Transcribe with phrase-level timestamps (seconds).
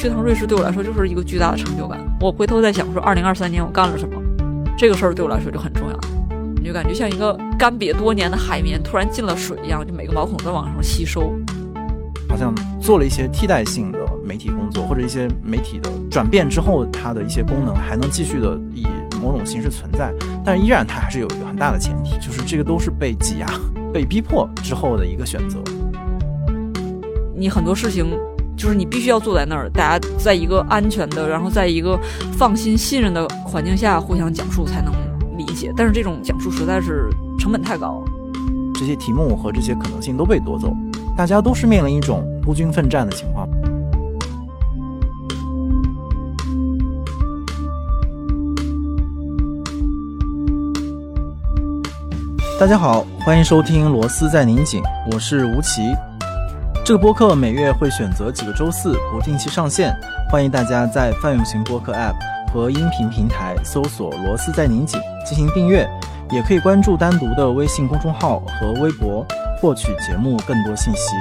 [0.00, 2.00] 去趟瑞士对我来说就是一个巨大的成就感。
[2.22, 4.18] 我回头在想说，二零二三年我干了什么，
[4.78, 6.00] 这个事儿对我来说就很重要。
[6.56, 11.34] 你就感觉像一个干瘪多年的海绵突然进了水一样，就每个毛孔都往上吸收。
[12.30, 18.86] 好像做了一些替代性的媒体工作，或者一些媒体的转变之后，它的一些功能还能继续的以
[19.20, 20.10] 某种形式存在，
[20.42, 23.46] 但是依然它还是有一个很大的前提，就是这个都是被挤压、
[23.92, 25.58] 被逼迫之后的一个选择。
[27.36, 28.06] 你很多事情
[28.60, 31.98] 就是你必须要坐在那儿，大家在一个安全的，然后在一个
[32.36, 34.92] 放心、信任的环境下互相讲述才能
[35.38, 38.04] 理解，但是这种讲述实在是成本太高，
[38.74, 40.76] 这些题目和这些可能性都被夺走。
[41.16, 43.48] 大家都是面临一种孤军奋战的情况。
[52.58, 55.80] 大家好，欢迎收听《螺丝在拧紧》，我是吴奇。
[56.90, 59.96] 这个播客每月会选择几个周四不定期上线，
[60.28, 62.16] 欢迎大家在泛用型播客 App
[62.52, 65.88] 和音频平台搜索“螺丝在拧紧”进行订阅，
[66.32, 69.24] 也可以关注单独的微信公众号和微博。
[69.60, 71.14] 获取节目更多信息。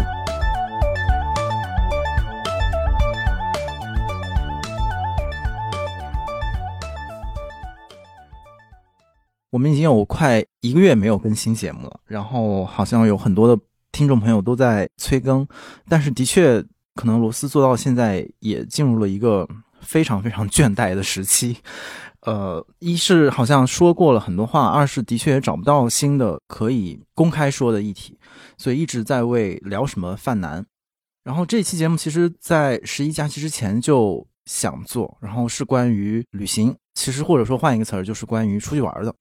[9.52, 13.62] 我们已经有快一个月没有更新节目了，然后好像有很多的
[13.92, 15.48] 听众朋友都在催更，
[15.88, 16.64] 但是的确，
[16.96, 19.48] 可能罗斯做到现在也进入了一个
[19.82, 21.58] 非常非常倦怠的时期。
[22.24, 28.18] 呃，一是好像说过了很多话，二是的确也找不到新的可以公开说的议题。
[28.58, 30.66] 所以一直在为聊什么犯难，
[31.24, 39.16] 然后这期节目其实，在十一假期之前就想做，然后是关于旅行，其实或者说换一个词儿，就是关于出去玩的。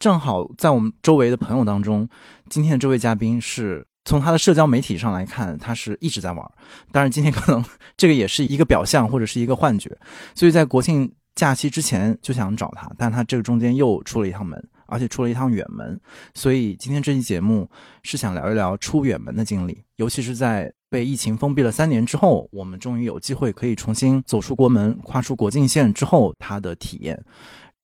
[0.00, 2.08] 正好在我们周围的朋友当中，
[2.50, 6.50] 今天的这位嘉宾是从他的社交媒体上来看，他是一直在玩。
[6.92, 7.64] 当然，今天可能
[7.96, 9.96] 这个也是一个表象或者是一个幻觉。
[10.34, 14.62] 所以在国庆假期之前就想找他，但他这个中间又出了一趟门。
[14.86, 15.98] 而且出了一趟远门，
[16.34, 17.68] 所以今天这期节目
[18.02, 27.18] 是想聊一聊出远门的经历，尤其是在被疫情封闭了三年之后，我们终于有机会可以重新走出国门、跨出国境线之后他的体验。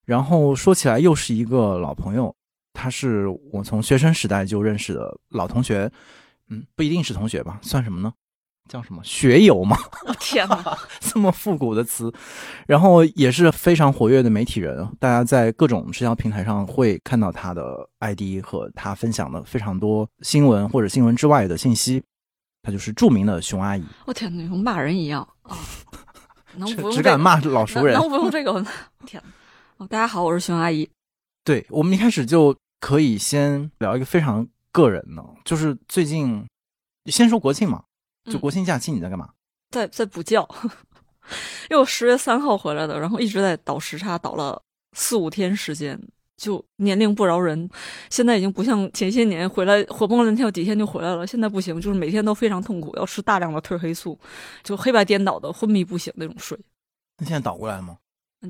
[0.05, 2.33] 然后说起来又是一个老朋友，
[2.73, 5.91] 他是我从学生时代就认识的老同学，
[6.49, 8.13] 嗯，不一定是同学吧，算什么呢？
[8.69, 9.77] 叫什么学友吗？
[10.21, 12.13] 天哪， 这么复古的词，
[12.69, 22.01] 然后也是非常活跃的媒体人，大家在各种社交平台上会看到他的 ID 和他分享的非常多新闻或者新闻之外的信息。
[22.63, 23.83] 他就是著名的熊阿姨。
[24.05, 25.57] 我天哪，跟骂人一样啊！
[26.55, 27.99] 能不用只敢骂老熟人？
[27.99, 28.53] 能不用这个？
[29.05, 29.21] 天
[29.79, 29.87] 哪！
[29.87, 30.89] 大家好，我是熊阿姨。
[31.45, 36.47] 对我们一开始就可以先聊一个非常个人的，就是最近
[37.07, 37.83] 先说国庆嘛。
[38.31, 39.31] 就国庆假期你在干嘛？
[39.71, 40.47] 在在补觉，
[41.71, 44.63] 因为我十月三号回来的，然后一直在倒时差，倒了
[44.93, 45.99] 四五天时间，
[46.37, 47.69] 就年龄不饶人。
[48.11, 51.27] 现在已经不像前些年回来活蹦乱跳，几天就回来了。
[51.27, 54.17] 现在不行，就是每天都非常痛苦，要吃大量的褪黑素，
[54.63, 56.57] 就黑白颠倒的昏迷不醒那种睡。
[57.17, 57.97] 那现在倒过来了吗？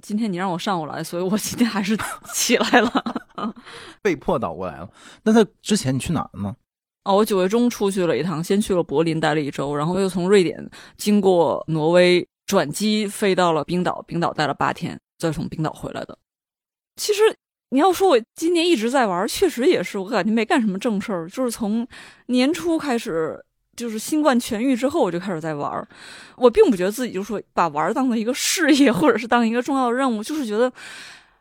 [0.03, 1.97] 今天你让我上午来，所以我今天还是
[2.33, 3.25] 起来了，
[4.03, 4.89] 被迫倒过来了。
[5.25, 6.57] 那在之前你去哪儿了呢？
[7.05, 16.17] 哦，我九月中出去了一趟，先去了柏林待了一周，然后又从瑞典经过挪威转机飞到了冰岛，冰岛待了八天，再从冰岛回来的。
[16.97, 17.23] 其实
[17.71, 21.89] 你要说我今年一直在玩，确实也是，我感觉没干什么正事儿，就是从
[22.27, 23.43] 年初开始，
[23.81, 25.89] 就是新冠痊愈之后，我就开始在玩儿。
[26.37, 30.71] 我并不觉得自己就说把玩儿当做一个事业，或者是当一个重要的任务，就是觉得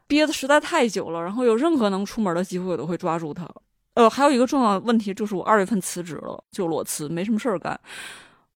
[0.07, 3.45] 憋的实在太久了，然后有任何能出门的机会，我都会抓住它。
[3.95, 7.77] 呃，还有一个重要的问题就是我二月份辞职了，就裸辞，没什么事儿干。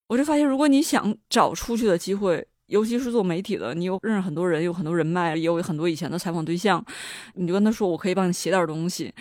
[0.07, 6.83] 我就发现，如果你想找出去的机会，尤其是做媒体的，你有认识很多人，有很多人脉，也有很多以前的采访对象，
[7.33, 9.13] 你就跟他说，我可以帮你写点东西，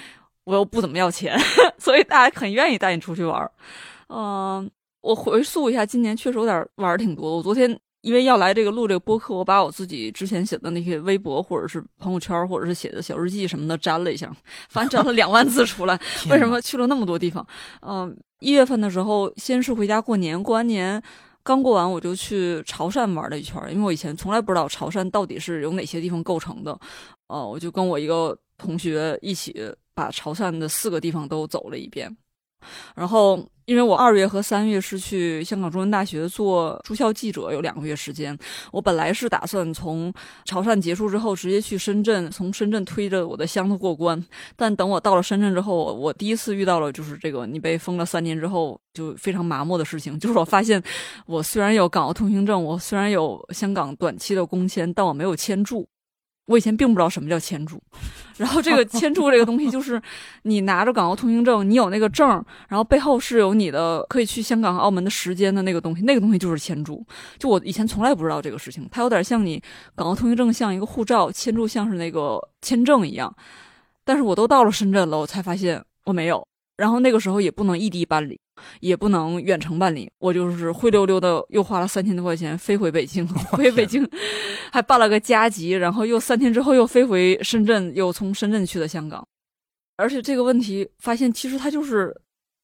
[0.45, 1.37] 我又不怎么要钱，
[1.79, 3.51] 所以大家很愿意带你出去玩儿。
[4.13, 4.71] 嗯，
[5.01, 7.37] 我回溯一下，今年确实有点玩挺多。
[7.37, 7.79] 我昨天。
[8.03, 14.29] 因为要来这个录这个播客，我把我自己之前写的那些微博或者是朋友圈或者是写的小日记什么的粘了一下，
[14.71, 15.97] 反正粘了两万字出来。
[16.29, 17.47] 为什么去了那么多地方？
[17.81, 21.01] 嗯，一月份的时候，先是回家过年，过完年
[21.45, 26.77] 刚过完，我就去潮汕玩了一圈，因为我以前从来不知道潮汕到底是由哪些地方构成的。
[27.29, 29.55] 呃，我就跟我一个同学一起
[29.95, 32.17] 把潮汕的四个地方都走了一遍。
[32.95, 33.45] 然后。
[33.65, 38.37] 因为我二月和三月是去香港中文大学做驻校记者，有两个月时间。
[38.73, 40.13] 我本来是打算从
[40.45, 44.21] 潮汕结束之后直接去深圳，从深圳推着我的箱子过关。
[44.57, 50.83] 但等我到了深圳之后，我第一次遇到了就是这个你被封了三年之后就非常麻木的事情，就是我发现
[51.27, 55.89] 我虽然有港澳通行证，我虽然有香港短期的工签，但我没有签注。
[56.47, 57.81] 我以前并不知道什么叫签注，
[58.37, 60.01] 然后这个 签注这个东西就是
[60.43, 62.29] 你拿着港澳通行证，你有那个证，
[62.69, 67.07] 然后背后是有你的可以去香港和澳门的时间的那个东西，那个东西就是签注。
[67.39, 69.63] 就我以前从来不知道这个事情，它有点像你
[69.95, 73.33] 港澳通行证像一个护照，签注像是那个签证一样。
[74.05, 76.45] 但是我都到了深圳了，我才发现我没有。
[76.83, 78.39] 然后那个时候也不能异地办理。
[78.81, 84.07] 也不能远程办理，我就是灰溜溜的，又花了三千多块钱飞回北京，回北京
[84.71, 89.27] 还办了个加急，然后又三天之后又飞回深圳，又从深圳去的香港，
[89.97, 92.15] 而且这个问题发现其实它就是。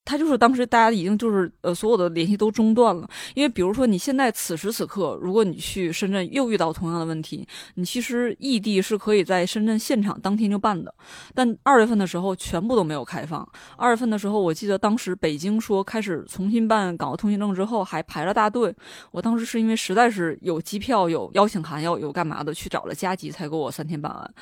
[0.08, 10.94] 他就是当时大家已经就是呃所有的联系都中断了，因为比如说你现在此时此刻，如果你去深圳又遇到同样的问题，你其实异地是可以在深圳现场当天就办的，
[11.34, 13.46] 但二月份的时候全部都没有开放。
[13.76, 18.75] 二月份的时候，我记得当时北京说开始重新办港澳通行证之后还排了大队，
[19.11, 24.34] 我当时是因为实在是有机票、有邀请函要有干嘛的，去找了加急才给我三天办完，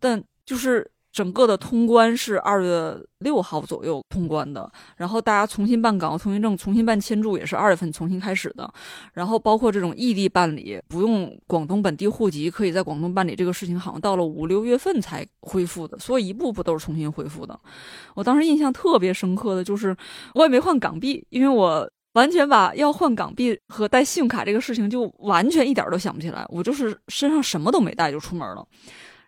[0.00, 0.90] 但就是。
[1.14, 8.68] 整个的通关是二月六号左右通关的，然后大家重新办港澳通行证、重新办签注也是二月份重新开始的，
[9.12, 17.56] 然后包括这种异地办理不用广东本地户籍，可以在广东办理这个事情，好像到了五六月份才恢复的，所以一步步都是重新恢复的。
[18.16, 19.96] 我当时印象特别深刻的就是，
[20.34, 28.66] 我也没换港币，因为我完全把要换港币和带信用卡这个事情就完全一点都想不起来，我就是身上什么都没带就出门了，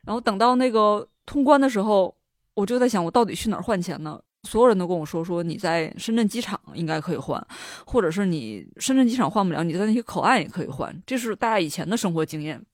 [0.04, 1.06] 然后等到那个。
[1.26, 2.16] 通关的时候，
[2.54, 4.18] 我就在想，我到底去哪儿换钱呢？
[4.44, 7.46] 所有人都跟我说，说你在深圳机场应该可以换，
[7.84, 12.64] 或者是你深圳机场换不了，你在那些口岸也可以换，这是大家以前的生活经验。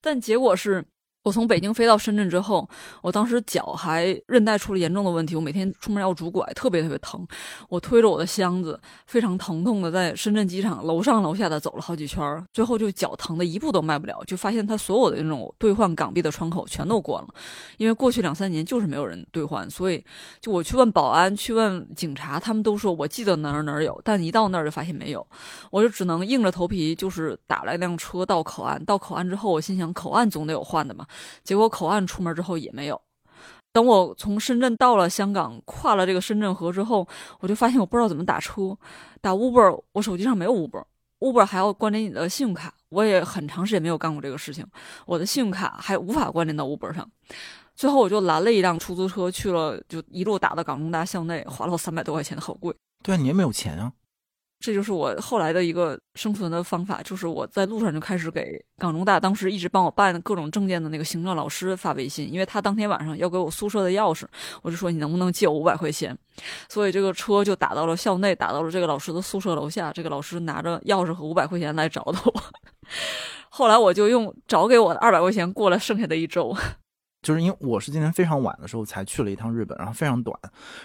[0.00, 0.84] 但结果是。
[1.26, 2.68] 我从北京飞到深圳之后，
[3.02, 7.26] 我当时脚还韧带出了严重的问题，我每天出门要拄拐，特别特别疼。
[7.68, 17.28] 我推着我的箱子，非常疼痛的在深圳机场楼上楼下的走了好几圈，最后就脚疼的一步都迈不了，就发现他所有的那种兑换港币的窗口全都关了，
[17.76, 20.04] 因为过去两三年就是没有人兑换，所以
[20.40, 25.26] 就我去问保安，去问警察，他们都说我记得哪儿哪儿有，但一到那儿就发现没有，
[25.72, 31.04] 我就只能硬着头皮就是打了一辆车到口岸，到口岸之后，我心想口岸总得有换的嘛。
[31.42, 33.00] 结果口岸出门之后也没有。
[33.72, 37.06] 等我从深圳到了香港，跨了这个深圳河之后，
[37.40, 38.74] 我就发现我不知道怎么打车，
[39.20, 44.66] 打 Uber，我手机上没有 Uber，Uber 还要关联你的信用卡，我也很长时间没有干过这个事情，
[45.04, 47.06] 我的信用卡还无法关联到 Uber 上。
[47.74, 52.74] 最后我就拦了一辆出租车去了，就一路打到港中大校内，花了我三百多块钱，好贵。
[53.02, 53.92] 对啊，你也没有钱啊。
[54.58, 64.24] 这就是我后来的一个生存的方法，就是我在路上就开始给港中大当时一直帮我办各种证件的那个行政老师发微信，因为他当天晚上要给我宿舍的钥匙，
[64.62, 66.16] 我就说你能不能借我五百块钱，
[66.68, 72.42] 所以这个车就打到了校内，打到了这个老师的宿舍楼下，这个老师拿着钥匙和五百块钱来找的我，
[73.50, 76.56] 后来我就用找给我的二百块钱过了剩下的一周。
[77.26, 80.38] 就是因为我是今天非常晚的时候才去了一趟日本，然后非常短，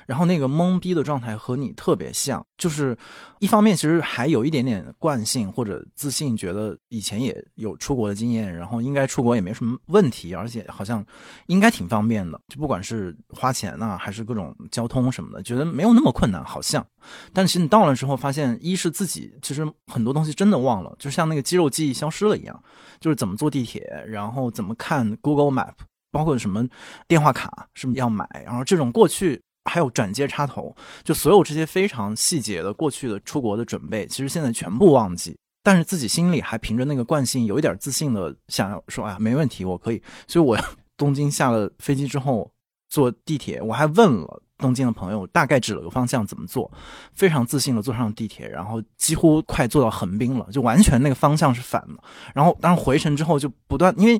[0.07, 2.97] 然后那个懵逼的状态和你特别像，就是
[3.37, 11.05] 一方面其实还有一点点惯性或者自信，觉得以前也有出国的经验，然后应该出国也没什么问题，而且好像
[11.45, 16.83] 应该挺方便的，就不管是花钱呐还是各种交通什么的，觉得没有那么困难，好像。
[17.31, 22.63] 但其实你到了之后发现，一是自己其实很多东西真的忘了，就像那个肌肉记忆消失了一样，
[22.99, 25.73] 就是怎么坐地铁，然后怎么看 Google Map。
[26.11, 26.67] 包括什么
[27.07, 28.27] 电话卡是不是要买？
[28.45, 35.37] 然后这种过去还有转接插头，就所有这些非常细节的过去的出国的准备，其实现在全部忘记。
[35.63, 40.57] 但是自己心里还凭着那个惯性，有一点自信的想要说：“哎呀，没问题，我可以。”所以，我
[40.97, 42.51] 东京下了飞机之后
[42.89, 46.71] 坐地铁，我还问了东京的朋友，大概指了个方向怎么坐，
[47.13, 52.03] 非常自信的坐上地铁，然后几乎快坐到横滨了，就完全那个方向是反的。
[52.33, 54.19] 然后，当回程之后就不断因为。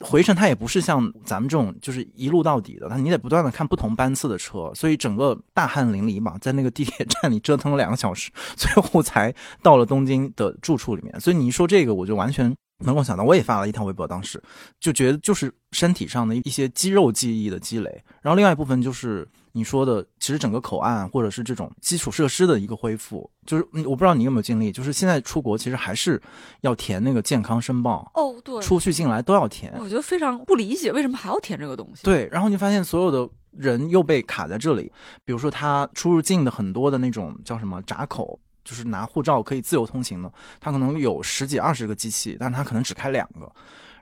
[0.00, 11.18] 回程它也不是像咱们这种就是一路到底的，它你得不断的看不同班次的车，所以整个大汗淋漓嘛，在那个地铁站里折腾了两个小时，最后才到了东京的住处里面。
[11.18, 14.42] 所以你一说这个，我就完全能够想到，我也发了一条微博，当时
[14.78, 19.26] 就觉得就是身体上的一些肌肉记忆的积累，然后另外一部分就是。
[19.56, 26.20] 你说的其实整个口岸或者是这种基础设施的一个恢复，就是我不知道你有没有经历，就是现在出国其实还是
[26.60, 29.72] 要填那个健康申报哦，对，出去进来都要填。
[29.80, 32.02] 我觉得非常不理解为什么还要填这个东西。
[32.02, 34.92] 对，然后你发现所有的人又被卡在这里。
[35.24, 43.50] 比如说他出入境的很多的那种叫什么闸口，就是拿护照可以自由通行的，他可能有十几二十个机器，但他可能只开两个。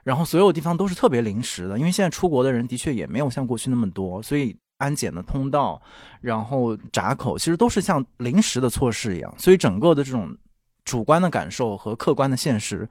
[0.03, 5.81] 然后所有地方都是特别临时的，因为现在出国的人的确也没有像过去那么多，所以安检的通道，
[6.21, 10.35] 然后闸口其实都是像临时的措施一样，所以整个的这种
[10.83, 12.87] 主观的感受和客观的现实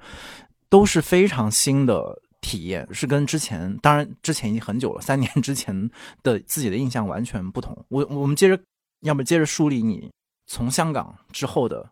[0.68, 5.90] 都是非常新的体验，是跟之前当然之前已经很久了，三年之前
[6.22, 7.76] 的自己的印象完全不同。
[7.88, 8.58] 我我们接着，
[9.00, 10.10] 要么接着梳理你
[10.46, 11.90] 从香港之后的。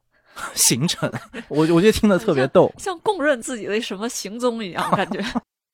[0.54, 1.12] 行程，
[1.48, 5.22] 我我觉得听得特别逗，像供认自己的什么行踪一样，感觉。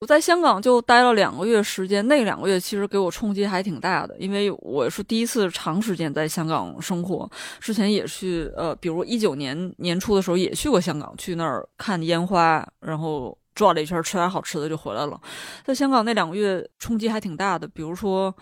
[0.00, 7.28] 我在香港就待了两个月时间，那两个月其实给我冲击还挺大的，因为我是第一次长时间在香港生活，
[7.58, 15.20] 之前也去，呃，比如一九年年初的时候也去过香港，去那儿看烟花，然后转了一圈，吃点好吃的就回来了。
[15.64, 18.34] 在香港那两个月冲击还挺大的，比如说。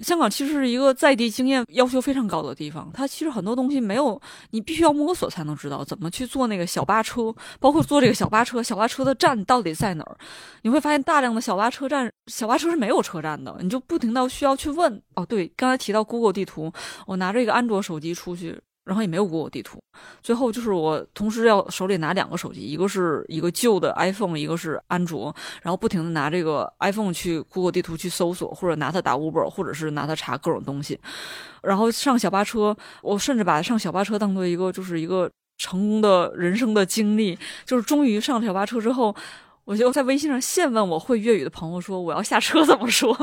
[0.00, 4.20] 香港其实是一个在地经验要求非常高的地方，它其实很多东西没有，
[4.50, 10.16] 你必须要摸索才能知道怎么去坐那个小巴车，包括坐这个小巴车，小巴车的站到底在哪儿？
[10.62, 15.00] 你会发现大量的小巴车站，小巴车是没有车站的，你就不停的需要去问。
[15.14, 16.72] 哦，对，刚才提到 Google 地图，
[17.06, 18.60] 我拿着一个安卓手机出去。
[18.84, 19.82] 然后也没有 Google 地图，
[20.22, 31.00] 最后就是我同时要手里拿两个手机，一个是一个旧的 iPhone，一个是安卓，然后不停的拿这个 iPhone 去 Google 地图去搜索，或者拿它打 Uber，或者是拿它查各种东西。
[31.62, 37.38] 然后上小巴车，我甚至把上小巴车当做一个就是一个成功的人生的经历。
[37.64, 39.16] 就是终于上了小巴车之后，
[39.64, 43.16] 我就在微信上现问我会粤语的朋友说我要下车怎么说。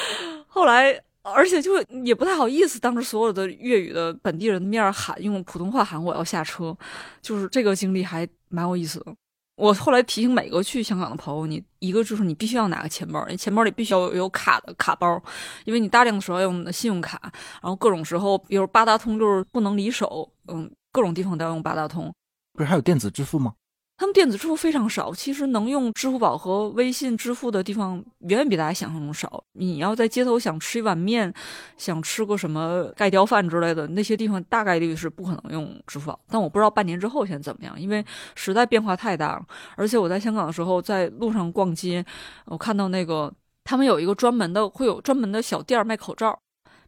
[0.46, 1.00] 后来。
[1.34, 6.76] 而且就也不太好意思当着所有的粤语的本地人的面喊，用普通话喊我要下车，
[7.20, 9.14] 就是这个经历还蛮有意思的。
[9.56, 15.20] 我后来提醒每个去香港的朋友，你一个就是你必须要拿个钱包，你钱包里必须要有卡的卡包，
[15.64, 17.18] 因为你大量的时候要用信用卡，
[17.62, 22.12] 然后各种时候，比如八达通就是不能离手，嗯，各种地方都要用八达通。
[22.52, 23.54] 不是还有电子支付吗？
[23.98, 29.42] 他们电子支付非常少，其实能用支付宝和微信支付的地方远远比大家想象中少。
[29.52, 31.32] 你要在街头想吃一碗面，
[31.78, 36.20] 想吃个什么盖浇饭之类的，那些地方大概率是不可能用支付宝。
[36.28, 39.46] 但我不知道半年之后现在怎么样，因为时代变化太大了。
[39.76, 42.04] 而且我在香港的时候，在路上逛街，
[42.44, 43.32] 我看到那个
[43.64, 46.38] 他们有一个专门的，会有专门的小店卖口罩。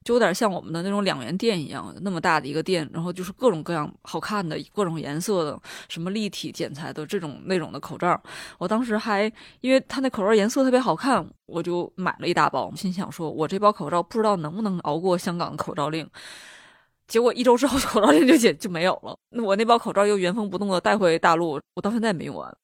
[0.09, 8.19] 就有点像我们的那种两元店一样，那么大的一个店，然后就是各种各样好看的、各种颜色的、什么立体剪裁的这种那种的口罩。
[8.57, 16.09] 我当时还因为他那口罩颜色特别好看，我就买了一大包，心想说，我这包口罩不知道能不能熬过香港的口罩令。
[17.07, 19.15] 结果一周之后， 口罩令就解就没有了。
[19.37, 22.57] 那我那包口罩又原封不动的带回大陆，我到现在也没用完。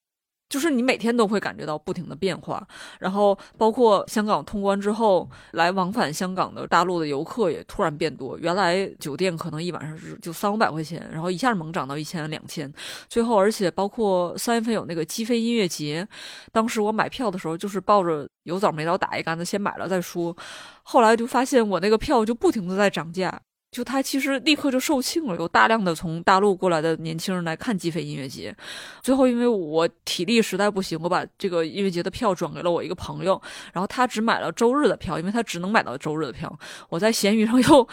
[0.47, 2.65] 就是你每天都会感觉到不停的变化，
[2.99, 8.37] 然后包括香港通关之后，来往返香港的大陆的游客也突然变多。
[8.37, 12.71] 原来酒店可能一晚上是就三五百块钱，然后一下猛涨到一千两千，
[13.09, 16.07] 最后而且包括三月份有那个击飞音乐节，
[16.51, 20.35] 当时我买票的时候就是抱着有枣没枣打一竿子先买了再说，
[20.83, 23.41] 后来就发现我那个票就不停的在涨价。
[23.75, 28.55] 就他其实立刻就售罄了，有大量的从大陆过来的年轻人来看击飞音乐节。
[29.01, 33.41] 最后因为我体力实在不行，我把这个音乐节的票转给了我一个朋友，
[33.73, 36.57] 然后他只买了周日的票，因为他只能买到周日的票。
[36.87, 37.87] 我在闲鱼上 又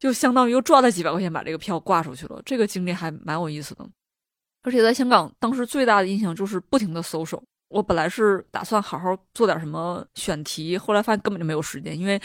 [0.00, 2.42] 就相当于又赚了几百块钱，把这个票挂出去了。
[2.44, 3.86] 这个经历还蛮有意思的。
[4.64, 7.40] 而且在香港，当时最大的印象就是不停的搜手。
[7.68, 12.20] 我本来是打算好好做点什么选题，后来发现根本就没有时间，因为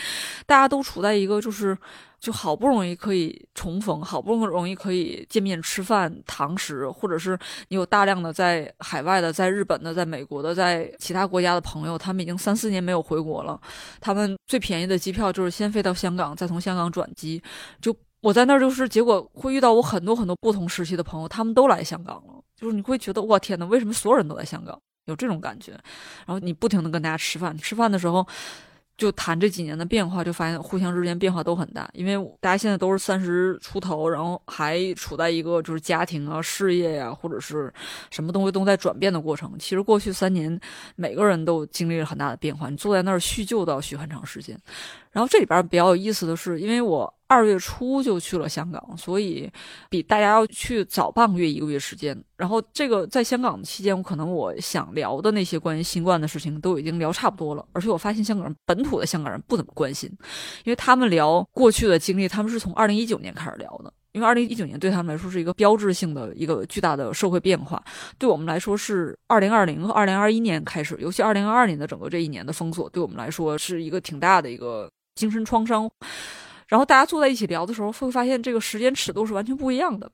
[0.46, 1.78] 大家都处在一个就是
[2.20, 7.38] 就好不容易可以重逢，好不容易可以见面吃饭堂食，或者是
[7.70, 13.60] 你有大量的在海外的、在日本的、在美国的、在其他国家的朋友，他们已经三四年没有回国了，
[14.02, 17.42] 他们最便宜的机票就是先飞到香港，再从香港转机。
[17.80, 24.78] 就我在那儿，就是结果会遇到我很多很多不同时期的朋友，他们都来香港了，就是你会觉得哇天呐，为什么所有人都在香港？
[25.06, 25.72] 有这种感觉，
[26.26, 28.28] 然后你不停的跟大家吃饭，吃饭的时候
[28.98, 31.88] 就谈这几年的变化，就发现互相之间变化都很大。
[31.94, 37.72] 因为大家现在都是三十出头，然后还处在一个就是家庭啊、事业呀，或者是
[38.10, 39.54] 什么东西都在转变的过程。
[39.60, 40.60] 其实过去三年，
[40.96, 42.70] 每个人都经历了很大的变化。
[42.70, 44.60] 你坐在那儿叙旧都要叙很长时间。
[45.18, 47.12] 然后这里边比较有意思的是，因为我。
[47.30, 49.52] 二月初就去了香港，所以
[49.90, 52.18] 比大家要去早半个月、一个月时间。
[52.38, 57.66] 然后这个在香港期间，我可能我想聊的那些关于新冠的事情都已经聊差不多了。
[57.74, 60.10] 而且我发现香港人本土的香港人不怎么关心，
[60.64, 63.92] 因为他们聊过去的经历，他们是从二零一九年开始聊的。
[64.14, 67.84] 因为二零一九年对他们来说是一个标志性的一个巨大的社会变化，
[68.18, 74.90] 对我们来说是二零二零和二零二一年开始，尤其二零二二年的整个这一年的封锁，对我们来说是一个挺大的一个。
[75.18, 75.90] 精神创伤。
[76.68, 80.10] 然后大家坐在一起聊的时候，会发现这个时间尺度是完全不一样的。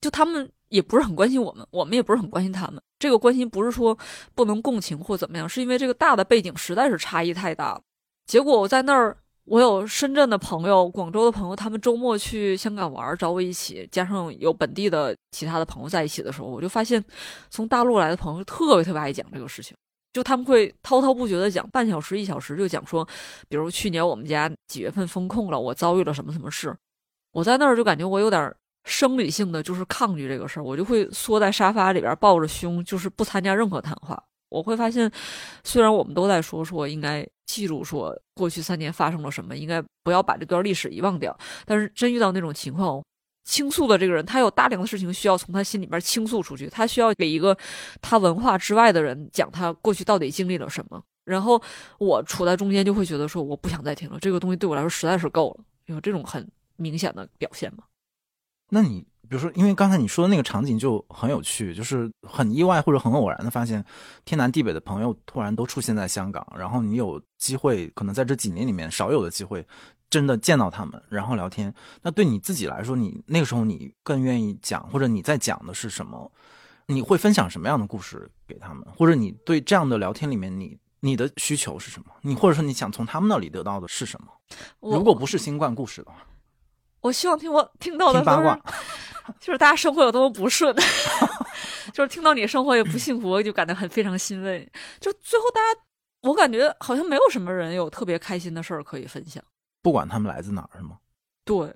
[0.00, 2.80] 就他们也不是很关心我们，我们也不是很关心他们。
[2.98, 3.98] 这个关心不是说
[4.34, 7.80] 不能共情或怎么样，是因为这个大的背景实在是差异太大。
[8.26, 17.02] 结果我在那儿，我有深圳的朋友、广州的朋友，他们周末去香港玩，找我一起，加上有本地的其他的朋友在一起的时候，我就发现，
[17.50, 19.74] 从大陆来的朋友特别特别爱讲这个事情。
[20.12, 23.06] 就他们会滔滔不绝的讲，半小时一小时就讲说，
[23.48, 26.74] 比如去年我们家几月份封控了，我遭遇了什么什么事。
[27.32, 34.20] 我在那儿就感觉我有点生理性的就是抗拒这个事儿，我就会缩在沙发里边抱着胸，就是不参加任何谈话。
[34.48, 35.10] 我会发现，
[35.62, 43.02] 虽然我们都在说说应该记住说过去三年发生了什么，应该不要把这段历史遗忘掉，但是真遇到那种情况。
[43.48, 47.56] 倾诉的这个人，他有大量的事情需要从他心里边倾诉出去，他需要给一个
[48.02, 51.02] 他文化之外的人讲他过去到底经历了什么。
[51.24, 51.60] 然后
[51.98, 55.64] 我处在中间，就会觉得说我不想再听了，这个东西对我来说实在是够了。
[55.86, 57.84] 有这种很明显的表现吗？
[58.68, 63.82] 那你比如说，因为刚才你说的那个场景就很有趣，就是很意外或者很偶然的发现，
[64.26, 69.66] 天南地北的朋友突然都出现在香港，然后你有机会，可能在这几年里面少有的机会。
[70.10, 76.30] 真的见到他们，然后聊天，那对你自己来说，你那个时候你更愿意讲，或者你在讲的是什么？
[76.86, 78.82] 你会分享什么样的故事给他们？
[78.96, 82.06] 或者你对这样的聊天里面，你你的需求是什么？
[82.22, 84.28] 你或者说你想从他们那里得到的是什么？
[84.80, 86.26] 如果不是新冠故事的话，
[87.00, 88.58] 我希望听我听到的八卦，
[89.38, 90.74] 就是大家生活有多么不顺，
[91.92, 94.66] 就是听到你生活也不幸福，就感到很非常欣慰。
[94.98, 95.80] 就最后大家，
[96.22, 99.44] 我感觉好像没有什么人有特别开心的事儿可以分享。
[99.82, 100.98] 不管他们来自哪儿，是吗？
[101.44, 101.74] 对，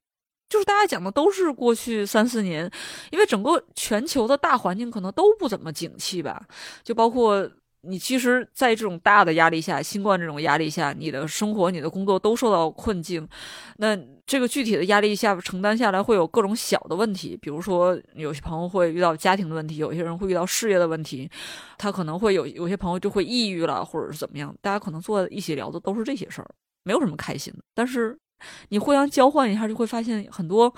[0.48, 2.70] 就是大家讲的都是过去三四年，
[3.10, 6.46] 因为整个全球的大环境可能都不怎么景气吧。
[6.82, 7.50] 就包括
[7.84, 13.26] 你，其实，在这种大的压力下，新冠这种压力下，你的生活、你的工作都受到困境。
[13.78, 21.28] 那这个具体的压力下承担下来，会有各种小的问题，比如说有些朋友会遇到家庭的问题，有些人会遇到事业的问题，
[21.76, 24.54] 他可能会有有些朋友就会抑郁了，或者是怎么样。
[24.60, 26.48] 大家可能坐在一起聊的都是这些事儿。
[26.84, 28.18] 没有什么开心的，但是
[28.70, 30.74] 你互相交换一下，就会发现很多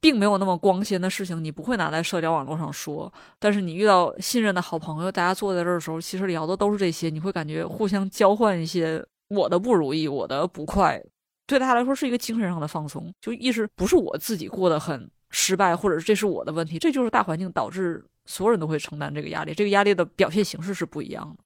[0.00, 3.12] 并没有那么光鲜的事情，你不会拿在社交网络上说。
[3.40, 11.02] 但是你遇到信任的好朋友，大家坐在这儿的时候，其实聊的都是这些，你会感觉互相交换一些我的不如意，我的不快，
[11.44, 21.42] 对他来说是一个精神上的放松，就意识不是我自己过得很失败，或者这是我的问题，这就是大环境导致所有人都会承担这个压力，这个压力的表现形式是不一样的。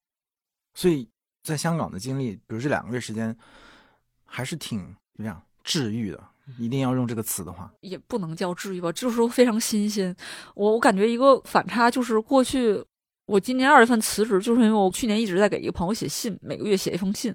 [0.74, 1.08] 所以
[1.42, 3.34] 在香港的经历，比如这两个月时间。
[4.32, 4.78] 还是挺
[5.12, 6.22] 怎么样治愈的，
[6.56, 10.14] 一定要用这个词的话，也不能叫治愈吧，就是说非常新鲜。
[10.54, 12.82] 我我感觉一个反差就是过去，
[13.26, 17.34] 我今年二月份辞职，就是因为我去年一直在给一个朋友写信，每个月写一封信，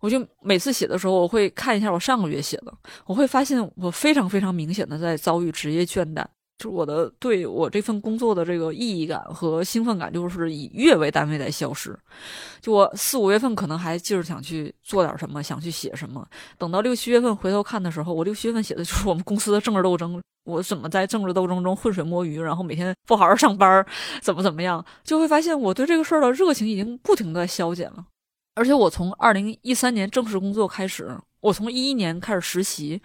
[0.00, 2.74] 我就每次写的时候，我会看一下我上个月写的，
[3.06, 6.24] 我会发现我非常非常明显的在遭遇职业倦怠。
[6.58, 11.98] 就是我的对我这份工作的这个意义感和兴奋感，就是以月为单位在消失。
[12.60, 23.84] 就我四五月份可能还就是想去做点什么，想去写什么，等到六七月份回头看的时候，我六七月份写的就是我们公司的政治斗争，我怎么在政治斗争中浑水摸鱼，然后每天不好好上班，
[24.22, 28.06] 怎么怎么样，就会发现我对这个事儿的热情已经不停的消减了。
[28.54, 33.00] 而且我从二零一三年正式工作开始，我从一一年开始实习。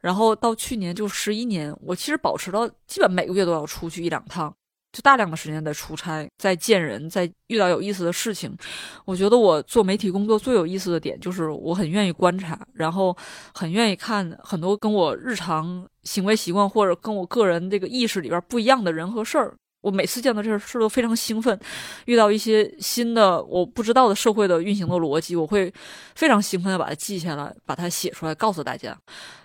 [0.00, 4.54] 然后到去年就十一年，我其实保持到基本每个月都要出去一两趟，
[4.92, 8.56] 就大量的时间在出差，在见人，在遇到有意思的事情。
[9.04, 13.16] 我觉得我做媒体工作最有意思的点就是我很愿意观察，然后
[13.52, 19.56] 很愿意看很多跟我日常行为习惯或者跟我个人这个意识里边不一样的人和事儿。
[19.80, 21.58] 我每次见到这事都非常兴奋，
[22.06, 25.72] 遇到一些新的我不知道的社会的运行的逻辑，我会
[26.14, 28.98] 非常兴奋的把它记下来，把它写出来告诉大家。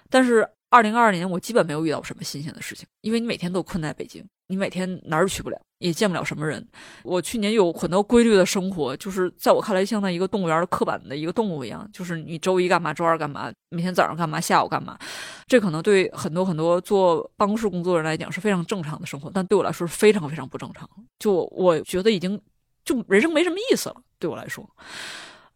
[0.10, 6.68] 但是二零二二年我基本没有遇到什么新鲜的事情，因为你每天都困在北京，你每天哪儿也去不了，也见不了什么人。
[7.04, 15.00] 我去年有很多规律的生活，就是在我看来像在一个动物园的刻板的一个动物一样，就是你周一干嘛，周二干嘛，每天早上干嘛，下午干嘛。
[15.48, 20.90] 这可能对很多很多做办公室工作人来讲是非常正常的生活，但对我来说是非常非常不正常。
[21.18, 22.38] 就我觉得已经
[22.84, 24.70] 就人生没什么意思了，对我来说。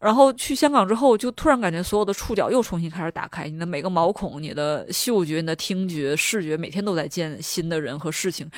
[0.06, 8.48] 然后去香港之后，就突然感觉所有的触角又重新开始打开，你的每个毛孔、你的嗅觉、你的听觉、视觉，每天都在见新的人和事情，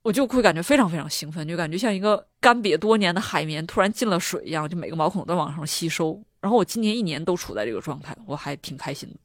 [0.00, 6.18] 我就会感觉非常非常兴奋，就感觉像一个干瘪多年的海绵突然进了水一样，就每个毛孔都往上吸收。
[6.40, 9.16] 然后我今年一年都处在这个状态，我还挺开心的。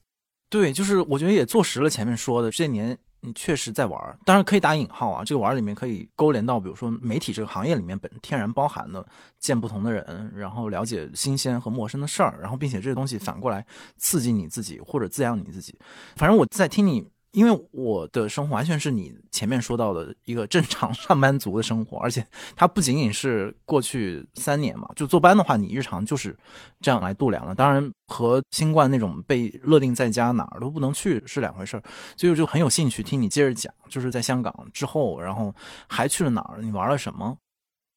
[0.49, 9.05] 对，就是我觉得也坐实了前面说的，这些年你确实在玩，当然可以打引号啊，这个玩里面可以勾连到，比如说媒体这个行业里面本天然包含的
[9.39, 13.65] 见不同的人，然后了解新鲜和陌生的事儿，然后并且这个东西反过来
[13.97, 15.77] 刺激你自己或者滋养你自己。
[16.15, 17.07] 反正我在听你。
[17.39, 26.37] 因为我的生活完全是你前面说到的一个正常 上班族的生活，而且它不仅仅是过去三年嘛，就坐班的话，你日常就是
[26.81, 27.55] 这样来度量了。
[27.55, 31.83] 当然，和新冠那种被勒令在家哪儿都不能去是两回事儿。
[32.17, 35.55] 所以我就很有兴趣听你接着讲，就是在香港之后，然后
[35.87, 36.61] 还去了哪儿？
[36.61, 37.37] 你玩了什么？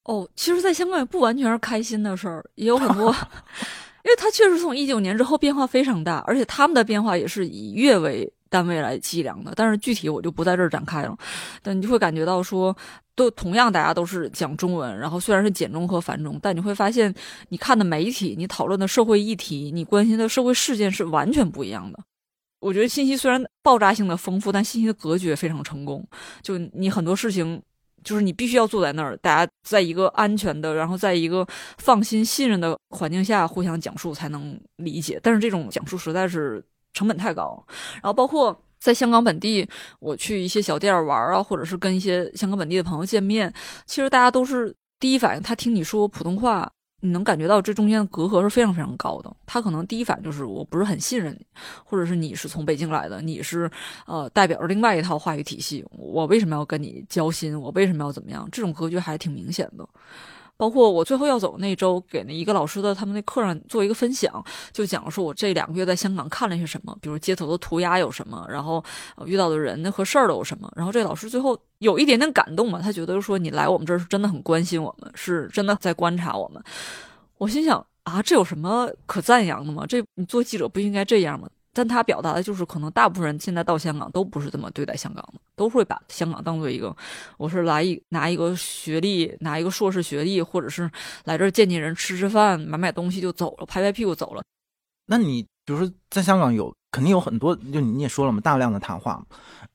[0.05, 3.11] 哦，其实，在香港也不完全是开心的事儿，也有很多，
[4.07, 8.33] 因为它确实从一九年之后变化非常大，而且他们的变化也是以月为。
[8.53, 11.17] 单位来计量的，但是具体我就不在这儿展开了。
[11.63, 12.77] 但你就会感觉到说，
[13.15, 17.13] 都同样大家都是讲中文，然后虽然是简中和繁中，但你会发现，
[17.49, 21.99] 你看的媒体，你讨论的社会议题，你关心的社会事件是完全不一样的。
[22.61, 26.07] 我觉得信息虽然爆炸性的丰富，但信息的隔绝非常成功。
[26.43, 27.63] 就你很多事情，
[28.05, 31.47] 就是你必须要坐在那儿，大家在一个安全的，然后在一个
[31.79, 35.19] 放心信任的环境下互相讲述才能理解。
[35.23, 36.63] 但是这种讲述实在是。
[36.93, 39.69] 成本太高，然后包括在香港本地，
[40.01, 43.53] 我去一些小店玩啊，或者是跟一些香港本地的朋友见面，
[43.87, 49.35] 其实大家都是第一反应，他听你说普通话，你能感觉到这中间的隔阂是非常非常高的。
[49.47, 51.47] 他可能第一反应就是我不是很信任你，
[51.85, 53.71] 或者是你是从北京来的，你是
[54.07, 57.59] 呃代表着另外一套话语体系，我为什么要跟你交心？
[57.59, 58.49] 我为什么要怎么样？
[58.53, 59.89] 这种格局还挺明显的。
[60.63, 64.33] 包括我最后要走那周，给那一个老师的他们那课上做一个分享，
[64.73, 68.81] 就讲说我这两个月在香港看了些什么，比如街头的涂鸦有什么，然后
[69.27, 70.73] 遇到的人和事儿都有什么。
[70.77, 76.63] 然后这老师最后有一点点感动嘛，他觉得说你来我们这儿是真的很关心我们，是真的在观察我们。
[77.39, 79.85] 我心想啊，这有什么可赞扬的吗？
[79.85, 81.49] 这你做记者不应该这样吗？
[81.75, 86.95] 但他表达的就是，可能大部分人现在到香港都不是这么对待香港的，都会把香港当做一个，
[87.39, 90.91] 我是来一拿一个学历，拿一个硕士学历，或者是
[91.25, 94.43] 来这儿见见人、吃吃饭、买买东西就走了，拍拍屁股走了。
[95.07, 99.25] 那你比如说在香港有肯定有很多，就你也说了嘛，大量的谈话，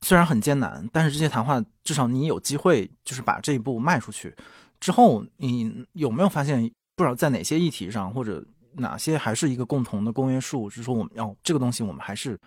[0.02, 4.32] 虽然很艰难，但是这些谈话至少你有机会就是把这一步迈出去
[4.78, 8.44] 之后，你有没有发现不知道在哪些议题上或者？
[8.78, 10.68] 哪些还是一个共同的公约数？
[10.70, 12.38] 是说，我们要这个东西，我们还是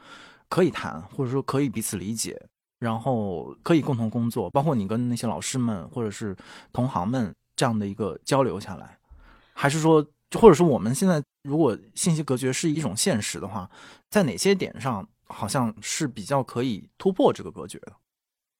[0.49, 2.41] 可以谈，或者说可以彼此理解，
[2.79, 4.49] 然后可以共同工作。
[4.49, 6.35] 包括你跟那些老师们或者是
[6.73, 8.97] 同行们这样的一个交流下来，
[9.53, 10.05] 还是说，
[10.39, 13.69] 或者说我们现在如果信息隔绝是一种现实的话，
[14.09, 17.93] 在哪些点上好像是比较可以突破这个隔绝的？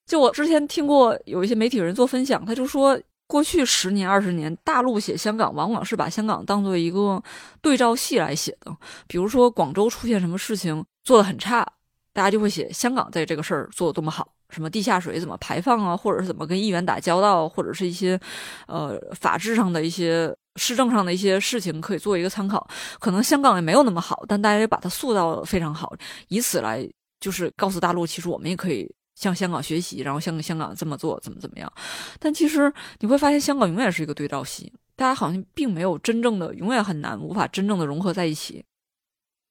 [0.06, 3.00] 就我之前听过有一些媒体人做分享，他就说。
[3.32, 7.24] 过去十年、二十年，大陆写香港，往往是把香港当做一个
[7.62, 8.76] 对照系来写的。
[9.08, 11.66] 比如说，广州出现什么事情做得很差，
[12.12, 18.20] 大家就会写香港在这个事儿做得多么好，什么地下水怎么排放啊，或者是怎么跟议员打交道，或者是一些
[18.68, 22.68] 呃法制上的一些市政上的一些事情可以做一个参考。
[23.00, 25.94] 可能香港也没有那么好，但大家也把它塑造非常好，
[26.28, 26.86] 以此来
[27.22, 28.94] 就是告诉大陆，其实我们也可以。
[29.22, 31.72] 向香港学习，然后向香港这么做，怎么怎么样？
[32.20, 38.66] 但其实你会发现，香港永远是一个对照系，大家好像并没有真正的，永远很难，无法真正的融合在一起。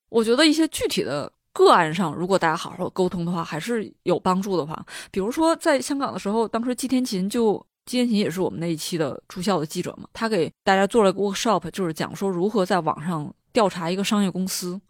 [0.09, 4.85] 我觉得一些具体的个案上，如果大家好好沟通的话，还是有帮助的话。
[5.12, 14.80] 比如说在香港的时候，当时季天琴就季天琴也是我们那一期的驻校的记者嘛，他给大家做了个 workshop，就是讲说如何在网上调查一个商业公司。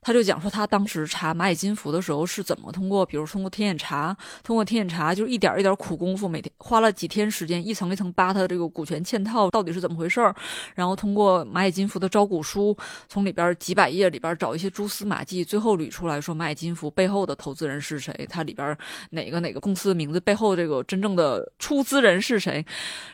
[0.00, 10.34] 他就讲说，他当时查蚂蚁金服的时候是怎么通过，比如通过天眼查，通过天眼查，就是一点一点苦功夫，每天花了几天时间，一层一层扒他的这个股权嵌套到底是怎么回事儿，
[10.74, 12.76] 然后通过蚂蚁金服的招股书，
[13.08, 18.76] 从里边几百页里边找一些蛛丝马迹，最后捋出来说蚂蚁金服背后的投资人是谁，它里边
[19.10, 22.64] 哪个哪个公司的名字背后这个真正的出资人是谁，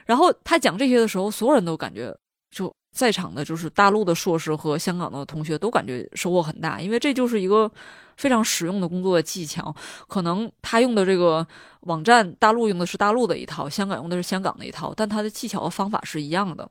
[0.05, 2.15] 然后他讲这些的时候，所有人都感觉
[2.51, 2.73] 就。
[2.93, 7.71] 在场的就是大陆的硕士和香港的同学都感觉收获很大，因为这就是一个
[8.17, 9.75] 非常实用的工作技巧。
[10.07, 11.45] 可能他用的这个
[11.81, 16.71] 网站，大陆用的是大陆的一套，香港用的是香港的一套，但他的技巧和方法是一样的。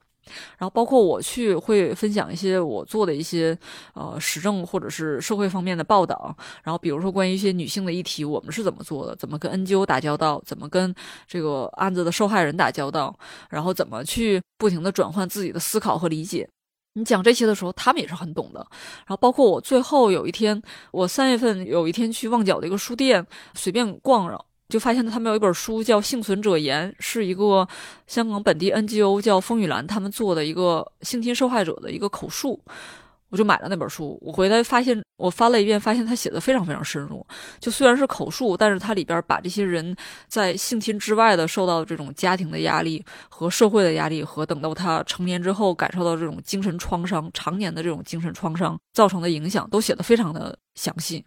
[0.57, 3.57] 然后包括我去会分享一些我做的一些
[3.93, 10.93] 呃时政或者是社会方面的报道，然后比如说关于一些女性的议题，我们是怎么做的，怎么跟 NGO 打交道，怎么跟
[11.27, 13.17] 这个案子的受害人打交道，
[13.49, 16.47] 然后怎么去不停的转换自己的思考和理解。
[16.93, 18.59] 你讲这些的时候，他们也是很懂的。
[18.69, 24.45] 然后包括我最后有一天，我三月份有一天去旺角的一个书店随便逛着。
[24.71, 27.67] 就发现他们有一本书叫《幸存者言》，是一个
[28.07, 32.59] 香港本地 NGO 叫风雨兰他们做的一个性侵受害者的一个口述。
[33.29, 34.19] 我就买了那本书。
[34.21, 37.25] 我回来发现，我翻了一遍，发现他写的非常非常深入。
[37.61, 39.95] 就虽然是口述，但是它里边把这些人
[40.27, 51.23] 在性侵之外的受到这种家庭的压力和社会的压力，和等到他成年之后感受到这种精神创伤、常年的这种精神创伤造成的影响，都写的非常的详细。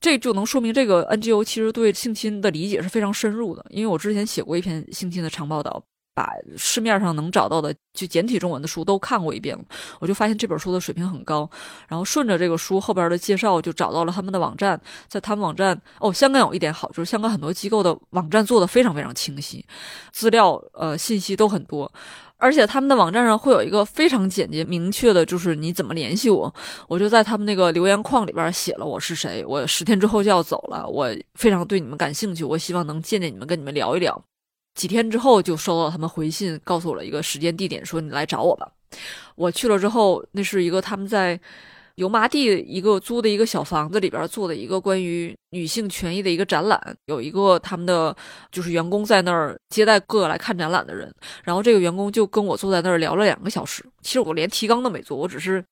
[0.00, 3.64] 这就能说明这个 NGO 其实对性侵的理解是非常深入的。
[3.70, 5.82] 因为我之前写过一篇性侵的长报道。
[6.16, 9.62] 把市面上能找到的就简体中文的书都看过一遍了，
[9.98, 11.46] 我就发现这本书的水平很高。
[11.86, 14.80] 然后顺着这个书后边的介绍，就找到了他们的网站。
[15.08, 19.62] 在他们网站哦，香港有一点好，就是香港很多机构的网站做的非常非常清晰，
[20.10, 21.92] 资料呃信息都很多，
[22.38, 26.54] 而且他们的网站上会有一个非常简洁明确的，就是你怎么联系我。
[26.86, 34.22] 我就在他们那个留言框里边写了我是谁，我十天之后就要走了，我非常对你们感兴趣，我希望能见见你们，跟你们聊一聊。
[34.74, 38.70] 几天之后就收到他们回信，告诉我了一个时间地点，说你来找我吧。
[39.34, 41.40] 我去了之后，那是一个他们在
[41.96, 48.16] 油麻地一个租的一个小房子里边做的一个关于女性权益的一个展览，有一个他们的
[48.50, 51.12] 就是员工在那儿接待各个来看展览的人，
[51.44, 53.84] 然后这个员工就跟我坐在那儿聊了两个小时。
[54.02, 55.64] 其实我连提纲都没做，我只是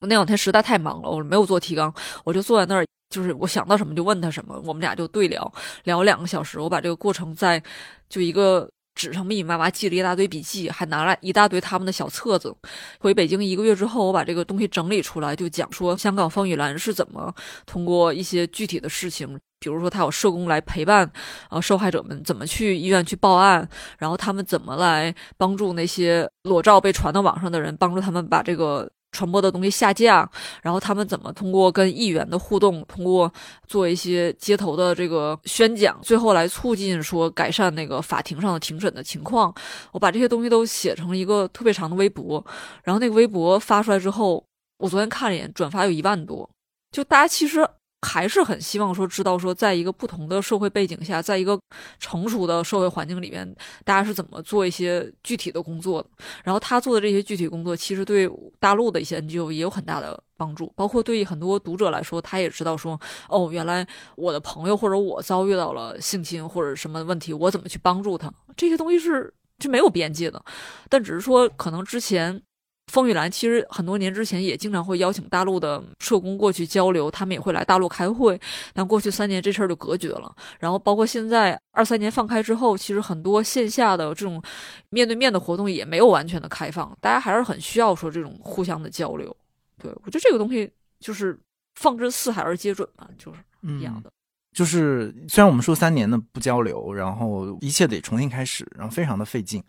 [0.00, 1.92] 我那两天实在太忙了，我没有做提纲，
[2.24, 2.86] 我就坐在那儿。
[3.10, 6.60] 就是我想到什么就问他什么，我们俩就对聊聊两个小时。
[6.60, 7.60] 我把这个过程在
[8.08, 12.54] 就一个纸上密密麻麻记了一大堆笔记，还拿了一大堆他们的小册子。
[12.98, 17.34] 回北京一个月之后，我把这个东西整理出来，就讲说香港方雨兰是怎么
[17.64, 21.10] 通过一些具体的事情，比如说他有社工来陪伴，
[21.48, 23.66] 呃，受害者们怎么去医院去报案，
[23.98, 28.90] 然后他们怎么来帮助那些裸照被传到网上的人，帮助他们把这个。
[29.12, 30.28] 传播的东西下降，
[30.62, 33.32] 然后他们怎么通过跟议员的互动，通过
[33.66, 39.54] 做一些街头的这个宣讲，最后来促进说改善那个法庭上的庭审的情况。
[39.92, 42.44] 我把这些东西都写成一个特别长的微博，
[42.84, 44.44] 然后那个微博发出来之后，
[44.78, 46.48] 我昨天看了一眼，转发有一万多，
[46.92, 47.68] 就大家其实。
[48.02, 51.60] 还是很希望说知道说，在一个不同的社会背景下，在一个
[51.98, 56.08] 成熟的社会环境里面，大家是怎么做一些具体的工作的。
[56.42, 63.86] 然后他做的这些具体工作，其实对大陆的一些 NGO 也有很大的帮助，包括对于很多读者来说，他也知道说，哦，原来
[64.16, 68.32] 我的朋友或者我遭遇到了性侵或者什么问题，我怎么去帮助他？
[68.56, 70.42] 这些东西是是没有边界的，
[70.88, 72.42] 但只是说可能之前。
[72.90, 78.38] 风雨兰其实很多年之前也经常会邀请大陆的社工过去交流，他们也会来大陆开会。
[78.74, 80.34] 但过去三年这事儿就隔绝了。
[80.58, 84.42] 然后包括现在二三年放开之后，其实很多线下的这种
[84.88, 89.34] 面对面的活动也没有完全的开放，大家还是很需要说这种互相的交流。
[89.80, 91.38] 对我觉得这个东西就是
[91.76, 94.10] 放之四海而皆准嘛，就是一样的。
[94.52, 99.62] 就是虽然我们说三年的不交流，然后一切得重新开始，然后非常的费劲，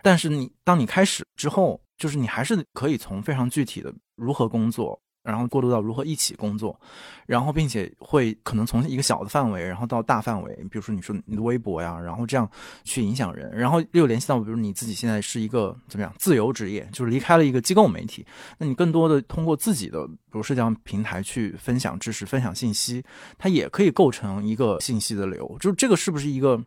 [0.00, 1.80] 但是你当你开始之后。
[1.98, 6.80] 就是你还是可以从非常具体的如何工作，然后过渡到如何一起工作，
[7.26, 12.48] 然后并且会可能从一个小的范围，然后到大范围，比如说你说你的微博呀，然后这样
[12.84, 18.24] 去影响人，然后又联系到比如你自己现在是一个怎么样自由职业，就是离开了一个机构媒体，
[18.58, 23.04] 那你更多的通过自己的比如社交平台去分享知识、分享信息，
[23.36, 25.56] 它也可以构成一个信息的流。
[25.60, 26.62] 就是这个是不是一个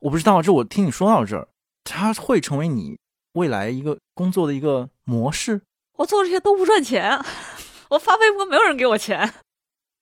[0.00, 1.46] 我不知道，这我听你说到这儿，
[1.84, 2.98] 它会成为你。
[3.34, 5.60] 未来一个工作的一个模式，
[5.96, 7.18] 我做这些都不赚钱，
[7.90, 9.32] 我发微博没有人给我钱，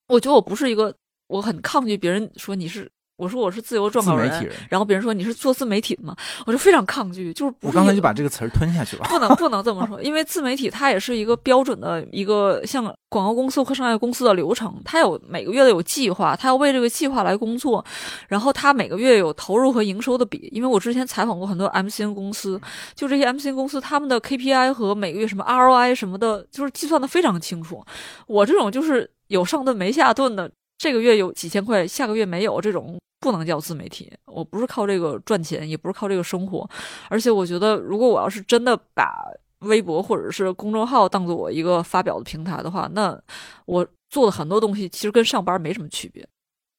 [0.08, 0.94] 我觉得我不是一个，
[1.28, 2.90] 我很抗拒别人说你是。
[3.20, 6.16] 我说我是自由撰稿人，然后别人说你是做自媒体的吗？
[6.46, 9.04] 我就非常抗拒，就是我刚才就把这个词儿吞下去了。
[9.10, 17.84] 不能不能这么说，因为自媒体它也是一个标准的一个像广告公司和商业公司的流程，它有每个月的有计划，它要为这个计划来工作，
[18.28, 20.48] 然后它每个月有投入和营收的比。
[20.52, 22.58] 因为我之前采访过很多 MCN 公司，
[22.94, 27.84] 就这些 MCN 公司他们的 KPI 和每个月什么 ROI 什么的，就是计算的非常清楚。
[28.26, 32.98] 我这种就是有上顿没下顿的，这个月有几千块，下个月没有这种。
[33.20, 36.68] 不能叫自媒体，我不是靠这个赚钱，也不是靠这个生活，
[37.08, 39.24] 而且我觉得，如果我要是真的把
[39.60, 43.20] 微博或者是公众号当做我一个发表的平台的话，那
[43.66, 46.26] 我做的很多东西其实跟上班没什么区别，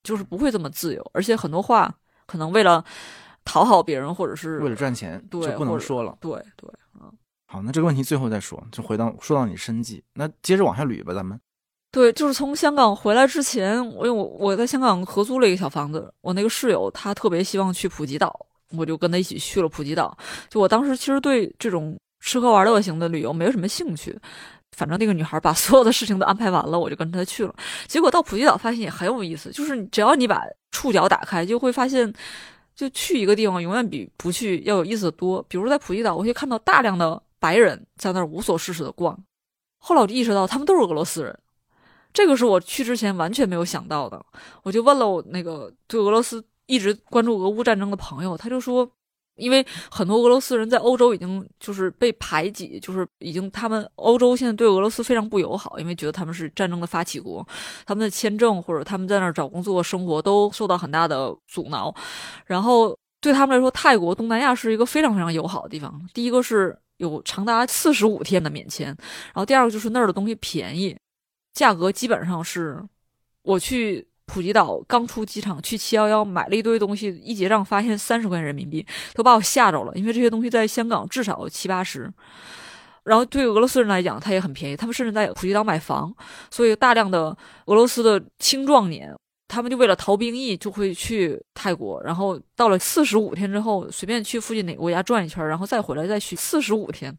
[0.04, 1.94] 就是不会这么自由，而且很多话
[2.26, 2.84] 可能为了
[3.46, 6.18] 讨好别人或者是为了赚钱，就不能说了。
[6.20, 6.68] 对对，
[7.00, 7.12] 嗯。
[7.46, 11.40] 好，那这个问题最后再说，就回到说到你生计，那接着往下捋吧，咱们。
[11.92, 18.34] 对，就是从香港回来之前，我我我在香港合租了一个小房子，我那个室友他特别希望去普吉岛，
[18.78, 20.18] 我就跟他一起去了普吉岛。
[20.50, 24.18] 就我当时其实对这种吃喝玩乐型的旅游没有什么兴趣，
[24.78, 27.54] 反正那个女孩把 所有的事情都安排完了，我就跟她去了。
[27.88, 32.12] 结果到普吉岛发现也很有意思，就是只要你把触角打开，就会发现，
[32.74, 35.44] 就去一个地方永远比不去要有意思的多。
[35.50, 39.18] 比如在普吉岛，我可以看到大量的白人在那儿无所事事的逛。
[39.78, 41.38] 后来我就意识到他们都是俄罗斯人，
[42.14, 44.24] 这个是我去之前完全没有想到的。
[44.64, 48.90] 我就问了我那个对俄罗斯一直关注俄乌战争的朋友，他就说。
[49.38, 57.44] 因为很多俄罗斯人在欧洲已经就是被排挤，就是已经他们欧洲现在对俄罗斯非常不友好，因为觉得他们是战争的发起国，
[57.86, 61.92] 他们的签证或者他们在那儿找工作生活都受到很大的阻挠。
[62.46, 66.00] 然后对他们来说，泰国东南亚是一个非常非常友好的地方。
[66.14, 70.96] 第一个是有长达四十五天的免签，然后第二个就是那儿的东西便宜，
[71.54, 72.84] 价格基本上是
[73.44, 74.08] 我去。
[74.28, 79.92] 普吉岛刚出机场去七幺幺买了一堆东西，一结账发现三十块钱人民币，都把我吓着了。
[79.94, 82.10] 因为这些东西在香港至少七八十，
[83.04, 84.78] 然后对俄罗斯人来讲，它也很便宜。
[84.78, 86.16] 他们甚至在普吉岛买房，
[86.50, 87.36] 所以大量的
[87.66, 89.14] 俄罗斯的青壮年，
[89.50, 92.02] 他们就为了逃兵役就会去泰国。
[92.02, 97.14] 然后到了四十五天之后，随便去附近哪个国家转一圈，然后再回来再去四十五天，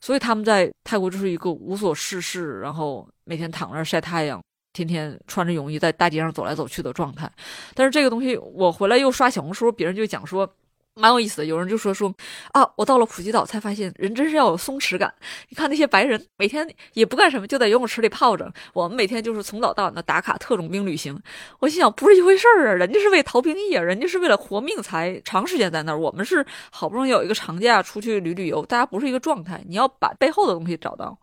[0.00, 4.40] 所以他们在泰国就是一个无所事事，然后每天躺着晒太阳。
[4.72, 7.32] 天天穿着泳衣在大街上走来走去的状态，
[7.72, 10.46] 但是这个东西我回来又刷小红书，别人就讲说
[10.92, 11.46] 蛮有意思的。
[11.46, 12.14] 有人就说说
[12.52, 15.10] 啊，我到了普吉岛才发现人真是要有松弛感。
[15.48, 21.18] 你看那些白人每天也不干什么，就在游泳池里泡着，我们每天就是从早到晚的打卡特种兵旅行。
[21.60, 25.98] 我心想不是一回事儿啊，人家是为逃兵役啊，人家是为了活命才长时间在那儿。
[25.98, 29.64] 我们是好不容易有一个长假出去旅旅游，大家不是一个状态。
[29.66, 31.18] 你要把背后的东西找到。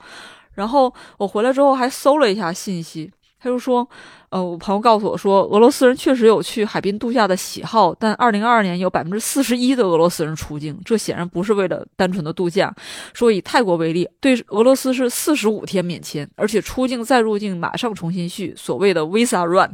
[0.53, 3.11] 然后我回来之后还搜了一下信息。
[3.39, 3.85] 他就说，
[4.29, 12.73] 呃，我朋友告诉我说，俄罗斯人确实有去海滨度假的喜好，但二零二二年有百分之四十一的俄罗斯人出境，这显然不是为了单纯的度假。
[13.13, 19.69] 说以泰国为例，对俄罗斯是四十五天免签，而且出境再入境马上重新续，所谓的 visa run。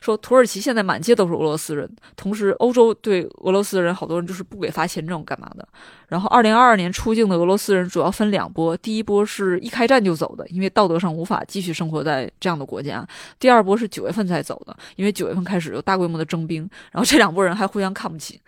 [0.00, 5.68] 说土耳其现在满街都是俄罗斯人，同时欧洲对俄罗斯人好多人就是不给发签证干嘛的。
[6.10, 13.06] 然后，二零二二年出境的俄罗斯人主要分两波，第一波是一开战就走的，因为道德上无法继续生活在这样的国家；
[13.38, 18.40] 第二波是九月份才走的，因为九月份开始有大规模的征兵，然后这两拨人还互相看不起。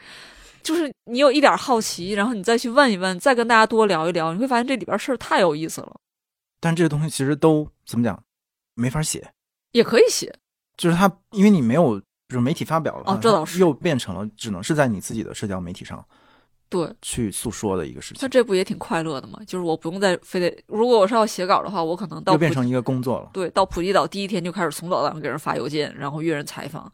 [0.60, 5.94] 就是你有一点好奇，然后你再去问一问，再跟大家多聊一聊，你会发现这里边事儿太有意思了。
[6.60, 8.20] 但这些东西其实都怎么讲，
[8.74, 9.32] 没法写，
[9.70, 10.34] 也可以写，
[10.76, 16.04] 就是他因为你没有就是媒体发表了，哦，这倒是又变成了只能是在你自己的社交媒体上。
[16.72, 18.18] 对，去诉说的一个事情。
[18.22, 19.38] 那这不也挺快乐的吗？
[19.46, 23.28] 就是我不用再非得，如果我是要写稿的话，我可能到就变成一个工作了。
[23.34, 26.90] 对，到普吉岛第一天就开始从早到晚给人发邮件，然后约人采访。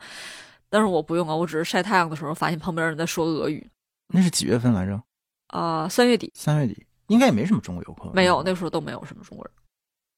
[0.68, 3.64] 但是我不用啊，我只是晒太阳的时候发现旁边人在说俄语。
[4.12, 5.00] 那是几月份来着？
[5.46, 6.32] 啊，三月底。
[6.34, 8.10] 三月底应该也没什么中国游客。
[8.12, 9.52] 没有，那时候都没有什么中国人。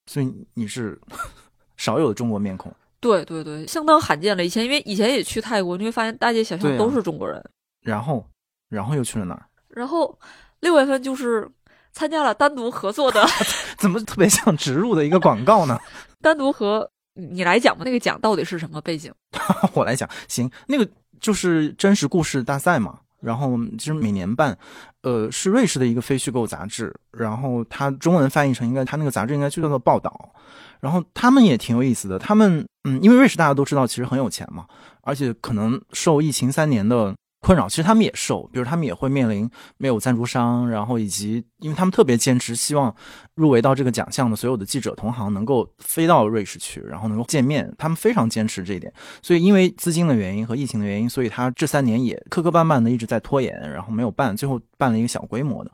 [0.07, 1.01] 所以你是
[1.77, 2.75] 少有的中国面孔。
[2.99, 4.45] 对对对，相当罕见了。
[4.45, 7.43] 以前因为以前也去泰国，你会发现大街小巷都是中国人。
[7.81, 8.27] 然后，
[8.69, 9.47] 然后又去了哪儿？
[9.71, 10.19] 然后
[10.61, 11.49] 六月份就是
[11.93, 13.25] 参加了单独合作的，
[13.79, 15.79] 怎么特别像植入的一个广告呢？
[16.21, 19.13] 单独和你来讲吧，那个奖到底是什么背景？
[19.75, 20.89] 我来讲，行，那个
[21.21, 22.99] 就是真实故事大赛嘛。
[23.21, 24.57] 然后其实每年办，
[25.03, 26.95] 呃，是瑞士的一个非虚构杂志。
[27.11, 30.33] 然后它中文翻译成应该，它那个杂志应该就叫做报道。
[30.81, 34.65] 然后他们也挺有意思的，他们嗯，因为瑞士大家都知道其实很有钱嘛，
[35.03, 37.15] 而且可能受疫情三年的。
[37.41, 42.95] 困扰，其实他们也受，比如他们也会面临没有赞助商，然后以及因为他们特别坚持，希望
[43.35, 48.93] 入围到这个奖项的所有的记者同行能够飞到瑞士去，然后能够见面，他们非常坚持这一点。
[49.23, 55.71] 所以因为资金的原因和疫情的原因，所以他这三年也磕磕绊绊的一直在拖延，然后没有办，最后办了一个小规模的。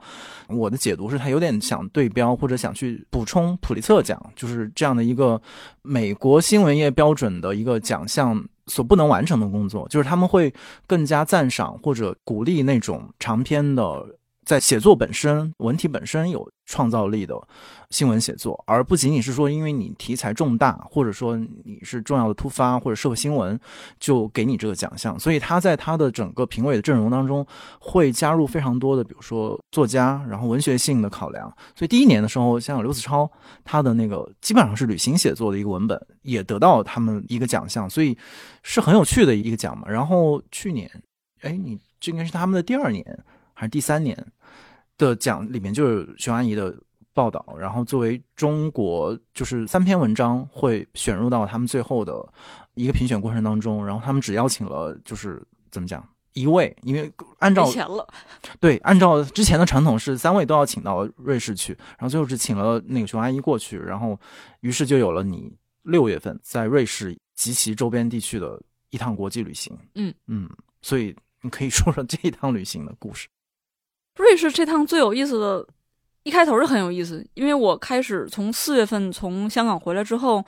[0.48, 5.42] 我的解读是他有点想对标或者想去补充普利策奖，就是这样的一个
[5.82, 8.44] 美国新闻业标准的一个奖项。
[8.66, 10.52] 所不能完成的工作，就是他们会
[10.86, 14.06] 更加赞赏或者鼓励那种长篇的。
[14.46, 17.34] 在写作本身、文体本身有创造力的
[17.90, 23.58] 新闻写作，而不仅仅是说因为你题材重大，或者说你是重要的突发或者社会新闻，
[23.98, 25.18] 就给你这个奖项。
[25.18, 27.44] 所以他在他的整个评委的阵容当中
[27.80, 31.52] 会加入非常多的，比如说作家，然后文学性的考量。
[31.74, 33.28] 所以第一年的时候，像刘子超，
[33.64, 38.16] 他的那个基本上是旅行写作的一个文本，也得到他们一个奖项，所以
[38.62, 39.88] 是很有趣的一个奖嘛。
[39.88, 40.88] 然后去年，
[41.40, 43.04] 哎，你这应该是他们的第二年
[43.52, 44.16] 还是第三年？
[44.98, 46.74] 的奖里面就是熊阿姨的
[47.12, 52.26] 报道，然后作为中国就是三篇文章会选入到他们最后的
[52.74, 58.06] 一个评选过程当中，然后他们只邀请了就是怎么讲一位，因为按照钱了，
[58.60, 64.18] 对，按照之前的传统是三位都要请到瑞士去，然后最后是请了那个熊阿姨过去，然后
[64.60, 65.50] 于是就有了你
[65.82, 70.50] 六月份在瑞士及其周边地区的一趟国际旅行，嗯嗯，
[70.82, 73.26] 所以你可以说说这一趟旅行的故事。
[74.16, 75.66] 瑞士这趟最有意思的
[76.22, 80.44] 一开头是很有意思，因为我开始从四月份从香港回来之后，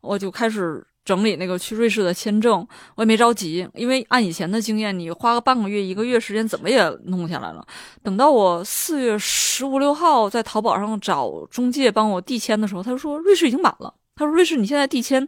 [0.00, 2.66] 我就开始整理那个去瑞士的签证。
[2.96, 7.64] 我也没着急，因为按以前的经验，你花个半个月、一个月时间，怎么也弄下来了。
[8.02, 13.94] 等到我四月十五六号在淘宝上找中介帮我递签的时候，他说瑞士已经满了。
[14.16, 15.26] 他说瑞士你现在递签。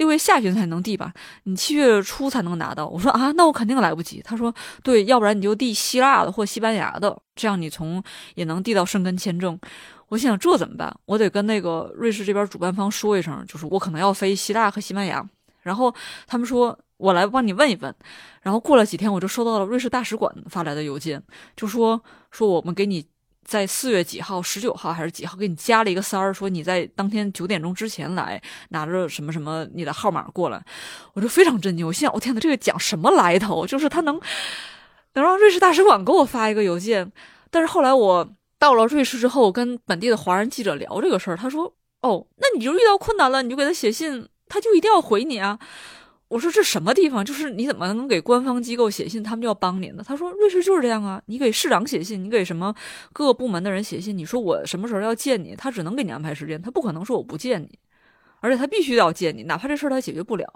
[0.00, 2.86] 六月下旬才能递吧，你七月初才能拿到。
[2.86, 4.22] 我说啊，那我肯定来不及。
[4.24, 8.02] 他说对，要不然你就递希腊的或西班牙的，这样你从
[8.34, 9.60] 也能递到申根签证。
[10.08, 10.90] 我心想这怎么办？
[11.04, 15.22] 我得跟那个瑞士这边主办方说一声，就是我可能要飞希腊和西班牙。
[15.60, 15.94] 然后
[16.26, 17.94] 他们说我来帮你问一问。
[18.40, 21.22] 然后过了几天，我就收到了瑞士大使馆发来的邮件，
[21.54, 23.04] 就说说我们给你。
[23.44, 30.62] 在四月几号，十九号还是几号，给你加了一个三儿，说你在当天九点钟之前来，拿着什么什么你的号码过来，
[31.14, 31.86] 我就非常震惊。
[31.86, 33.66] 我心想，我天哪，这个讲什么来头？
[33.66, 34.20] 就是他能
[35.14, 37.10] 能让瑞士大使馆给我发一个邮件。
[37.50, 38.28] 但是后来我
[38.58, 45.58] 到了瑞士之后，跟本地的华人记者聊这个事儿，他说：“哦，那你就遇到困难了，你就给他写信，他就一定要回你啊。”
[46.30, 47.24] 我说这什么地方？
[47.24, 50.04] 就是你怎么能给官方机构写信，他们就要帮你呢？
[50.06, 52.72] 他说瑞士就是这样啊，你给市长写信，你给什么
[53.12, 57.76] 各个部门的人写信，你说我什么时候要见你，他只能给你安排时间，他不可能说我不见你，
[58.38, 60.46] 而且他必须要见你，哪怕这事儿他解决不了，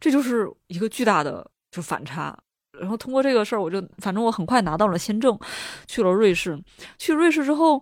[0.00, 2.36] 这就是一个巨大的就反差。
[2.72, 5.38] 然后通过这个事儿，我就反正我很快拿到了签证，
[5.86, 6.60] 去了瑞士。
[6.98, 7.80] 去瑞士之后，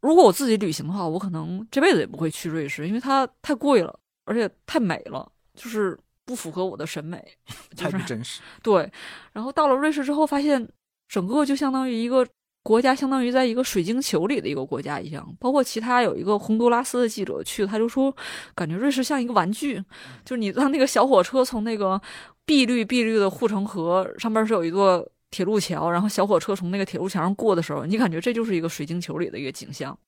[0.00, 5.96] 如果我自己旅行的话，我可能这辈子也不会去瑞士，因为它太贵了，而且太美了，就是。
[6.30, 7.20] 不符合我的审美，
[7.76, 8.40] 太不真实。
[8.62, 8.88] 对，
[9.32, 10.68] 然后到了瑞士之后，发现
[11.08, 12.24] 整个就相当于一个
[12.62, 15.36] 国家，相当于在一个水晶球里的一个国家一样。
[15.40, 18.14] 包括其他有一个洪都拉斯的记者去，他就说，
[18.54, 19.82] 感觉瑞士像一个玩具，
[20.24, 22.00] 就是你让那个小火车从那个
[22.46, 29.98] 碧绿碧绿的护城河上边是有一座铁路桥，然后小火车从那个铁路桥上过的时候，你感觉这就是一个水晶球里的一个景象。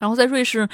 [0.00, 0.68] 然后在瑞士，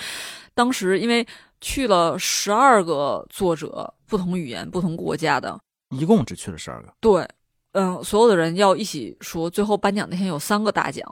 [0.54, 1.26] 当时因为。
[1.64, 5.58] 去了十二个作者，不同语言、不同国家的，
[5.88, 6.92] 一共只去了十二个。
[7.00, 7.26] 对，
[7.72, 11.02] 嗯，所有的人要一起说，最后颁奖那天有三个大奖，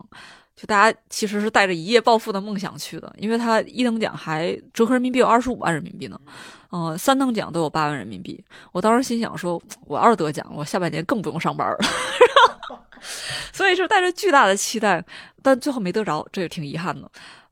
[0.54, 6.20] 就大家其实是带着一夜暴富的梦想去的，因为他一等奖还折合人民币有二十五万人民币呢，
[6.72, 8.44] 嗯，三等奖都有八万人民币。
[8.70, 11.78] 我当时心想说，我要是得奖，我下半年更不用上班了，
[13.50, 15.02] 所以是带着巨大的期待，
[15.42, 17.10] 但最后没得着，这也挺遗憾的。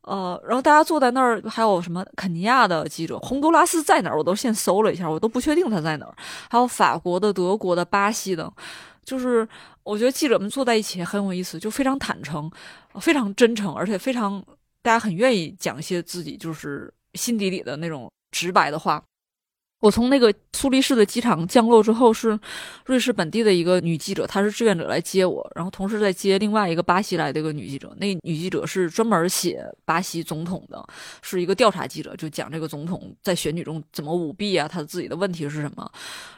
[0.08, 4.16] 呃，然后大家坐在那儿，还有什么肯尼亚的记者，洪都拉斯在哪儿？
[4.16, 6.14] 我都先搜了一下，我都不确定他在哪儿。
[6.48, 8.50] 还有法国的、德国的、巴西的，
[9.04, 9.46] 就是
[9.82, 12.50] 我觉得记者们坐在一起很有意思，就非常坦诚，
[13.00, 14.42] 非常真诚，而且非常
[14.82, 19.02] 大家很愿意讲一些自己就是心底里的那种直白的话。
[19.80, 22.38] 我从那个苏黎世的机场降落之后，是
[22.86, 27.94] 瑞士本地的一个女记者，她是志愿者来接我，然后同时在接另外一个巴西来的一个女记者。
[27.98, 30.84] 那女记者是专门写巴西总统的，
[31.22, 35.90] 是一个调查记者，就讲这个总统在选举中怎么舞弊啊，他自己的问题是什么。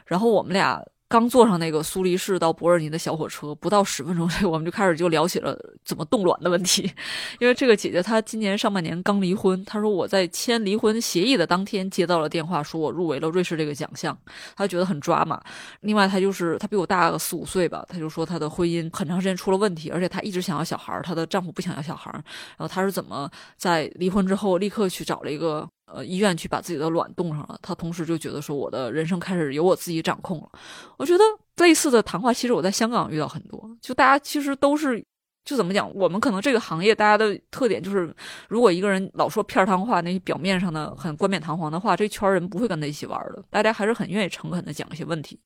[0.05, 0.83] 然后我们俩。
[1.11, 6.89] 刚坐上那个苏黎世到伯尔尼的小火车，不到十分钟，我们就开始就聊起了怎么冻卵的问题。
[7.41, 14.17] 因为这个姐姐她今年上半年刚离婚，她说我在签离婚协议的当天接到了电话，说我入围了瑞士这个奖项，
[14.55, 15.43] 她觉得很抓马。
[15.81, 22.09] 另外，她就是她比我大个四五岁吧，她就说她的婚姻很长时间出了问题，而且她一直想要小孩，她的丈夫不想要小孩。
[22.13, 25.69] 然后她是怎么在离婚之后立刻去找了一个。
[25.95, 30.49] 呃，医院去把自己的卵冻上了，他同时就觉得说，我的人生开始由我自己掌控了。
[30.97, 31.25] 我觉得
[31.57, 35.05] 类似的谈话，其实我在香港遇到很多，就大家其实都是，
[35.45, 38.15] 就怎么讲，我们可能这个行业大家的特点就是，
[38.49, 45.39] 如果一个人老说片儿汤话，那些表面上的很冠冕堂皇的话，这圈人不会跟他一起玩的，大家还是很愿意诚恳的讲一些问题。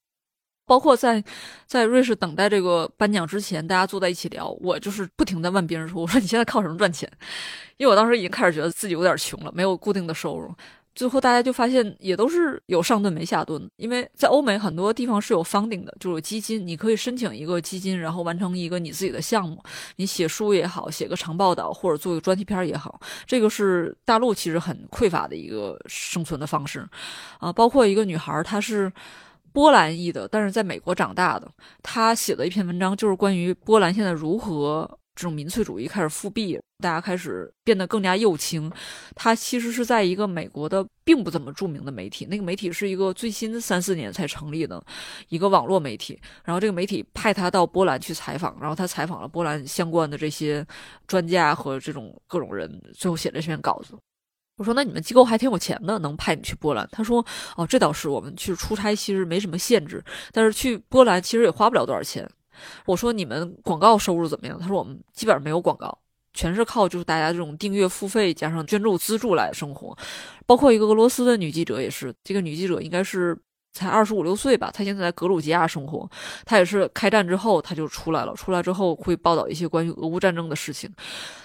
[0.66, 1.22] 包括在
[1.66, 7.10] 在瑞士等待这个颁奖之前，大家坐在一起聊，我就是不停的问别人说：“我说你现在靠什么赚钱？”
[7.76, 10.54] 因为我当时已经开始觉得自己有点穷了，没有固定的收入。
[10.94, 13.68] 最后大家就发现，也都是有上顿没下顿。
[13.78, 19.60] 因为在欧美很多地方是有 funding 的，就是基金，你可以申请一个基金，然后完成一个你自己的项目。
[19.96, 26.88] 你写书也好，写个长报道或者做个专题片也好，这个是大陆其实很匮乏的一个生存的方式。
[27.40, 28.90] 啊，包括一个女孩，她是。
[29.54, 31.48] 波兰裔的，但是在美国长大的，
[31.80, 38.68] 他写的一篇文章，就是关于波兰现在如何这种民粹主义开始复辟，大家开始变得更加右倾。
[39.14, 44.84] 他其实是在一个美国的并不怎么著名的媒体，那个媒体是一个最新三四年才成立的
[45.28, 46.20] 一个网络媒体。
[46.44, 50.66] 然后这个媒体派他到波兰去采访，然后他采访了波兰相关的这些
[51.06, 53.94] 专家和这种各种人，最后写了这篇稿子。
[54.56, 57.24] 我说：“那你们机构还挺有钱的，能派你去波兰？”他说
[57.56, 62.28] ：“哦，这倒是，我们去出差其实没什么限制，但是去波兰其实也花不了多少钱。”
[62.86, 65.98] 我说：“你们广告收入怎么样？”他说：“我们基本上没有广告，
[66.34, 69.96] 全是靠就是大家这种订阅付费加上捐助资助来生活。
[70.46, 73.36] 包括一个俄罗斯的女记者也是，这个女记者应该是
[73.72, 76.08] 才二十五六岁吧，她现在在格鲁吉亚生活，
[76.46, 80.88] 她也是开战之后她就出来了，出来之后会报道一些关于俄乌战争的事情。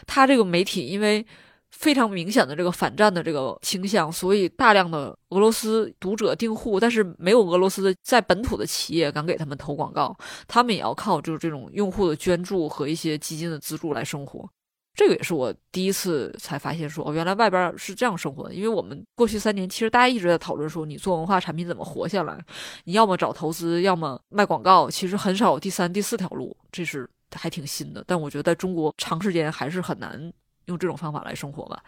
[0.06, 1.26] 她这个媒体因为。
[1.72, 10.16] 非常明显的这个反战的这个倾向，所以大量的俄罗斯读者订户，但是没有俄罗斯的在本土的企业敢给他们投广告，
[10.48, 14.50] 他们也要靠就是这种用户的捐助和一些基金的资助来生活。
[14.96, 18.54] 这个也是我第一次才发现说，哦，原来外边是这样生活的。
[18.54, 22.38] 因为我们过去三年其实大家一直在讨论说，你做文化产品怎么活下来？
[22.84, 28.04] 你要么找投资，要么卖广告，其实很少有第三、第四条路，这是还挺新的。
[28.06, 30.34] 但我觉得在中国长时间还是很难。
[30.70, 31.84] 用这种方法来生活吧。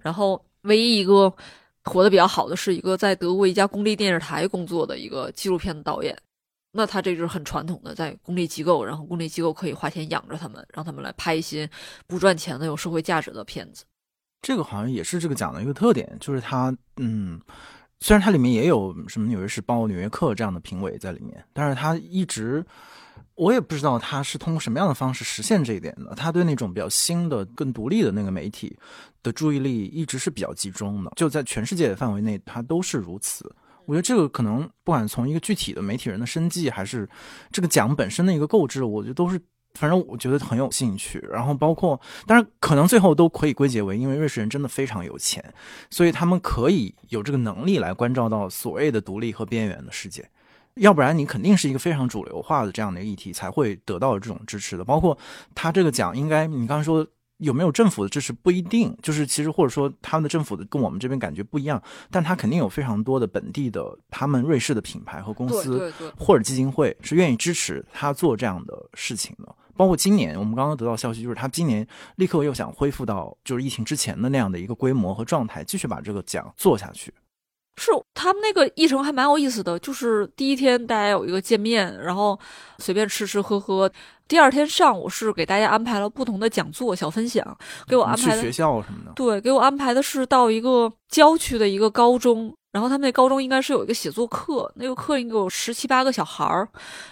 [0.00, 1.30] 然后，唯一一个
[1.84, 6.16] 活得比较好的是一个在德国一家公立电视台工作的一个纪录片的导演。
[6.72, 11.68] 那他这就是很传统的，在公立机构，然后公立机构可以花钱养着他们，让他们来拍一些
[12.06, 13.84] 不赚钱的、有社会价值的片子。
[14.40, 17.40] 这个好像也是这个奖的一个特点，就是它，嗯，
[18.00, 22.64] 虽然它里面也有什么《纽约时报》《纽约客》这样的评委在里面，但是它一直。
[23.40, 26.14] 我也不知道他是通过什么样的方式实现这一点的。
[26.14, 28.76] 他对那种比较新的、更独立的那个媒体
[29.22, 33.50] 的注意力一直是比较集中的，就在全世界的范围内，他都是如此。
[33.86, 37.08] 我觉得这个可能不管从一个具体的媒体人的生计，还是
[37.50, 39.40] 这个奖本身的一个构置，我觉得都是，
[39.72, 41.18] 反正我觉得很有兴趣。
[41.32, 45.42] 然后包括，当然可能最后都可以归结为，因为瑞士人真的非常有钱，
[45.88, 50.28] 所以他们可以有这个能力来关照到所谓的独立和边缘的世界。
[50.74, 54.84] 要不然你肯定是一个非常主流化的这样的议题才会得到这种支持的。
[54.84, 55.16] 包括
[55.54, 57.06] 他这个奖，应该你刚才说
[57.38, 69.54] 有没有政府的支持不一定，就是其实或者说他们的政府的跟我们这边感觉不一样，但他肯定有非常多的本地的他们瑞士的品牌和公司或者基金会是愿意支持他做这样的事情的。
[69.76, 77.10] 包括今年我们刚刚得到消息，就是他今年立刻又想恢复到就是疫情之前的那样的一个规模和状态，继续把这个奖做下去。
[77.80, 82.38] 是他们那个议程还蛮有意思的，就是第一天大家有一个见面，然后
[82.78, 83.90] 随便吃吃喝喝。
[84.28, 87.42] 第二天上午是给大家安排了不同的讲座、小分享，
[87.88, 89.12] 给我安排学校什么的。
[89.16, 96.68] 对，给我安排的是到一个郊区的一个高中，然后他们那高中应该是有一个写作课，那个课应该有十七八个小孩儿。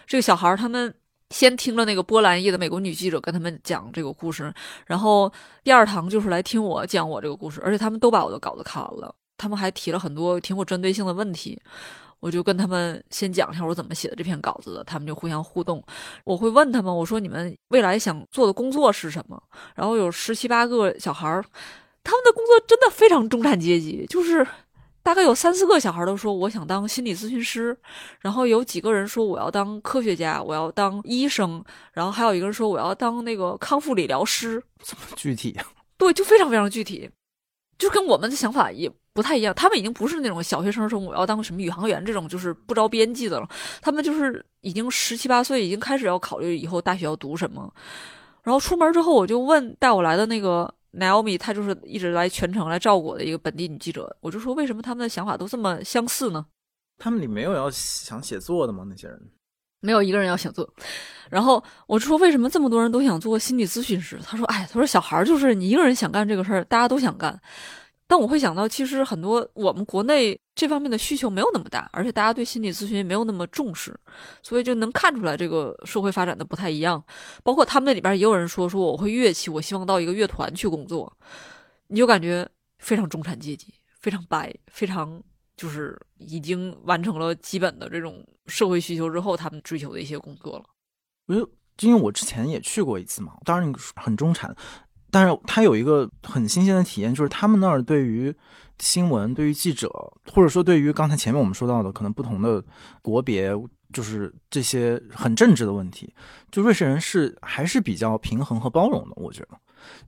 [0.06, 0.94] 这个小孩儿他们
[1.30, 4.52] 先听了那个波兰裔的美国女记者跟他们讲这个故事，
[4.86, 5.32] 然后
[5.64, 9.14] 第二堂就是来听我讲我这个故事，而且他们都把我的稿子看完了。
[9.38, 11.58] 他们还提了很多挺有针对性的问题，
[12.20, 15.82] 我就跟他们先讲一下我怎么写的这篇稿子的，他们就互相互动。
[16.24, 19.40] 我会问他们，我说你们未来想做的工作是什么？
[19.76, 21.42] 然后有十七八个小孩儿，
[22.02, 24.44] 他们的工作真的非常中产阶级，就是
[25.04, 27.78] 大概有三四个小孩都说我想当心理咨询师，
[28.18, 34.60] 然后有几个人说我要当科学家，我要当医生，然后还有一个人说我要当那个康复理疗师。
[34.82, 35.56] 这么具体？
[35.96, 37.08] 对，就非常非常具体，
[37.78, 38.90] 就跟我们的想法也。
[39.18, 43.48] 不太一样，他们已经不是那种小学生说我要当什么宇航员这种就是不着边际的了。
[43.82, 47.68] 他们就是已经十七八岁，已经开始要考虑以后大学要读什么。
[48.44, 54.16] 然后出门之后，我就问带我来的那个 Naomi，她就是一直来全程来照顾我的一个本地女记者。
[54.20, 56.46] 我就说为什么他们的想法都这么相似呢？
[56.96, 58.86] 他们里没有要想写作的吗？
[58.88, 59.20] 那些人
[59.80, 60.72] 没有一个人要想作。
[61.28, 64.16] 然后我就说为什么这么多人都想做心理咨询师？
[64.24, 67.36] 他说哎，他说小孩就是你一个人想干这个事儿，大家都想干。
[68.10, 73.94] 但我会想到，其实很多我们国内这方面的需求没有那么大，而且大家对心理咨询没有那么重视，
[74.42, 77.04] 所以就能看出来这个社会发展的不太一样。
[77.44, 81.14] 包括他们那里边也有人说说我会乐器，我希望到一个乐团去工作，
[81.88, 82.48] 你就感觉
[82.78, 85.22] 非常中产阶级，非常白，非常
[85.54, 90.64] 就是已经完成了基本的这种社会需求之后，他们追求的一些工作了。
[91.26, 91.50] 我就
[91.86, 94.56] 因为我之前也去过一次嘛，当然很中产。
[95.10, 98.34] 但是他有一个很新鲜的体验，就是他们那儿对于
[98.78, 99.88] 新闻、对于记者，
[100.32, 102.62] 或者说对于刚才前面我们说到的可能不同的
[103.02, 103.50] 国别，
[103.92, 106.12] 就是这些很政治的问题，
[106.50, 109.14] 就瑞士人是还是比较平衡和包容的。
[109.16, 109.58] 我觉得，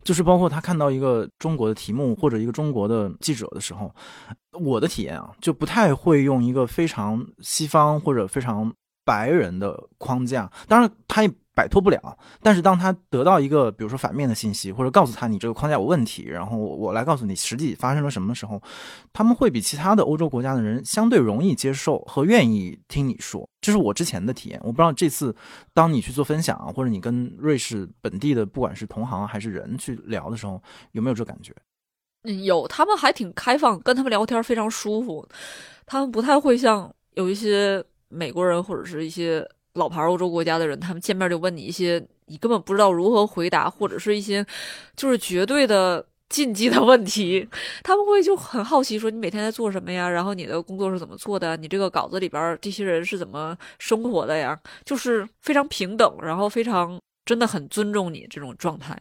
[0.05, 3.93] 就是包括他看到一个中国的题目或者一个中国的记者的时候，
[4.53, 8.73] 我的体验啊，就不太会用一个非常西方或者非常
[9.05, 10.51] 白人的框架。
[10.69, 11.33] 当然，他也。
[11.53, 18.63] 摆脱不了，但是当他得到一个，比如说反面的信息，或者告诉他你这个框架有问题，然后我来告诉你实际发生了什么时候，
[19.13, 23.47] 他们会比其他的欧洲国家的人相对容易接受和愿意听你说。
[23.61, 25.35] 这是我之前的体验，我不知道这次
[25.75, 31.53] 当你去做分享，或者你跟瑞士本地的不管是同行还是人去聊的时候，有没有这感觉？
[32.23, 35.29] 嗯，有，他们还挺开放，跟他们聊天非常舒服，
[35.85, 39.47] 他们不太会像有一些美国人或者是一些。
[39.75, 44.45] 老牌欧洲国家的人，他们见面就问你一些你根本不知道如何回答，或者是一些
[44.97, 47.49] 就是绝对的禁忌的问题，
[47.83, 50.09] 他们会就很好奇说你每天在做什么呀？
[50.09, 51.57] 然后你的工作是怎么做的？
[51.57, 54.59] 你这个稿子里边这些人是怎么生活的呀？
[54.85, 59.01] 就是非常平等，然后非常真的很尊重你这种状态。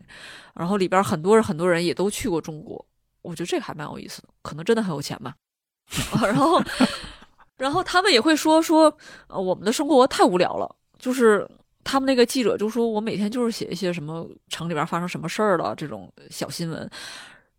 [0.56, 2.86] 然后里边很多人很多人也都去过中国，
[3.22, 5.34] 我觉得这个还蛮有意思的，可能真的很有钱吧。
[6.22, 6.62] 然后，
[7.60, 8.92] 然后他们也会说说，
[9.28, 11.48] 呃，我们的生活太无聊了，就是
[11.84, 16.90] 他们那个记者就说我每天就是写一些什么城里边发生什么事儿了这种小新闻，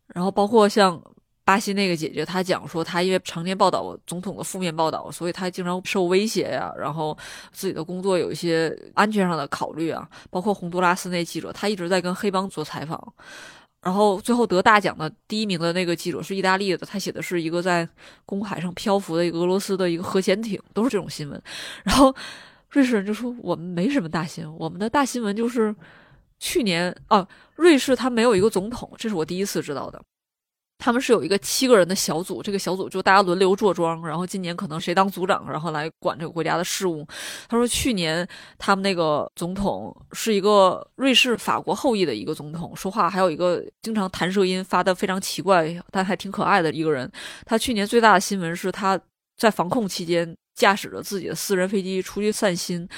[0.06, 1.00] 然后包括像
[1.44, 7.16] 巴西那个姐姐，她讲说她因为常年报道总统的负面报道，所以她经常受威胁呀，然后
[7.52, 13.12] 自己的工作有一些安全上的考虑啊，包括洪都拉斯那记者，他一直在跟黑帮做采访。
[13.82, 17.88] 然后最后得大奖的第一名的那个记者是意大利的，他写的是一个在
[18.26, 21.42] 公海上漂浮的一个俄罗斯的一个核潜艇，都是这种新闻。
[21.84, 22.14] 然后
[22.70, 25.74] 瑞士人就说我们没什么大新闻，我们的大新闻就是
[26.38, 27.26] 去年啊，
[27.56, 30.00] 瑞士他没有一个总统，这是我第一次知道的。
[30.80, 37.06] 他们是有一个七个人的小组，这个小组就大家轮流坐庄，然后今年可能谁当组长，然后来管这个国家的事务。
[37.48, 38.26] 他说去年
[38.58, 47.08] 他们那个总统是一个瑞士法国后裔的一个总统，说话还有一个经常弹舌音，发的非常奇怪，但还挺可爱的一个人。
[47.44, 48.98] 他去年最大的新闻是他
[49.36, 52.88] 在防控期间驾驶着自己的私人飞机出去散心，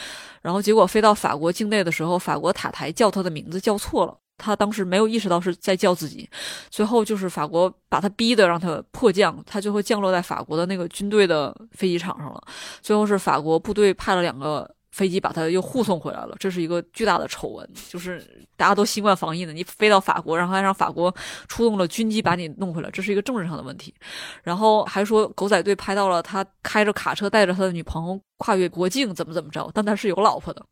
[0.41, 4.19] 然后结果飞到法国境内的时候，法国塔台叫他的名字叫错了。
[4.39, 6.29] 他当时没有意识到是在叫自己，
[6.69, 12.43] 最后就是法国把他逼的让他迫降，他最后降落在法国的那个军队的飞机场上了。
[12.81, 18.23] 最后是法国部队派了两个飞机把他又护送回来了，这是一个巨大的丑闻，就是
[18.57, 21.15] 大家都新冠防疫呢，你飞到法国，然后还让法国
[21.49, 23.95] 出动了军机把你弄回来，这是一个政治上的问题。
[24.43, 30.63] 然后还说狗仔队拍到了他开着卡车带着他的女朋友跨越国境，怎么怎么着，但他是有老婆的，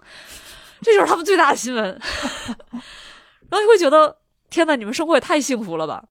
[0.82, 2.00] 这就是他们最大的新闻。
[3.50, 6.04] 然后你会觉得，天呐，你们生活也太幸福了吧！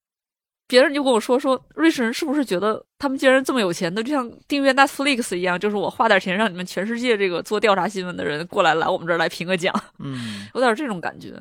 [0.67, 11.33] 别人就跟我说说，瑞士人是不是觉得他们竟然这么有钱，那就像订阅 Netflix 一样，就是我花点钱让你们全世界这个做调查新闻的人过来来我们这儿来评个奖，嗯，有点这种感觉。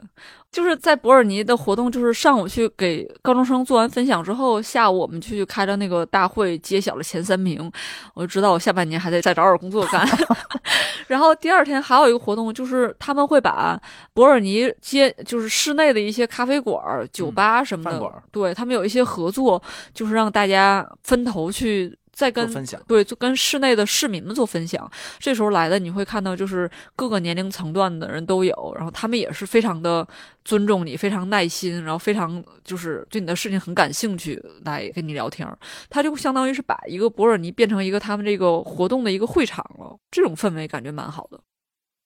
[0.50, 7.70] 就是在伯尔尼的活动，就是上午去给高中生做完分享之后，下午我们去开了那个大会，揭晓了前三名，
[8.14, 10.08] 我就知道我下半年还得再找点工作干。
[11.06, 13.78] 然后第二天还有一个活动，就是他们会把
[14.14, 21.98] 伯尔尼街，就是室内的一些咖啡馆、酒吧什么的，对他们有一些合作，就是让大家分头去。
[22.10, 24.90] 再跟分享对，就跟室内的市民们做分享。
[25.20, 30.04] 这时候来的，你会看到就是各个年龄层段的人都有，然后他们也是非常的
[30.44, 35.46] 尊重你，非常耐心，然后非常就是对你的事情很感兴趣来跟你聊天。
[35.88, 41.40] 他就相当于是把一个博尔尼变成一个他们这个活动的一个会场了，这种氛围感觉蛮好的。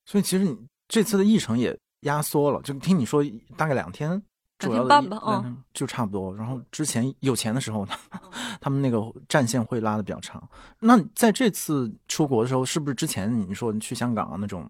[0.04, 0.54] 所以其实你
[0.88, 3.24] 这次的议程也压缩了，就听你说
[3.56, 4.22] 大概两天。
[4.68, 6.34] 主要半吧，嗯，就差不多。
[6.34, 7.92] 然后之前有钱的时候呢，
[8.60, 10.42] 他们那个战线会拉的比较长。
[10.80, 14.68] 那在这次出国的时候，是不是之前你说你去香港那种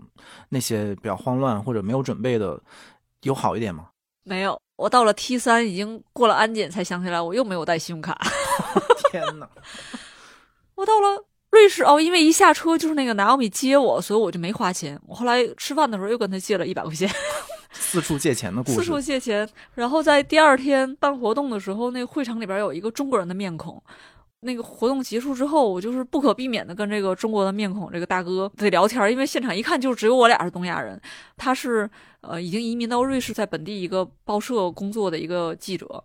[0.48, 2.60] 那些比较慌乱或者没有准备的，
[3.22, 3.88] 有好一点吗？
[4.24, 8.16] 没有，我到了 T 三已经过了安检，才想起来我又没有带信用卡。
[9.10, 9.48] 天哪！
[10.76, 14.98] 我到了瑞士哦，因为一下车就是那个拿奥米接我，所以我就没花钱。
[15.06, 17.10] 我后来吃饭的时候又跟他借了一百块钱。
[17.72, 18.78] 四处借钱的故事。
[18.78, 23.82] 四处借钱，然后在第二天办活动的时候，那个会场里边有一个中国人的面孔。
[24.44, 31.00] 那个活动结束之后，我就是不可避免的跟这个中国的面孔这个大哥得聊天，因为现场一看就只有我俩是东亚人。
[31.36, 31.88] 他是
[32.22, 36.04] 呃已经移民到瑞士，在本地一个报社工作的一个记者。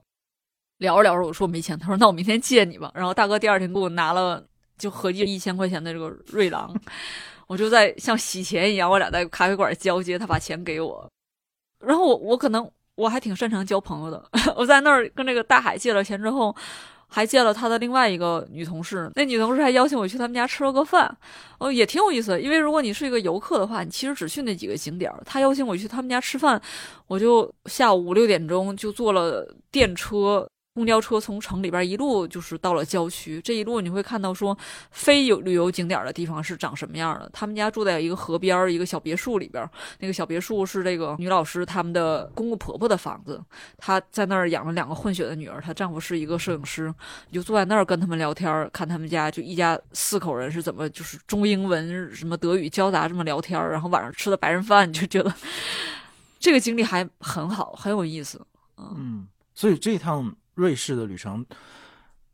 [0.78, 2.92] 聊着聊着，我说我没钱，他说那我明天借你吧。
[2.94, 4.46] 然后大哥第二天给我拿了
[4.78, 6.72] 就合计一千块钱的这个瑞郎，
[7.48, 11.10] 我就在像洗钱一样，我俩在咖啡馆交接，他把钱给我。
[11.80, 14.24] 然后我我可能我还挺擅长交朋友的，
[14.56, 16.56] 我在那儿跟那个大海借了钱之后，
[17.08, 21.16] 还借了他的另外一个女同事，那女同事还邀请我去他们家吃了个饭，
[21.60, 22.42] 哦，也挺有意思。
[22.42, 25.12] 因为如果你是一个游客的话，你其实只去那几个景点。
[25.26, 26.62] 他邀请我去他们家吃饭，
[27.08, 30.48] 我就下午五六点钟就坐了电车。
[30.78, 34.56] 公交车从城里边一路就是到了郊区，这一路你会看到说
[34.92, 37.28] 非有旅游景点的地方是长什么样的。
[37.34, 39.68] 他们家住在一个河边一个小别墅里边，
[40.02, 43.44] 那个小别墅是这个女老师他们的公公婆婆的房子，
[43.76, 46.94] 她在那儿养了两个混血的女儿，她丈夫是一个摄影师，
[47.32, 55.34] 你就坐在那儿跟他们聊天，看他们家就一家四口人是怎么就是中英文什么德语交杂这么聊天，然后晚上吃的白人饭，你就觉得
[56.38, 58.40] 这个经历还很好，很有意思。
[58.78, 60.36] 嗯，所以这趟。
[60.58, 61.46] 瑞士的旅程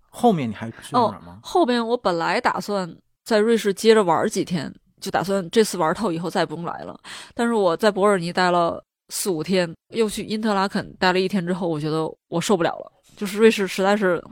[0.10, 1.40] 后面你还去哪儿吗？
[1.44, 2.90] 后边我本来打算
[3.26, 6.98] 在瑞士接着玩几天，就打算这次玩透以后再也不用来了。
[7.36, 12.92] 但是我在伯尔尼待了四五天，又去因特拉肯待了一天之后，我觉得我受不了了。
[13.18, 14.24] 就是瑞士实在是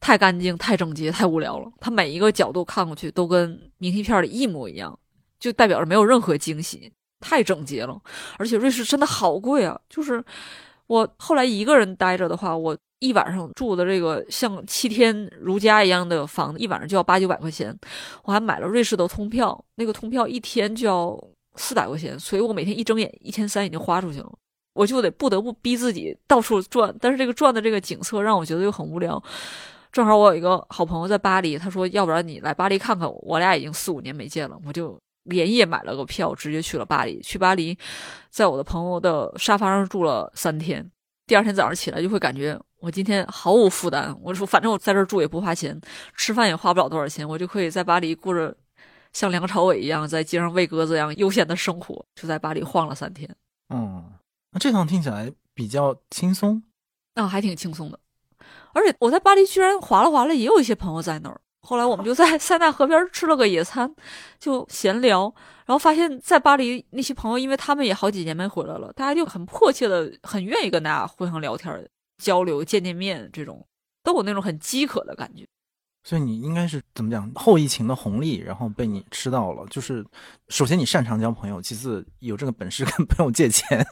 [0.00, 1.70] 太干净、太整洁、太无聊了。
[1.80, 4.98] 它每一个角度看过去都跟明信片里一模一样，
[5.40, 7.98] 就代表着没有任何惊喜，太整洁了。
[8.36, 9.80] 而且瑞士真的好贵啊！
[9.88, 10.22] 就是
[10.92, 17.74] 我后来一个人待着的话，我一晚上住的这个像七天如家一样的房子，一晚上就要八九百块钱。
[18.24, 21.18] 我还买了瑞士的通票，那个通票一天就要
[21.54, 24.30] 四百块钱，所以我每天一睁眼一千三已经花出去了。
[24.74, 29.22] 我就得不得不逼自己到处转，但是这个转的这个景色让我觉得又很无聊。
[29.90, 37.20] 正好我有一个好朋友在巴黎，他说要不然你来巴黎看看我，我俩已经四五年没见了，我就连夜买了个票，直接去了巴黎。
[37.20, 37.76] 去巴黎，
[38.30, 40.90] 在我的朋友的沙发上住了三天。
[41.26, 44.14] 第二天早上起来就会感觉我今天毫无负担。
[44.20, 45.80] 我说反正我在这儿住也不花钱，
[46.16, 48.54] 吃饭也花不了多少钱，我就可以在巴黎过着
[49.12, 52.04] 像梁朝伟一样在街上喂鸽子一样悠闲的生活。
[52.14, 53.28] 就在巴黎晃了三天。
[53.72, 54.12] 嗯。
[54.54, 56.62] 那这趟听起来比较轻松，
[57.14, 57.98] 那还挺轻松的。
[58.74, 61.40] 而且我在巴黎居然划拉划拉，也有一些朋友在那儿。
[61.62, 63.92] 后来我们就在 塞纳河边吃了个野餐，
[64.38, 65.32] 就闲聊，
[65.64, 71.88] 然后发现，在巴黎那些朋友，因为他们也好几年没回来了，大家就很迫切的、很愿意跟大家互相聊天、
[72.18, 73.64] 交流、见见面，这种
[74.02, 75.46] 都有那种很饥渴的感觉。
[76.04, 79.64] 所以你应该是怎么讲后疫情的红利，然后被你吃到了。
[79.70, 80.04] 就是
[80.48, 83.86] 首先你擅长交朋友，其次有这个本事跟朋友借钱，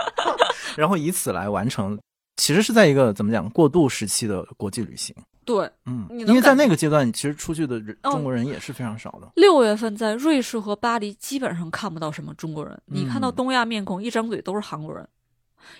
[0.76, 1.98] 然后以此来完成。
[2.36, 5.16] 其实是在一个怎么讲过渡时期的国际旅行。
[5.48, 9.28] 对，嗯，因为在那个阶段，其实出去的中国人也是非常少的。
[9.36, 15.08] 六月份在瑞士和巴黎基本上看不到什么中国人，你看到东亚面孔，一张嘴都是韩国人。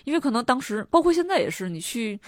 [0.03, 2.19] 因为可能当时，包括现在也是，你去。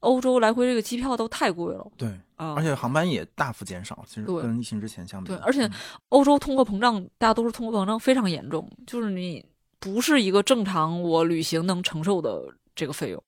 [0.00, 5.28] 欧洲来回这个机票都太贵了，对啊，而且航班也大幅减少，其实跟疫情之前相比。
[5.28, 5.70] 对，而且
[6.08, 9.44] 欧洲通货膨胀，大家都是通货膨胀非常严重，就是你
[9.78, 12.42] 不是一个正常我旅行能承受的
[12.74, 13.22] 这个费用。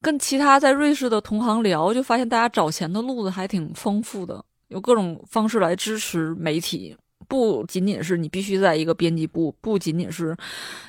[0.00, 6.96] 跟其他在瑞士的同行聊，就发现大家找钱的路子还挺丰富的，有各种方式来支持媒体，
[7.28, 10.36] 不仅仅是你必须在一个编辑部，不仅仅是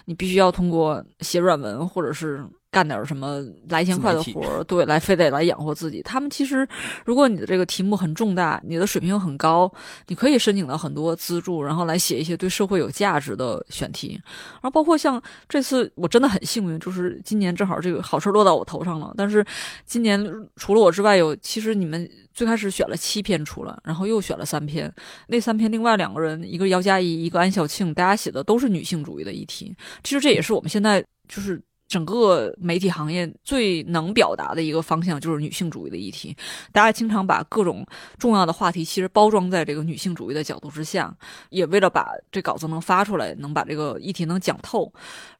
[0.05, 2.43] 你必须要通过写软文或者是。
[2.71, 6.01] 干点什么来钱快的活儿，对，来非得来养活自己。
[6.01, 6.65] 他们其实，
[7.03, 9.69] 如果你的这个题目很重大，你的水平很高，
[10.07, 14.17] 你可以申请到很多资助，然后来写一些对社会有价值的选题。
[14.53, 19.13] 然后包括像这次，我真的很幸运，就是今年正好这个好事落到我头上了。
[19.17, 19.45] 但是
[19.85, 24.89] 今年除了我之外，有其实你们最开始选了七篇出来，然后又选了三篇，
[25.27, 29.75] 那三篇另外两个人，一个姚佳怡，一个安小庆，大家写的都是女性主义的议题。
[30.05, 31.61] 其实这也是我们现在就是。
[31.91, 36.33] 整个媒体行业最能表达的一个方向就是女性主义的议题，
[36.71, 37.85] 大家经常把各种
[38.17, 41.13] 重要的话题其实包装在这个女性主义的角度之下，
[41.49, 44.89] 也为了把这稿子能发出来，能把这个议题能讲透。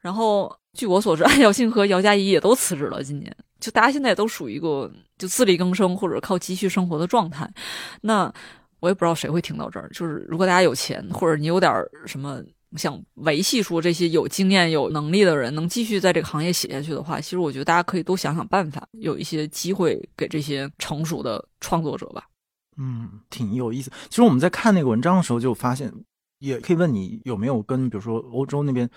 [0.02, 7.50] 然后据我所知，安小庆和姚佳怡也都辞职了，今年就大家现在都属于一个就自力更生或者靠积蓄生活的状态。
[8.02, 8.30] 那
[8.82, 11.74] 我也不知道谁会听到这儿，就是如果大家有钱或者你有点
[12.06, 12.44] 什么。
[12.78, 22.26] 想维系说这些有经验、有能力的人能继续在这个行业写下去的话，其实我觉得大家可以多想想办法，有一些机会给这些成熟的创作者吧。
[22.78, 23.92] 嗯，挺有意思。
[24.10, 25.94] 其实我们在看那个文章的时候就发现，
[26.40, 28.90] 也可以问你有没有跟比如说欧洲那边。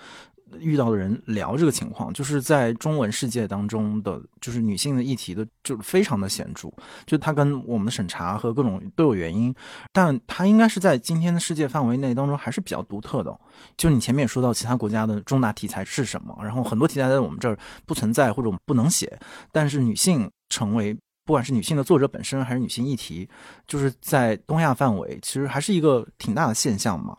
[0.59, 6.69] 遇到的人聊这个情况，就是在中文世界当中的，就是女性的议题的，就非常的显著。
[7.05, 9.53] 就它跟我们的审查和各种都有原因，
[9.91, 13.37] 但它应该是在今天的世界范围内当中还是比较独特的。
[13.75, 19.19] 就你前面也说到，其他国家的重大题材是什么，然后很多题材在我们这儿不存在或者我们不能写，
[19.51, 23.27] 但是女性成为不管是女性的作者本身还是女性议题，
[23.67, 27.17] 就是在东亚范围其实还是一个挺大的现象嘛。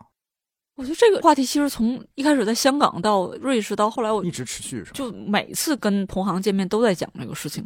[0.77, 7.65] 我觉得这个话题其实从一开始在香港到瑞士到后来，我一直持续，就每次跟同行见面都在讲这个事情。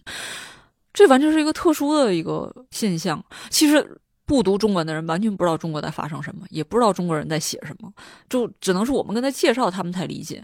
[0.94, 3.22] 这完全是一个特殊的一个现象。
[3.50, 3.86] 其实
[4.26, 7.92] 不读中文的人完全不知道中国在发生什么，也不知道中国人在写什么，
[8.30, 10.42] 就只能是我们跟他介绍，他们才理解。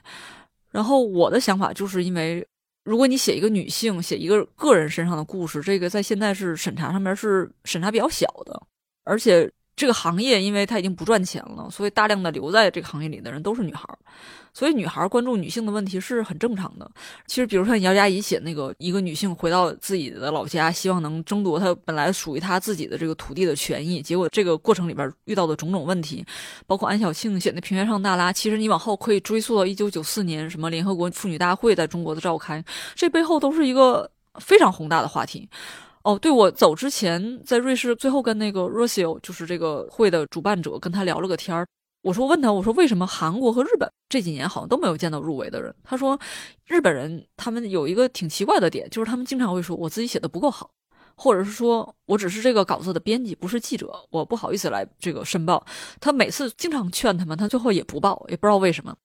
[0.70, 2.46] 然后我的想法就是因为，
[2.84, 8.62] 如果你写一个女性，写一个个人身上的故事，这个在现在是审查上面是审查比较小的，
[9.06, 9.50] 而且。
[9.78, 13.98] 这个行业，因为它已经不赚钱了，所以大量的留在这个行业里的人都是女孩儿，
[14.52, 16.90] 所以女孩儿关注女性的问题是很正常的。
[17.28, 26.26] 其实，比如说姚佳怡写那个一个女性回到自己的老家，希望能争夺她本来属于她自己的这个土地的权益，结果这个过程里边遇到的种种问题，
[26.66, 32.66] 包括安小庆写的《平原上大拉》，其实你往后可以追溯到一九九四年什么联合国妇女大会在中国的召开，
[32.96, 34.10] 这背后都是一个
[34.40, 35.48] 非常宏大的话题。
[36.08, 41.68] 哦，对，我走之前在瑞士，最后跟那个 r o s i o 就是这个会的主办者，跟他聊了个天儿。
[42.02, 45.76] 我说问他，我说为什么韩国和日本这几年好像都没有见到入围的人？
[45.84, 46.18] 他说，
[46.66, 50.72] 日本人他们有一个挺奇怪的点，就是他们经常会说我自己写的不够好。
[51.18, 55.64] 或者是说我只是这个稿子的编辑，不是记者，我不好意思来这个申报。
[56.00, 58.96] 他每次经常劝他们，他最后也不报，也不知道为什么。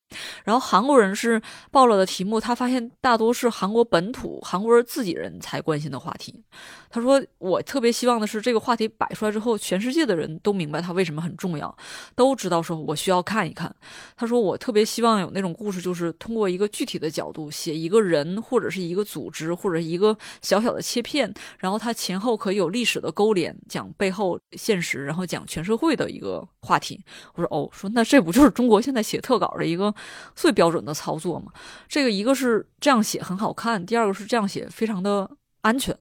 [0.44, 1.40] 然后韩国人是
[1.70, 6.42] 报了的题目，他发现大多是韩国本土韩国人自己人才关心的话题。
[6.90, 11.74] 他说：“我特别希望的是，这个话题摆出来之后，全世界的人都明白它为什么很重要，
[12.14, 13.74] 都知道说我需要看一看。”
[14.14, 27.03] 他说：“我特别希望有那种故事，就是通过一个具体的角度写一个人，或者是一个组织，或者一个小小的切片，然后它前后可以有历史的勾连，讲背后现实，然后讲全社会的一个话题。”
[27.34, 29.95] 我说：“哦，说那这不就是中国现在写特稿的一个
[30.34, 31.53] 最标准的操作吗？
[31.88, 35.30] 这个一个是这样写很好看，第二个是这样写非常的
[35.62, 35.97] 安全。”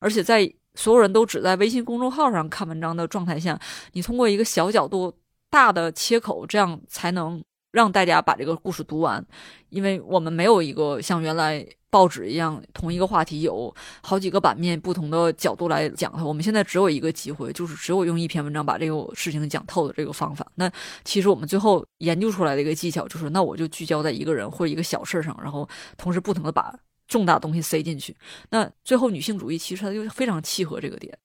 [0.00, 3.58] 而且在所有人都只在微信公众号上看文章的状态下，
[3.92, 5.14] 你通过一个小角度、
[5.48, 9.24] 大的切口，这样才能让大家把这个故事读完。
[9.68, 13.72] 因为我们没有一个像原来报纸一样，同一个话题有
[14.02, 16.24] 好几个版面、不同的角度来讲它。
[16.24, 20.44] 我们现在只有一个机会，就是只有用一篇文章把这个事情讲透的这个方法。
[20.54, 20.72] 那
[21.04, 25.68] 其实我们最后研究出来的一个技巧就是，那我就聚焦在一个人或者一个小事上，然后
[25.98, 26.74] 同时不停的把。
[27.08, 28.16] 重大东西塞进去，
[28.48, 31.18] 那最后女性主义其实它就非常契合这个点。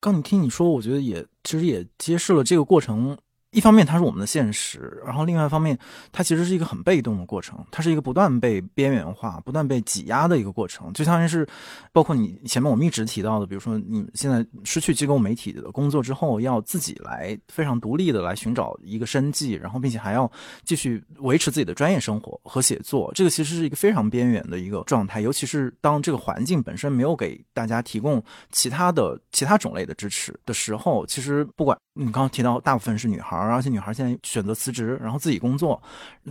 [0.00, 3.18] 刚你听你说，我觉得也其实也揭示了这个过程。
[3.58, 5.76] 一方面它是我们的现实，然后另外一方面，
[6.12, 10.92] 它其实是一个很被动的过程，它是一个不断被边缘化、不断被挤压的一个过程。
[10.92, 11.44] 就相当于是，
[11.92, 20.30] 包括你前面我们一直提到的，比如说你现在失去机构媒体的工作之后，要自己来非常独立的来寻找一个生计，然后并且还要
[20.62, 25.20] 继续维持自己的专业生活和写作，这个其实是一个非常边缘的一个状态。
[25.20, 33.47] 尤其是当这个环境本身没有给大家提供其他的其他种类的支持的时候，其实不管你刚刚提到大部分是女孩。
[33.52, 35.80] 而且女孩现在选择辞职，然后自己工作，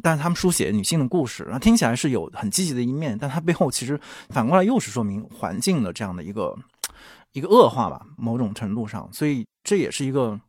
[0.01, 3.99] 但是他们书写女性的故事，然后听起来是有很积极的一面，但它背后其实
[4.29, 6.57] 反过来又是说明环境的这样的一个
[7.33, 10.39] 一个恶化吧，某种程度上，所以这也是一个。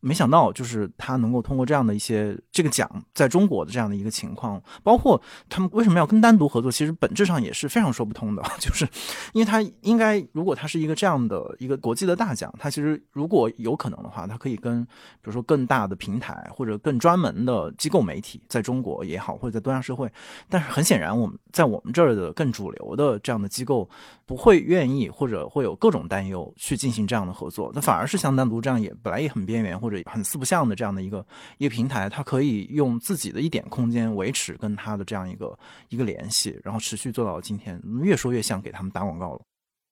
[0.00, 8.42] 没想到，就是他能够通过这样的一些这个奖，在中国的这样的一个情况，包括他们为什么要跟单独合作，其实本质上也是非常说不通的。
[8.60, 8.88] 就是
[9.32, 20.08] 因为他应该，如果他是一个这样的一个国际的大奖，他其实如果有可能的话，他可以跟比如说更大的平台或者更专门的机构媒体，在中国也好，或者在东亚社会，
[20.48, 23.90] 但是很显然，我们在我们这儿的更主流的这样的机构
[24.24, 29.88] 不会愿意，或者会有各种担忧去进行这样的合作，那反而是像单独这样也本来也很边缘或。
[29.88, 39.40] 者很四不像的这样的一个一个平台，它可以用自己的一点空间维持跟它的这样一个一个联系，然后持续做到今天，越说越像给他们打广告了。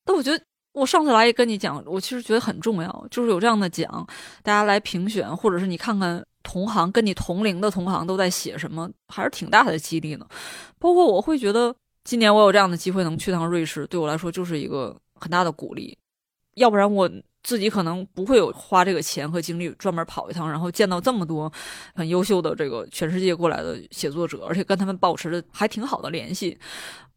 [0.04, 0.44] 那我觉得
[0.74, 4.06] 我上次来也跟你讲，我其实觉得很重要，就是有这样的奖，
[4.42, 10.26] 大家来评选，或者是你看看同行跟你同龄的同行都在写什么，还是挺大的激励呢。
[10.78, 15.96] 包括我会觉得，今年我有这样的机会能去趟瑞士，对我来说就是一个很大的鼓励，
[16.56, 17.10] 要不然我。
[17.46, 21.50] 自己可能不会有花这个钱和精力专门跑一趟，然后见到这么多
[21.94, 26.58] 很优秀的这个全世界过来的写作者，而且跟他们保持着还挺好的联系。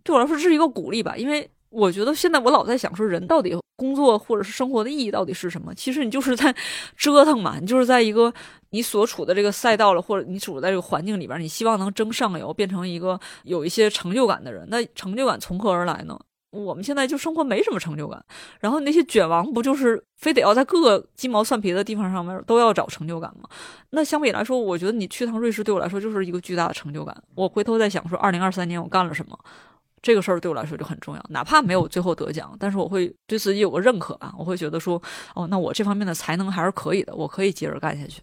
[0.03, 5.73] 对我来说，是一个鼓励吧，因为我觉得现在我老在想，说人到底工作或者是生活的意义到底是什么？
[5.73, 6.55] 其实你就是在
[6.95, 8.31] 折腾嘛，你就是在一个
[8.69, 14.67] 你所处的这个赛道了，或者你处在这个环境里边，你希望能争上游，变成一个有一些成就感的人。
[14.69, 16.19] 那成就感从何而来呢？
[16.51, 18.23] 我们现在就生活没什么成就感，
[18.59, 23.47] 然后那些卷王不就是非得要在各个鸡毛蒜皮的地方上面都要找成就感吗？
[23.91, 27.15] 那相比来说，我觉得你去趟瑞士对我来说就是一个巨大的成就感。
[27.35, 29.37] 我回头在想说，二零二三年我干了什么，
[30.01, 31.23] 这个事儿对我来说就很重要。
[31.29, 35.01] 哪怕没有最后得奖，但是我会对自己有个认可啊，我会觉得说，
[35.35, 38.21] 哦，那我这方面的才能还是可以的，我可以接着干下去。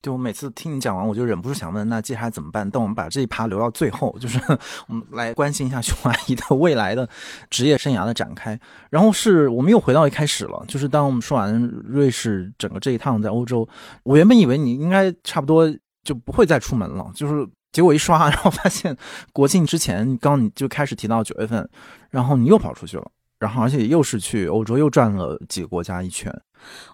[0.00, 2.68] 就我每次听你讲完，我就忍不住想问，那接下来怎么办？
[2.70, 4.38] 但我们把这一趴留到最后，就是
[4.86, 7.08] 我们来关心一下熊阿姨的未来的
[7.50, 8.58] 职业生涯的展开。
[8.90, 13.68] 然后是我们又回到一开始了，就是当我们说完瑞士整个这一趟在欧洲，
[14.04, 15.68] 我原本以为你应该差不多
[16.04, 18.96] 就不会再出门了，就是结果一刷，然后发现
[19.32, 21.68] 国庆之前刚你就开始提到九月份，
[22.10, 26.32] 然后你又跑出去了，然后而且又是去欧洲又转了几个国家一圈。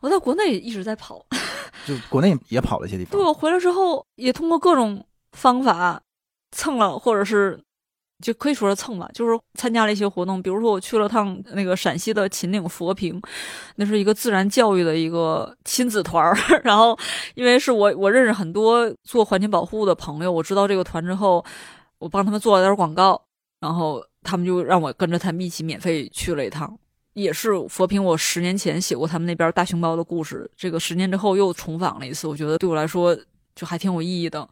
[0.00, 1.24] 我在国内一直在跑。
[1.86, 3.12] 就国内也跑了一些地方。
[3.12, 6.00] 对我回来之后，也通过各种方法
[6.52, 7.60] 蹭了，或者是
[8.22, 10.40] 就可以说是蹭吧，就是参加了一些活动。
[10.40, 13.20] 比如说，我去了趟那个陕西的秦岭佛坪，
[13.76, 16.34] 那是一个自然教育的一个亲子团儿。
[16.64, 16.96] 然后，
[17.34, 21.44] 因为是我我认识很多做环境保护的朋友，我知道这个团之后，
[21.98, 23.20] 我帮他们做了点广告，
[23.60, 26.78] 然后他们就让我跟着他们一起免费去了一趟。
[27.14, 32.26] 也是佛平，我十年前写过他们那边大熊猫的故事，这个十年之后又重访了一次。
[32.26, 33.16] 我觉得对我来说，
[33.54, 34.46] 就还挺有意义的。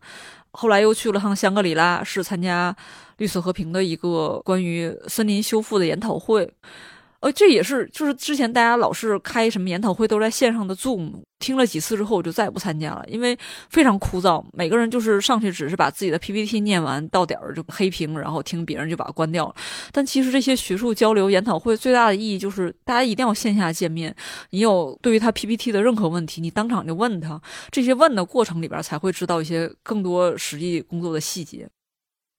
[0.53, 2.75] 后来又去了趟香格里拉，是参加
[3.19, 6.53] 绿色和平的一个关于森林修复的研讨会。
[7.23, 13.39] 呃，这也是就是之前大家老是开什么研讨会都在线上的 Zoom，听了几次之后我就再也不参加了，因为
[13.71, 14.45] 非常枯燥。
[14.53, 19.55] 每个人就是上去只是把自己的 PPT 念完，到点儿就黑屏，然后听别人就把它关掉了。
[19.93, 24.13] 但其实这些学术交流研讨会最大的意义就是大家一定要线下见面，
[24.51, 31.69] 你有对于他 PPT 的任何问题，你当场就问他，这些问的过程里边才会知道一些更多实际工作的细节。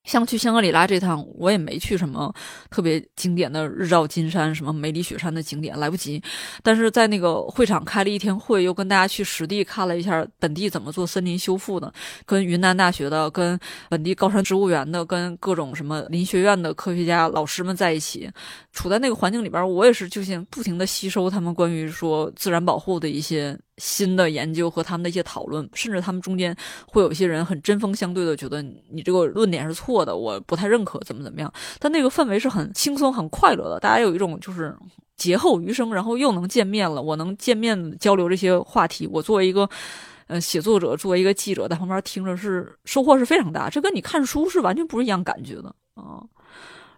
[0.03, 2.33] 像去香格里拉这趟，我也没去什么
[2.69, 6.21] 特别经典的日照金山、什么梅里雪山的景点，来不及。
[6.61, 11.91] 但是在那个会场开了一天会，又跟大家去实地看了一下本地怎么做森林修复的，
[12.25, 13.57] 跟云南大学的、跟
[13.89, 18.29] 本地高山植物园的、跟各种什么林学院的科学家老师们在一起，
[18.73, 23.57] 处在那个环境里边，我也是就像不停的吸收他们关于说自然保护的一些。
[23.77, 26.55] 新的研究和他们的一些讨论，甚至他们中间
[26.85, 31.51] 会有一些人很针锋相对的，觉得你这个论点是错的，我不太认可，怎么怎么样。
[31.79, 34.75] 但那个氛围是很轻松、很快乐的，大家有一种就是
[35.17, 37.01] 劫后余生，然后又能见面了。
[37.01, 39.67] 我能见面交流这些话题，我作为一个
[40.27, 43.71] 呃写作者，作为一个记者，在旁边听着是收获是非常大。
[43.71, 46.21] 这跟你看书是完全不是一样感觉的啊！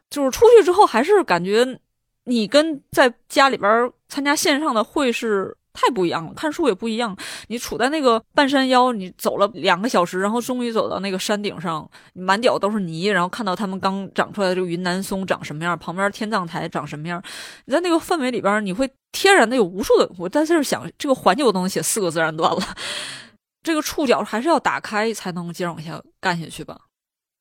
[0.10, 1.80] 就是出去之后，还是感觉
[2.26, 5.56] 你跟在家里边参加线上的会是。
[5.76, 7.16] 太不一样了，看书也不一样。
[7.50, 17.22] 你处在那个半山腰，你走了两个小时，然后终于走到那个山顶上，满脚都是泥，然后看到他们刚长出来的这个云南松长什么样，旁边天葬台长什么样。
[17.66, 20.10] 你在那个氛围里边，你会天然的有无数的。
[20.18, 22.62] 我在这儿想，这个环境我都能写四个自然段了。
[23.62, 26.80] 这个触角还是要打开才能接着往下干下去吧。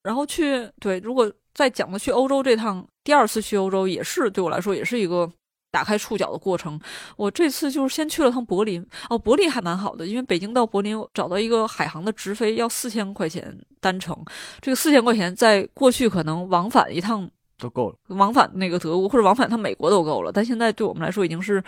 [0.02, 5.30] 然后去对，如果再讲的去欧洲这趟，第二次去欧洲也是对我来说也是一个。
[5.74, 6.78] 打开触角的过程，
[7.16, 14.16] 我这次就是先去了趟柏林哦，柏林还蛮好的，因为北京到柏林找到一个海航的直飞要四千块钱单程，
[14.60, 21.60] 这个四千块钱在过去可能往返一趟都够了，往返那个德国或者往返趟美国都够了，但现在对我们来说已经是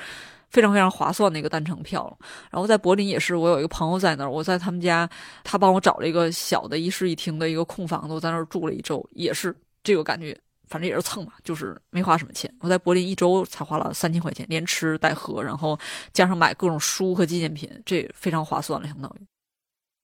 [0.51, 2.17] 非常非常划算的一个单程票了。
[2.53, 5.09] 然后在柏林也是，我有一个朋友在那儿，我在他们家，
[5.43, 9.53] 他帮我找了一个小的一室一厅的一个空房子，我在那儿住了一周，也是
[9.83, 10.39] 这个感觉。
[10.69, 12.53] 反正也是蹭嘛，就是没花什么钱。
[12.61, 15.79] 我在柏林一周才花了三千块钱，连吃带喝，然后
[16.13, 19.27] 加上买各种书和纪念品，这非常划算了，相当于。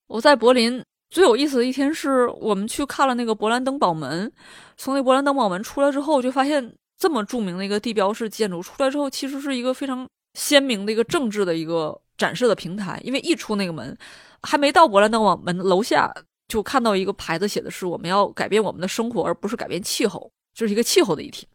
[0.07, 4.31] 我在柏林最有意思的一天是我们去看了那个勃兰登堡门。
[4.77, 13.01] 从那勃兰登堡门出来之后，就发现这么著名的一个地标式建筑出来之后，其实是一个非常鲜明的一个政治的一个展示的平台。
[13.03, 13.97] 因为一出那个门，
[14.43, 16.13] 还没到勃兰登堡门楼下，
[16.49, 20.31] 就看到一个牌子，写的是我们要改变我们的生活，而不是改变气候。
[20.55, 21.47] 就是一个气候的议题，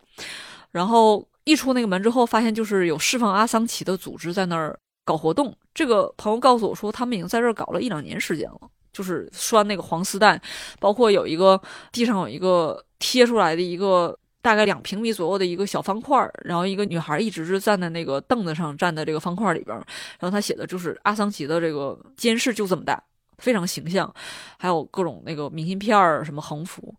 [0.72, 5.56] 然后一出那个门之后，发现就是有释放阿桑奇的组织在那儿搞活动。
[5.74, 8.60] 这个朋友告诉我说，他们已经在这儿搞了一两年时间了，
[8.92, 10.42] 就是拴那个黄丝带，
[10.80, 19.76] 包括有一个地上有一个贴出来的一个大概两平米左右的一个小方块，然后一个女孩一直是站在那个凳子上，站在这个方块里边，
[20.20, 23.02] 然后他写的就是阿桑奇的这个监视就这么大。
[23.38, 24.14] 非常形象，
[24.58, 26.94] 还有各种那个明信片儿、什么横幅，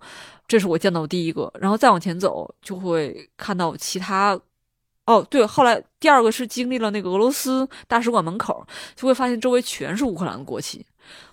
[0.47, 1.53] 这是我见到的第一个。
[1.61, 4.39] 然后再往前走，就会看到其他。
[5.07, 8.63] 哦，对，后来第二个是经历了那个俄罗斯大使馆门口，
[8.95, 10.85] 就会发现周围全是乌克兰的国旗，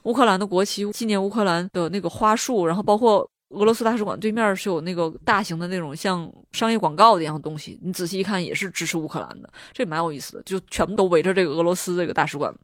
[0.03, 12.55] 乌克兰的国旗纪念乌克兰的那个花束，然后包括俄罗斯大使馆对面是有那个大型的那种像商业广告的一样东西，你仔细一看也是支持乌克兰的，这蛮有意思的，就全部都围着这个俄罗斯这个大使馆。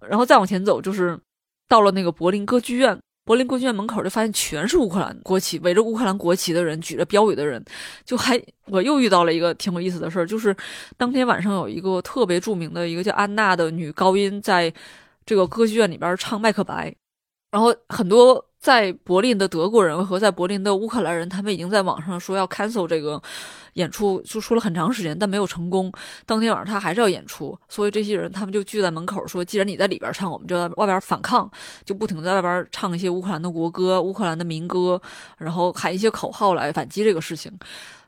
[0.00, 1.16] 然后再往前走就是。
[1.68, 7.64] 到了那个柏林歌剧院，柏林歌剧院门口就发现全是乌克兰国旗，围着乌克兰国旗的人，举着标语的人，
[8.04, 10.54] 就还我又遇到了一个挺有意思的事儿，就是
[10.96, 14.72] 当天晚上有一个特别著名的一个叫安娜的女高音，在
[15.24, 16.90] 这个歌剧院里边唱《麦克白》，
[17.52, 18.44] 然后很多。
[18.62, 23.20] 在柏林的德国人和在柏林的乌克兰人，他们已经在网上说要 cancel 这个
[23.72, 25.92] 演出，就说了很长时间，但没有成功。
[26.24, 31.50] 当天晚上他还是要演出，所以这些人他们就聚在门口说：“既然你在里边唱，我们就在外边反抗，
[31.84, 35.02] 就不停在外边唱一些乌克兰的国歌、乌克兰的民歌，
[35.38, 37.50] 然后喊一些口号来反击这个事情。”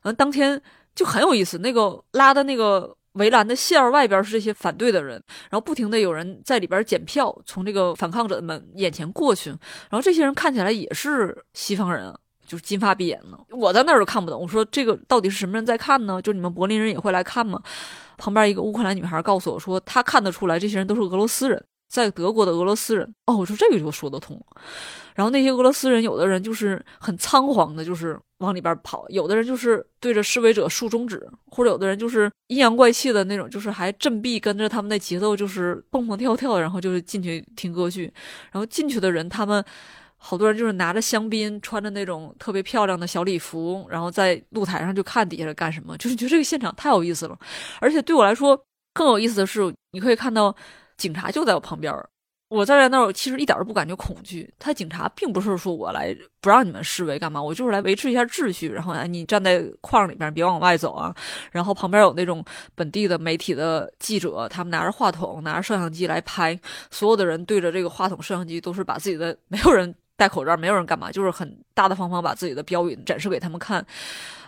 [0.03, 0.62] 嗯，当天
[0.95, 2.97] 就很有意思，那个拉的那个。
[3.14, 5.14] 围栏的线儿外边是这些反对的人，
[5.50, 12.12] 然后不停的有人在里边检票，从这个反抗者们眼前过去，然后这些人看起来也是西方人，
[12.46, 13.56] 就是金发碧眼的。
[13.56, 16.20] 我在那儿都看不懂，我说这个到底是什么人在看呢？
[16.20, 17.62] 就你们柏林人也会来看吗？
[18.16, 23.14] 旁边一个乌克兰女孩告诉我说，她看得出来这些人都是俄罗斯人，在德国的俄罗斯人。
[23.26, 24.41] 哦，我说这个就说得通。
[25.14, 38.12] 然后那些俄罗斯人，有的人就是很仓皇的，就是往里边跑；有的人就是对着示威者竖中指，或者有的人就是阴阳怪气的那种，就是还振臂跟着他们的节奏，就是蹦蹦跳跳，然后就是进去听歌剧。
[38.51, 39.64] 然后进去的人，他们
[40.16, 47.39] 好多人就是拿着香槟，穿着那种特别漂亮的小礼服，然后在露台上就看底下在干什么，就是觉得这个现场太有意思了。
[47.80, 48.61] 而且对我来说
[48.93, 50.53] 更有意思的是，你可以看到
[50.97, 51.92] 警察就在我旁边。
[52.49, 54.53] 我站在那儿其实一点都不感觉恐惧。
[54.61, 58.68] 他警察并不是说我来不让你们示威干嘛，我就是来维持一下秩序。
[58.68, 61.12] 然后哎，你站在框里边，别往外走啊。
[61.51, 62.45] 然后旁边有那种
[62.76, 66.57] 本地的媒体的记者，他们拿着话筒、拿着摄像机来拍。
[66.92, 73.84] 所有的人对着这个话筒、摄像机都是把自己的，没有人戴口罩，没有人干嘛，就是很大大方方把自己的标语展示给他们看，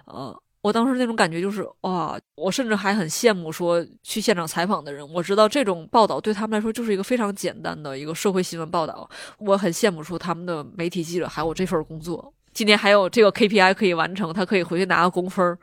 [0.05, 0.38] 呃。
[0.66, 5.08] 我当时那种感觉就是哇，我甚至还很羡慕说去现场采访的人。
[5.12, 9.08] 我知道这种报道对他们来说就是一个非常简单的一个社会新闻报道。
[9.38, 15.56] 我很羡慕说他们的媒体记者还有这份工作，今天还有这个 KPI 可以完成，他可以回去拿个工分儿。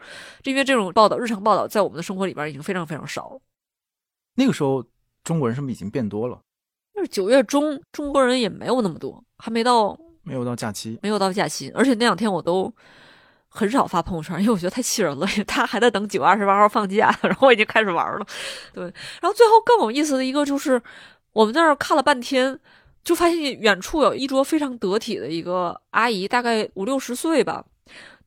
[0.45, 3.41] 因为这种报道，日常报道在我们的生活里边已经非常非常少了。
[4.35, 4.81] 那个时候
[5.25, 6.39] 中国人是不是已经变多了？
[6.95, 12.73] 就是九月中，中国人也没有那么多，还没到，没有到假期，没有到假期，而且那两天我都。
[13.55, 15.27] 很少发朋友圈，因为我觉得太气人了。
[15.45, 18.25] 他还在等九月二十八号放假， 然后我已经开始玩了。
[18.73, 20.81] 对，然后最后更有意思的一个就是，
[21.33, 22.59] 我们在那儿看了半天，
[23.03, 27.63] 就发现远处有一桌非常得体的一个阿姨，大概五六十岁吧。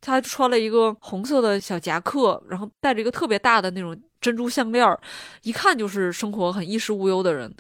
[0.00, 4.98] 她穿了一个红色的小夹克，然后戴着一个特别大的那种珍珠项链，
[5.42, 7.52] 一看就是生活很衣食无忧的人。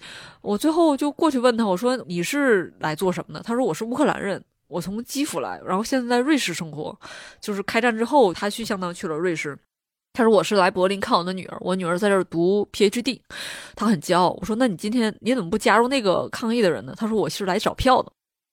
[0.42, 6.98] 我最后就过去问他，我说：“你是来做什么的？”他说：“我是乌克兰人。”我从基辅来，然后现在在瑞士生活。
[7.40, 9.58] 就是开战之后，他去相当去了瑞士。
[10.12, 13.20] 他说我是来柏林看我的女儿，我女儿在这儿读 PhD，
[13.74, 14.30] 他很骄傲。
[14.40, 16.94] 我说那你今天你怎么不加入那个抗议的人呢？
[16.96, 18.10] 他说我是来找票的。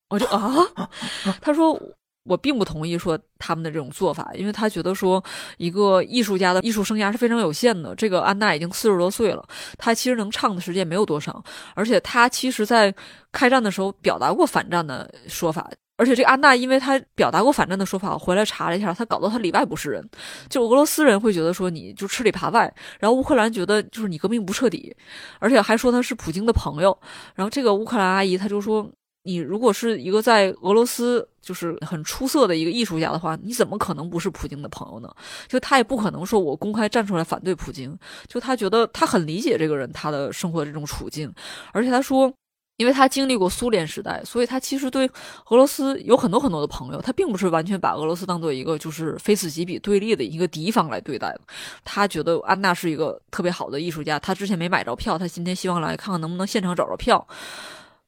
[0.10, 0.54] 我就啊，
[1.42, 1.80] 他说
[2.26, 5.24] 我并不同意说他们的这种做法，因为他觉得说
[5.58, 7.96] 一个艺术家的艺术生涯是非常有限的。
[7.96, 9.44] 这个安娜已经四十多岁了，
[9.78, 11.42] 她其实能唱的时间没有多少，
[11.76, 12.94] 而且她其实在
[13.32, 15.72] 开战的时候表达过反战的说法。
[15.96, 20.10] 而且这个安娜，因为她表达过反战的说法，我回来查了一下，她搞得她里外不是人。
[20.50, 24.96] 就俄罗斯人会觉得说你就吃里扒外，然后乌克兰觉得就是你革命不彻底，
[25.40, 26.98] 而且还说他是普京的朋友。
[27.36, 28.90] 然后这个乌克兰阿姨她就说，
[29.24, 35.08] 你如果是一个在俄罗斯就是很出色的一个艺术家的话，你怎么可能不是普京的朋友呢？
[35.48, 37.96] 就他也不可能说我公开站出来反对普京。
[38.28, 41.32] 就他觉得他很理解这个人他的生活的这种处境，
[41.72, 42.34] 而且他说。
[42.78, 45.06] 因为他经历过苏联时代，所以他其实对
[45.50, 47.00] 俄罗斯有很多很多的朋友。
[47.00, 51.42] 他并不是完全把俄罗斯当做一个就是非此即彼对立的一个敌方来对待的。
[51.86, 54.18] 他觉得安娜是一个特别好的艺术家。
[54.18, 57.26] 他之前没买着票，他今天希望来看看能不能现场找着票。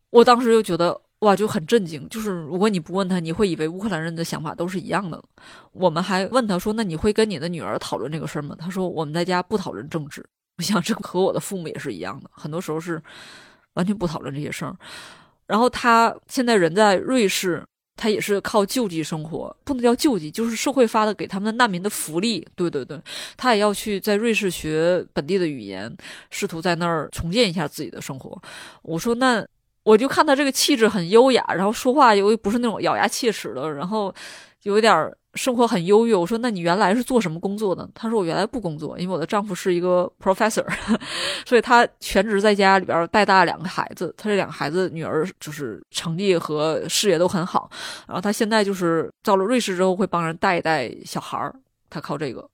[0.10, 2.10] 我当时就觉得哇，就很震惊。
[2.10, 5.22] 就是如果你不问他，你会以为乌克兰人的想法都是一样的。
[5.74, 10.26] 我们还问他说：“那你会跟你的女儿讨论这个事儿吗？”他说：“我们在家不讨论政治。”
[10.58, 13.00] 我想这和我的父母也是一样的，很多时候是。
[13.76, 14.76] 完全不讨论这些事儿，
[15.48, 17.64] 然后他现在人在瑞士，
[17.96, 22.46] 他也是靠救济生活，不能叫救济，就是社会发的给他们的难民的福利。
[22.56, 23.00] 对对对，
[23.38, 25.96] 他也要去在瑞士学本地的语言，
[26.32, 28.42] 试图在那儿重建一下自己的生活。
[28.82, 29.46] 我说那
[29.84, 34.14] 我就看他这个气质很优雅，然后说话又不是那种咬牙切齿的，然后
[34.64, 35.16] 有一点儿。
[35.36, 37.88] 生活很优越，我说那你原来是做什么工作的？
[37.94, 40.66] 他说我原来不工作，因为我的丈夫是一个 professor，
[41.46, 44.14] 所以他全职在家里边带大两个孩子。
[44.18, 47.70] 他这两个孩子女儿就是成绩和事业都很好，
[48.08, 51.54] 然后他现在就是到了瑞士之后会帮人带一带小孩儿，
[51.90, 52.50] 他靠这个，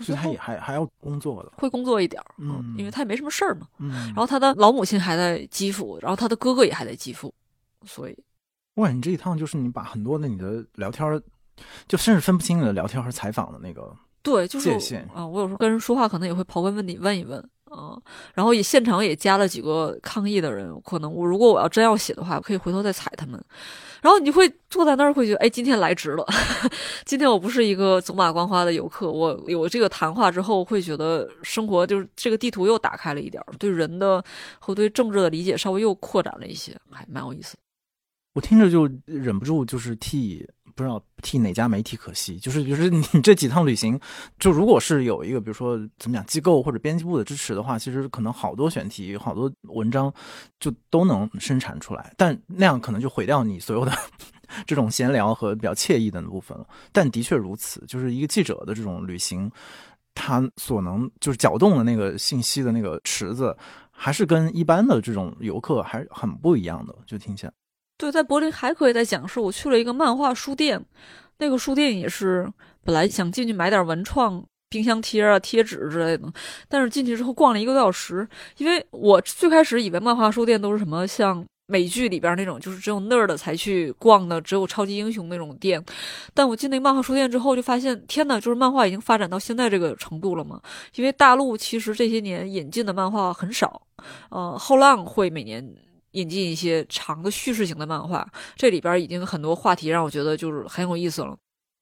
[0.00, 7.32] 所以他也还还要工作的，会工作一点儿，嗯，因为他也没什么事儿嘛，嗯，然后他的老母亲还在基辅，然后他的哥哥也还在基辅，
[7.86, 8.18] 所以，
[8.74, 11.22] 哇，你这一趟就是你把很多的你的聊天。
[11.88, 14.70] 就甚至分不清你的聊天和采访的那个对，就是
[15.14, 17.96] 啊，我有时候跟人说话，可能也会刨根问底问一问啊，
[18.34, 23.40] 然后也现场也加了几个抗议的人，可能我如果我要真要写的话，可以回头再踩他们。
[24.02, 26.24] 然后你会坐在那儿，会觉得哎，今天来值了，
[27.06, 34.22] 今天我不是一个走马观花的游客，我有这个谈话之后，会觉得生活就是这个地图又打开了一点，对人的
[34.58, 37.56] 和对政治的理解稍微又扩展了一些，还蛮有意思。
[38.34, 40.44] 我听着就忍不住就是替。
[40.76, 43.98] 不知道替哪家媒体可惜，就是比如说你这几趟旅行，
[44.38, 50.12] 就如果是有一个比如说怎么讲机构或者编辑部的支持的话，其实可能好多选题、好多文章
[50.60, 53.92] 就都能生产出来，但那样可能就毁掉你所有的
[54.66, 56.66] 这种闲聊和比较惬意的那部分了。
[56.92, 59.50] 但的确如此，就是一个记者的这种旅行，
[60.14, 63.56] 他所能就是搅动的那个信息的那个池子。
[63.98, 67.52] 还是跟一般的这种游客还是很不一样的，就听起来。
[67.98, 70.84] 对，在柏林还可以再讲是，我去了一个漫画书店，
[71.38, 72.46] 那个书店也是
[72.84, 76.30] 本来想进去买点文创冰箱贴啊、贴纸之类的，
[76.68, 78.28] 但是进去之后逛了一个多小时，
[78.58, 85.82] 因为我最开始以为漫画书店都是什么像美剧里边那种，就是只有那儿的才去逛的，只有超级英雄那种店。
[86.34, 90.60] 但我进那个漫画书店之后，就发现天呐，就是漫画已经发展到现在这个程度了嘛？
[90.96, 93.80] 因为大陆其实这些年引进的漫画很少，
[94.28, 95.74] 呃，后浪会每年。
[96.16, 98.26] 引进一些长的叙事型的漫画，
[98.56, 101.36] 这里边已经很多话题让我觉得就是很有意思了。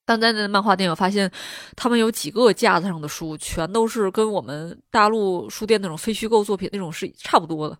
[0.07, 1.31] 但在那漫画店，我发现
[1.75, 7.79] 他们有几个架子上的书，全都是跟我们大陆书店那种非虚构作品那种是差不多的。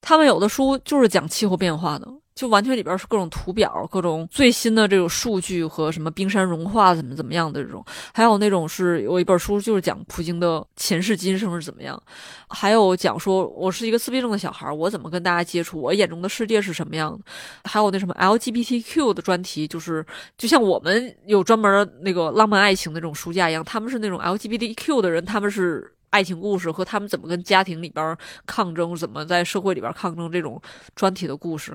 [0.00, 2.08] 他们有的书就是讲气候变化的。
[2.40, 7.84] 就完全里边是各种图表，各种最新的这种数据和什么冰山融化怎么怎么样的这种，
[8.14, 12.02] 还有那种是有一本书就是讲普京的前世今生是怎么样，
[12.48, 17.18] 还有讲说我是一个自闭症的小孩，我怎么跟大家接触，我眼中的世界是什么样的，
[17.64, 20.02] 还有那什么 LGBTQ 的专题，就是
[20.38, 25.92] 就像我们有专门那个浪漫爱情的这种书架一样，他们是那种 LGBTQ 的人，他们是。
[26.10, 28.16] 爱情故事和他们怎么跟家庭里边
[28.46, 30.60] 抗争，怎么在社会里边抗争这种
[30.94, 31.70] 专题的故事，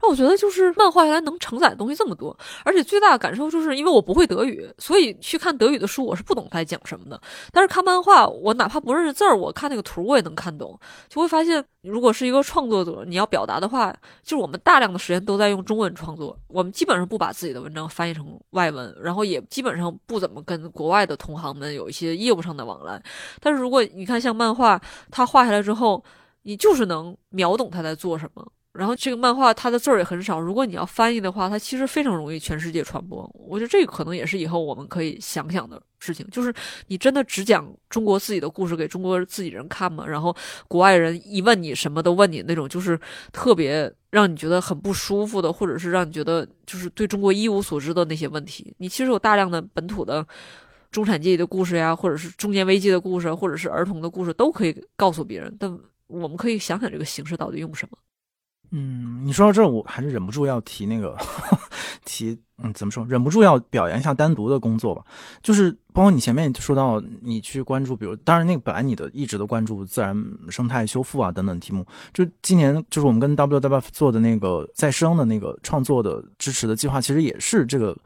[0.00, 7.20] 让我觉得就是漫画原来能承载的东西这么多，而且最大的感受就是因为我不会德语，所以去看德语的书我是不懂在讲什么的。
[7.52, 13.92] 但是看漫画，我哪怕不认识字儿，我看那个图我也能看懂，就会发现，如果是一个创作者，你要表达的话，
[14.22, 23.02] 就是我们大量的时间都在用中文创作，我们基本上不把自己的文章翻译成外文，然后也基本上不怎么跟国外的同行们有一些业务上的往来。
[23.40, 24.80] 但是如果你看，像漫画，
[25.10, 26.02] 它画下来之后，
[26.42, 28.46] 你就是能秒懂他在做什么。
[28.72, 33.28] 然后这个漫画它的字儿也很少，如果你要翻译的话，它其实非常容易全世界传播。
[33.34, 36.54] 我觉得这个可能也是以后我们可以想想的事情，就是
[36.86, 40.06] 你真的只讲中国自己的故事给中国自己人看吗？
[40.06, 40.34] 然后
[40.68, 42.98] 国外人一问你什么都问你那种，就是
[43.32, 48.72] 特别让你觉得很不舒服的，或者是让你觉得就是对中国一无所知的那些问题。
[48.78, 50.24] 你其实有大量的本土的。
[50.90, 55.54] 中产阶级的故事呀，或者是中年危机的故事，或者是儿童的故事，都可以告诉别人。
[55.58, 57.96] 但我们可以想想这个形式到底用什么。
[58.72, 61.16] 嗯，你说到这儿，我还是忍不住要提那个，
[62.04, 63.04] 提嗯，怎么说？
[63.08, 65.04] 忍不住要表扬一下单独的工作吧。
[65.42, 70.16] 就是包括你前面说到，你去关注，比如，当然那个本来你的一直都关注自然
[70.48, 71.84] 生态修复啊等等题目。
[72.14, 77.96] 就今年就是我们跟 W W 做的那个再生的那个创作的支持的计划，其实也是这个。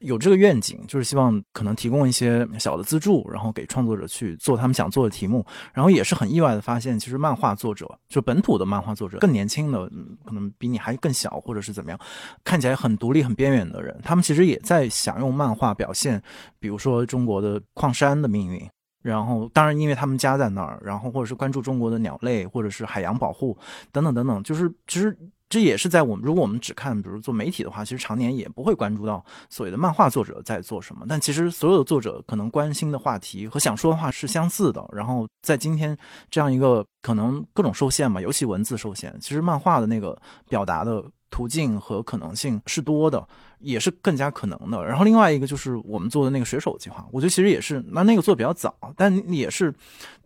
[0.00, 5.44] 有这个愿景，就是希望可能提供一些小的资助，然后给创作者去做他们想做的题目。
[5.72, 9.88] 然后也是很意外的发现，其实漫画作者，就本土的漫画作者，更年轻的，
[10.24, 12.00] 可能比你还更小，或者是怎么样，
[12.42, 16.22] 看起来很独立、很边缘的人，他们其实也在想用漫画表现，
[16.58, 18.68] 比如说中国的矿山的命运。
[19.02, 23.56] 然后，当然，因为他们家在那儿，然后或者是关注中国的鸟类，或者是海洋保护
[23.92, 25.16] 等等等等，就是其实。
[25.52, 31.04] 这也是在我们，如果我们只看，比如做媒体的话，其实常年也不会关注到所谓的漫画作者在做什么。
[31.08, 34.88] 但其实所有的作者可能关心的话题和想说的话是相似的。
[34.92, 35.98] 然后在今天
[36.30, 40.16] 这样一个可能各种受限嘛，尤其文字受限，其实漫画的那个
[40.48, 43.26] 表达的途径和可能性是多的。
[43.60, 44.84] 也是更加可能的。
[44.84, 49.72] 然后另外一个就是我们做的那个水手计划，我觉得其实也是，那那个做比较早，但也是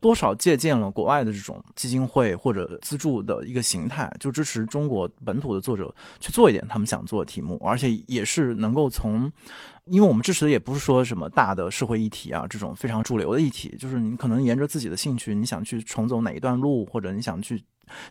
[0.01, 9.31] 多少借鉴了国外的这种基金会或者资助的一个形态，就支持中国本土的作者去做一点他们想做的题目，而且也是能够从，
[9.86, 17.62] 因为我们支持的也不是说什么大的社会议题啊，这种非常主流的议题，就是你可能沿着自己的兴趣，你想去重走哪一段路，或者你想去。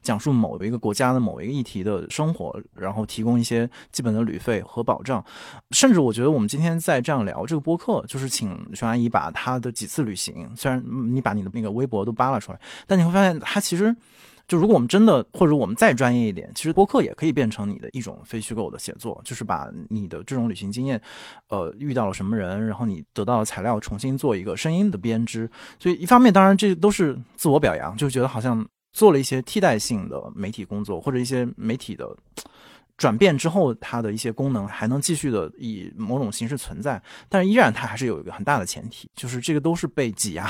[0.01, 5.23] 讲述某一个国家的某一个议题的生活，然后提供一些基本的旅费和保障，
[5.71, 10.83] 甚至我觉得我们今天在这样聊这个播客，就是请熊阿姨把她的几次旅行，虽然
[11.13, 13.95] 你把你的那个微博都扒拉出来，但你会发现她其实
[14.47, 21.01] 就如果我们真的或者我们再专业一点，其实播客也可以变成你的一种非虚构的写作，就是把你的这种旅行经验，
[21.47, 28.65] 呃，遇到了什么人，然后你得到的材料重新做一个声音的编织，所以一方面当然这都是自我表扬，就觉得好像。
[28.93, 32.15] 做了一些替代性的媒体工作，或者一些媒体的
[32.95, 40.47] 转变之后，它的一些功能还能继续的以某种形式存在，但是依然它还是有一个很大的前提，就是这个都是被挤压、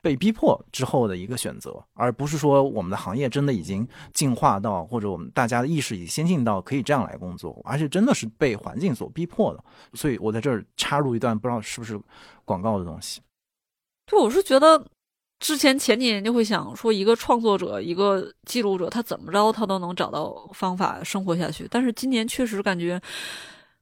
[0.00, 9.62] 被逼迫之后的一个选择，而不是说我们的行业真的已经进化到，或者我们大家的意识已经先进到可以这样来工作，而且真的是被环境所逼迫的。
[9.92, 12.00] 所以我在这儿插入一段，不知道是不是
[12.44, 13.20] 广告的东西。
[14.06, 14.86] 对，我是觉得。
[15.42, 21.66] 之前前几年就会想说，一个创作者、一个记录者，他怎么着他都能找到方法生活下去。
[21.68, 23.00] 但是今年确实感觉，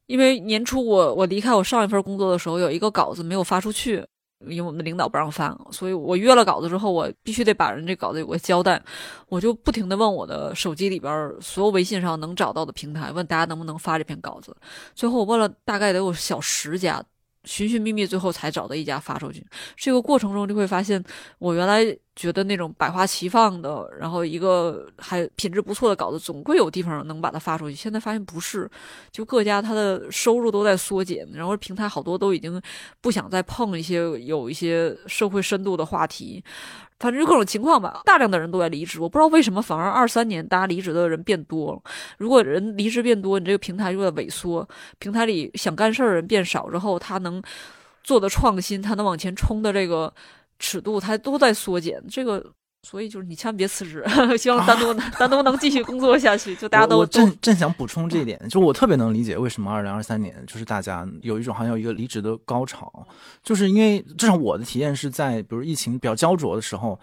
[0.06, 4.02] 因为年初我我离开我上一份工作的时候，有一个稿子没有发出去，
[4.48, 8.82] 因为我们的领导不让发，所以我约了稿子之后，我必须得把人这稿子有个交代。
[9.28, 14.56] 我就不停的问我的手机里边所有微信上能找到的平台，问大家能不能发这篇稿子。
[14.94, 17.04] 最后我问了大概得有小十家。
[17.44, 19.44] 寻寻觅觅，最后才找到一家发出去。
[19.76, 21.02] 这个过程中就会发现，
[21.38, 21.84] 我原来
[22.20, 27.74] 觉得那种百花齐放的，然后一个还品质不错的稿子，总归有地方能把它发出去。
[27.74, 28.70] 现在发现不是，
[29.10, 32.60] 就各家它的收入都在缩减，然后平台好多都已经
[33.00, 36.44] 不想再碰一些有一些社会深度的话题。
[36.98, 41.80] 反正就各种情况吧，大量的人都在离职，我不知道为什么，反而二三年大家离职的人变多了。
[42.18, 44.68] 如果人离职变多，你这个平台就在萎缩，
[44.98, 47.42] 平台里想干事儿人变少之后，他能
[48.04, 50.12] 做的创新，他能往前冲的这个
[50.60, 52.00] 尺度，它都在缩减。
[52.08, 52.52] 这个。
[52.82, 54.02] 所以就是你千万别辞职，
[54.40, 56.56] 希望单独单独能继续工作下去。
[56.56, 62.90] 就大家都我正正想补充这一点，就我特别能理解为什么二零二三年就是大家有一种好像有一个离职的高潮，
[63.42, 66.98] 就是因为至少我的体验是在比如疫情比较焦灼的时候，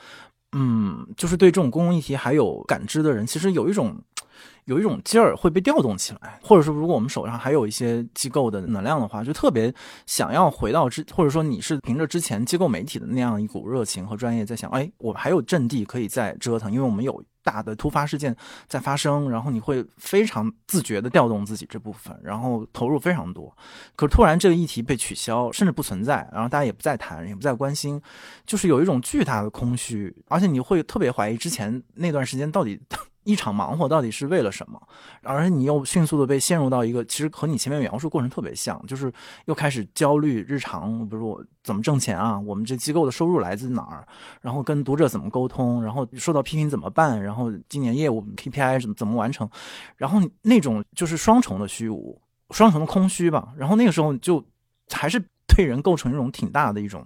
[0.53, 3.95] 嗯，就是对这种公共议题还有感知的人，其实有一种。
[4.65, 9.73] 有一种劲儿会被调动起来，或者说，如果我们手上还有一些机构的能量的话，就特别
[10.05, 18.35] 想要回到之，或者说你是凭着之前机构媒体的那样一股热情和专业，在想，哎，我还有阵地可以再折腾，因为我们有大的突发事件
[18.68, 23.55] 在发生，然后你会非常自觉的调动自己这部分，然后投入非常多。
[23.95, 28.01] 可是突然这个议题被取消，甚至不存在，然后大家也不再谈，也不再关心，
[28.45, 32.77] 就是有一种巨大的空虚，而且你会特别怀疑之前那段时间到底。
[33.27, 34.81] 一场忙活到底是为了什么？
[35.21, 39.11] 而你又迅速的被陷入到一个其实和你前面描述过程特别像，就是
[39.45, 42.39] 又开始焦虑日常，比如我怎么挣钱啊？
[42.39, 44.07] 我们这机构的收入来自哪儿？
[44.39, 45.83] 然后跟读者怎么沟通？
[45.83, 47.21] 然后受到批评怎么办？
[47.21, 49.49] 然后今年业务 KPI 怎么怎么完成？
[49.97, 52.21] 然后那种就是双重的虚无，
[52.51, 53.49] 双重的空虚吧。
[53.57, 54.41] 然后那个时候就
[54.89, 55.21] 还是
[55.53, 57.05] 对人构成一种挺大的一种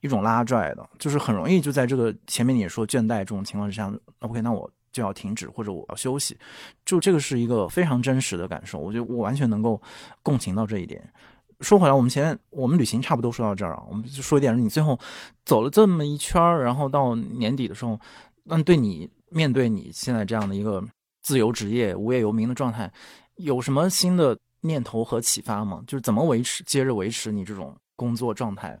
[0.00, 4.70] 一种拉拽的，就是很容易就在这个前面你也说倦怠这种情况之下，OK，那我。
[4.92, 6.36] 就要停止，或者我要休息，
[6.84, 8.78] 就这个是一个非常真实的感受。
[8.78, 9.80] 我觉得我完全能够
[10.22, 11.12] 共情到这一点。
[11.60, 14.98] 说回来，我们前面我们旅行差不多说到这儿啊，我们就说一点，你最后
[15.44, 18.00] 走了这么一圈，然后到年底的时候，
[18.44, 20.82] 那对你面对你现在这样的一个
[21.22, 22.90] 自由职业、无业游民的状态，
[23.36, 25.82] 有什么新的念头和启发吗？
[25.86, 28.80] 就是怎么维持，接着维持你这种工作状态？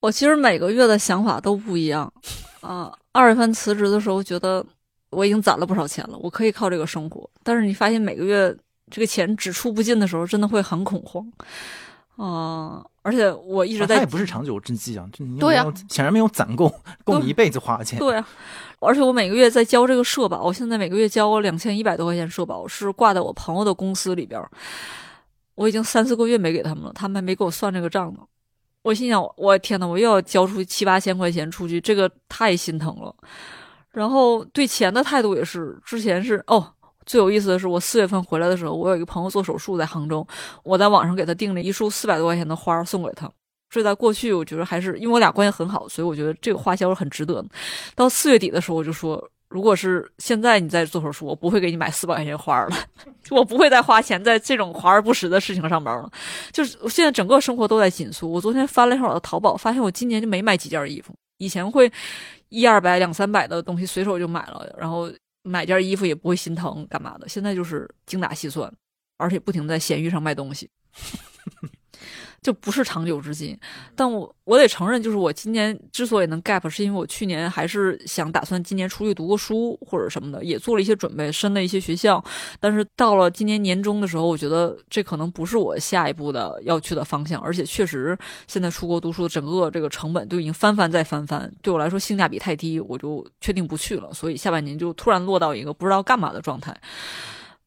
[0.00, 2.12] 我其实每个月的想法都不一样
[2.60, 2.96] 啊。
[3.10, 4.64] 二月份辞职的时候，觉得。
[5.10, 7.28] 我已经攒了不少钱了，我可以靠这个生活。
[7.42, 8.54] 但是你发现每个月
[8.90, 11.26] 这个钱只出不进的时候，真的会很恐慌
[12.16, 12.84] 啊！
[13.02, 15.08] 而且我一直在，它也不是长久之计啊。
[15.38, 16.72] 对呀，显然没有攒够
[17.04, 17.98] 够你一辈子花的钱。
[17.98, 18.28] 对啊，
[18.80, 24.42] 而且我每个月在交这个社保，我现在每个月交两千一百多块钱社保，是挂在我朋友的公司里边。
[25.54, 28.20] 我已经三四个月没给他们了，他们还没给我算这个账呢。
[28.82, 33.14] 我心想，我天呐，我又要交出七八千块钱出去，这个太心疼了。
[33.96, 36.70] 然后对钱的态度也是，之前是哦，
[37.06, 40.26] 最有意思的是，我四月份回来的时候，我有一个朋友做手术在杭州，
[40.64, 43.26] 我在网上给他订了一束四百多块钱的花送给他。
[43.70, 47.42] 这在过去，我觉得还是因为我俩关系很好，所以我觉得这个花销是很值得。
[47.94, 52.76] 到四月底的时候，我就说，如果是现在你在做手术，我不会给你买四百块钱花了，
[53.32, 56.10] 我不会再花钱在这种华而不实的事情上边了。
[56.52, 58.28] 就是我现在整个生活都在紧缩。
[58.28, 61.90] 我昨天翻了一下我的淘宝，发现我今年就没买几件衣服，以前会。
[62.48, 67.28] 一二百两三百的东西随手就买了，然后买件衣服也不会心疼干嘛的。
[67.28, 68.72] 现在就是精打细算，
[69.16, 70.70] 而且不停在闲鱼上卖东西。
[72.42, 73.58] 就不是长久之计，
[73.96, 82.22] 但我我得承认，就是我今年之所以能 gap，是因为我去年还是想打算今年出去读个书或者什么的，也做了一些准备，申了一些学校。
[82.60, 94.12] 但是到了今年年中的时候，我觉得这可能不是我下一步的要去的方向，而且确实现在出国读书的整个这个成本都已经翻番再翻番，对我来说性价比太低，我就确定不去了。
[94.12, 96.76] 所以下半年就突然落到一个不知道干嘛的状态。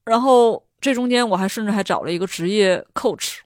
[0.06, 3.40] 然后这中间我还甚至还找了一个职业 coach，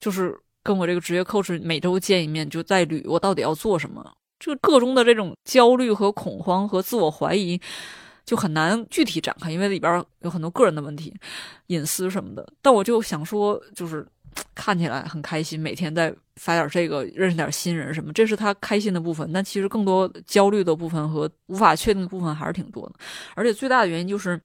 [0.00, 0.40] 就是。
[0.62, 4.12] 跟我这个职业 coach 每周见一面，就在捋我到底要做什么。
[4.38, 7.60] 这个个中的这种焦虑和恐慌和自我怀疑，
[8.24, 11.14] 就很难具体展开，因为里边有很多个人的问题、
[11.66, 12.46] 隐私什么的。
[12.62, 14.06] 但我就想说，就是
[14.54, 19.30] 看起来很开心，每天在发点这个，认识点新人什么，这是他开心的部分。
[19.32, 22.94] 但其实更多焦虑的部分和无法确定的部分还是挺多的。
[23.34, 24.40] 而且最大的原因就是，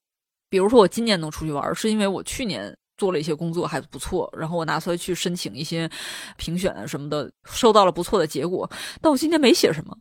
[0.50, 2.76] 比如说我今年能出去玩，是因为我去年。
[2.98, 5.90] 做了一些工作还不错，然后我拿出来去申请一些
[6.38, 8.70] 评选什么的，收到了不错的结果。
[9.02, 9.96] 但我今天没写什么，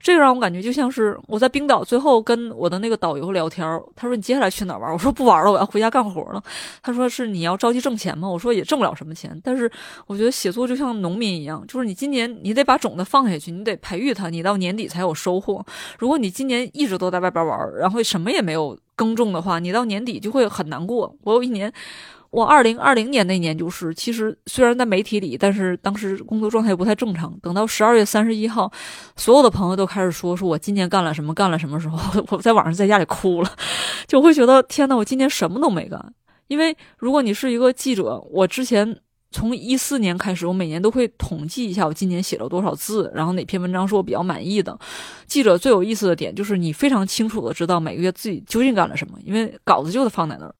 [0.00, 4.90] 这个让我感觉就像是我在冰岛最后跟我的那个导游聊天儿，他说你接下来去哪儿玩？
[4.90, 6.42] 我说不玩了，我要回家干活了。
[6.82, 8.26] 他说是你要着急挣钱吗？
[8.26, 9.70] 我说也挣不了什么钱，但是
[10.06, 15.62] 我觉得写作就像农民一样，就是你今年你得把种子放下去，你得培育它，你到年底才有收获。
[15.98, 21.14] 如果你今年一直都在外边玩，然后什么也没有耕种的话，你到年底就会很难过。
[21.24, 21.70] 我有一年。
[22.30, 27.36] 我二零二零年那年就是，其实虽然在媒体里，但是当时工作状态不太正常。
[27.42, 28.70] 等到十二月三十一号，
[29.16, 31.98] 所有的朋友都开始说说我今年干了什么，干了什么时候，
[32.30, 33.50] 我在网上在家里哭了，
[34.06, 36.14] 就会觉得天呐，我今年什么都没干。
[36.46, 38.96] 因为如果你是一个记者，我之前
[39.32, 44.78] 从一四年开始，我每年都会统计一下我今年写了多少字，然后哪篇文章是我比较满意的。
[45.26, 50.54] 记者最有意思的点就是你非常清楚的知道每个月自己究竟干了什么，因为稿子就得放在那儿。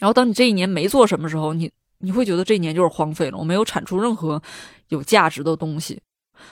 [0.00, 4.42] 然后，当你这一年没做什么时候，你你会觉得这一年就是荒废了，我没有产出任何
[4.88, 6.00] 有价值的东西。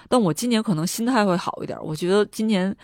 [0.07, 2.77] 但我今年可能心态会好一点，我觉得今年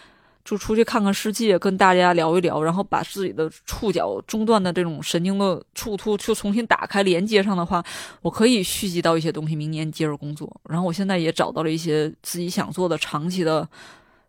[0.43, 7.85] 就出去看看世界，跟大家聊一聊，然后把自己的触角中断的这种神经的触突就重新打开连接上的话，
[8.23, 10.51] 我可以蓄积到一些东西，明年接着工作。
[10.71, 13.69] 然后我现在也找到了一些自己想做的长期的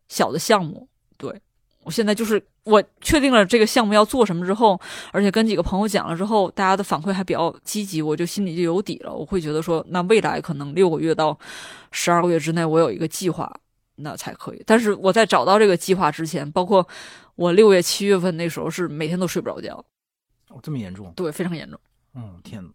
[0.09, 0.85] 小的项目，
[1.17, 1.41] 对。
[1.85, 4.77] 我现在就是我确定了这个项目要做什么之后，
[5.11, 9.13] 而且跟几个朋友讲了之后，大家的反馈还比较积极，我就心里就有底了。
[9.13, 11.37] 我会觉得说，那未来可能六个月到
[11.91, 13.49] 十二个月之内，我有一个计划，
[13.97, 14.63] 那才可以。
[14.65, 16.85] 但是我在找到这个计划之前，包括
[17.35, 19.85] 我六月、七月份那时候是每天都睡不着觉。
[20.49, 21.13] 哦，这么严重？
[21.15, 21.79] 对，非常严重。
[22.15, 22.69] 嗯，天呐。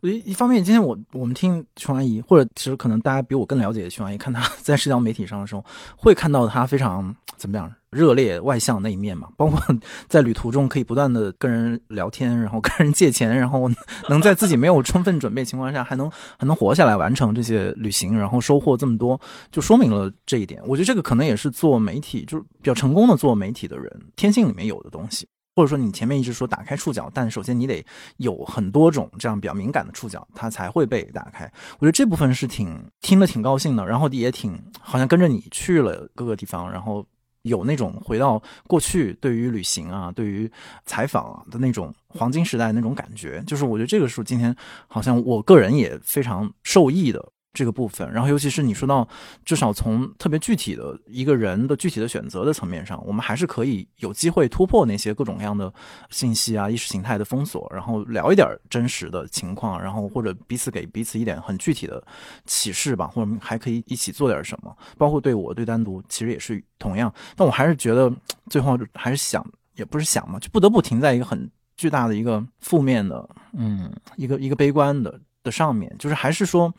[0.00, 5.64] 我一一方面，今天我我们听熊阿姨，或者其实可能大家比我更了解熊阿姨，看她 在社交媒体上的时候，
[5.96, 9.28] 会看到她非常怎么样热烈外向那一面嘛。
[9.36, 9.60] 包括
[10.08, 13.68] 在旅途中可以不断的跟人聊天，然后跟人借钱，然后
[14.08, 20.62] 能在自己没有充分准备情况下还能还能活下来完成这些旅行，然后收获这么多，就说明了这一点。
[20.66, 25.26] 我觉得这个可能也是做媒体就是比较成功的做媒体的人天性里面有的东西。
[25.58, 27.84] 或者说你前面一直说打开触角，但首先你得
[28.18, 31.52] 有很多种这样比较敏感的触角，它才会被打开。
[31.80, 37.04] 我觉得这部分是挺听了挺高兴的，然后也挺好像跟着你去了各个地方，然后
[37.42, 40.48] 有那种回到过去对于旅行啊、对于
[40.86, 43.42] 采访啊的那种黄金时代那种感觉。
[43.44, 44.54] 就是我觉得这个是今天
[44.86, 47.32] 好像我个人也非常受益的。
[47.58, 49.06] 这个部分，然后尤其是你说到，
[49.44, 55.72] 至少从特别具体的一个人的具体的选择的层面上，我们还是可以有机会突破那些各种各样的
[56.08, 62.00] 信息啊、意识形态的封锁，然后聊一点真实的情况，然后或者彼此给彼此一点很具体的
[62.46, 64.72] 启示吧，或者还可以一起做点什么。
[64.96, 67.12] 包括对我对单独，其实也是同样。
[67.34, 68.08] 但我还是觉得
[68.48, 69.44] 最后还是想，
[69.74, 76.72] 也不是想嘛，就不得不停在一个很巨大的一个负面的，嗯，一个一个悲观的的上面，就是还是说。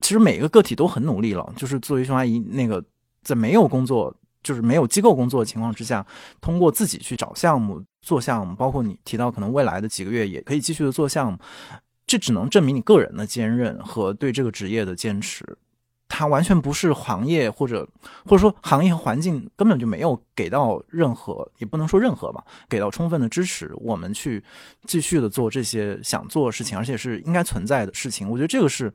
[0.00, 2.82] 其实每一个个体都很努力了，就是作为熊阿姨那个
[3.22, 6.06] 在没有工作，就是没有机构工作的情况之下，
[6.40, 11.38] 通过自己去找项目做项目，包括你提到可能未来的几个月也可以继续的做项目，
[12.06, 15.44] 这只能证明你个人的坚韧和对这个职业的坚持。
[16.10, 17.86] 它完全不是行业或者
[18.24, 24.42] 或者说行业和环境根本就没有给到任何，也不能说任何吧，给到充分的支持，我们去
[24.86, 28.28] 继续的做这些想做的事情，而且是应该存在的事情。
[28.28, 28.90] 我觉得这个是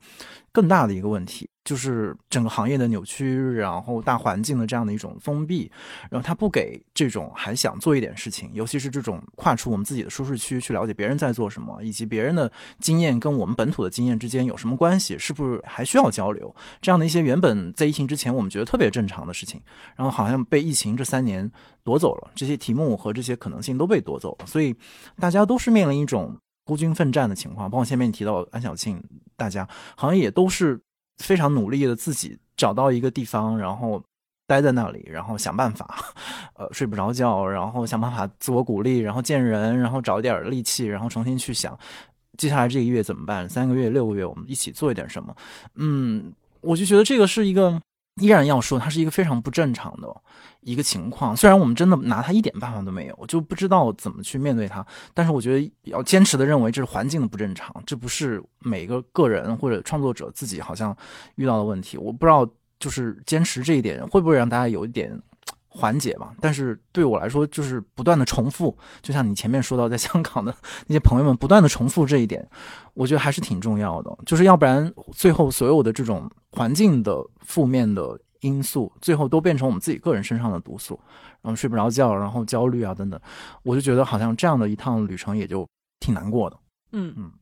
[0.54, 1.46] 更大的一个问题。
[1.64, 5.72] 就是整个行业的扭曲，然后大环境的这样的一种封闭，
[6.10, 16.54] 然后他不给这种还想做一点事情，尤其是这种跨出我们自己的舒适区去了解别人在做什么，以及别人的经验跟我们本土的经验之间有什么关系，是不是还需要交流？
[16.82, 19.58] 这样的一些原本在疫情之前我们觉得特别正常的事情，
[19.96, 21.50] 然后好像被疫情这三年
[21.82, 24.76] 夺走了，这些题目和这些可能性都被夺走了，所以
[25.18, 27.70] 大家都是面临一种孤军奋战的情况。
[27.70, 29.02] 包括前面你提到安小庆，
[29.36, 30.80] 大家好像也都是。
[31.18, 34.02] 非常努力的自己找到一个地方，然后
[34.48, 35.96] 待在那里，然后想办法，
[36.58, 41.78] 呃，睡不着觉，然后想办法自我鼓励，然后见人，然后找一点力气，然后重新去想
[42.36, 43.48] 接下来这个月怎么办？
[43.48, 45.32] 三个月、六个月，我们一起做一点什么？
[45.76, 47.80] 嗯，我就觉得这个是一个
[48.20, 50.08] 依然要说，它是一个非常不正常的。
[50.60, 54.82] 一个情况，虽然我们真的拿它一点办法都没有，就不知道怎么去面对它，
[55.12, 60.96] 但是我觉得要坚持的认为这是环境的不正常，这不是每个个人或者创作者自己好像
[61.34, 61.98] 遇到的问题。
[61.98, 65.12] 我不知道，就是坚持这一点会不会让大家有一点
[65.74, 66.32] 缓解吧？
[66.40, 70.54] 但是对我来说，就是不断的重复，就像你前面说到，在香港的
[70.86, 72.48] 那些朋友们不断的重复这一点，
[72.94, 74.16] 我觉得还是挺重要的。
[74.24, 78.18] 就是要不然最后所有的这种环境的负面的。
[78.40, 81.00] 因素最后都变成我们自己个人身上的毒素，
[81.40, 83.18] 然后睡不着觉，然后焦虑啊等等，
[83.62, 85.66] 我就觉得好像这样的一趟旅程也就
[85.98, 86.56] 挺难过的。
[86.92, 87.32] 嗯嗯，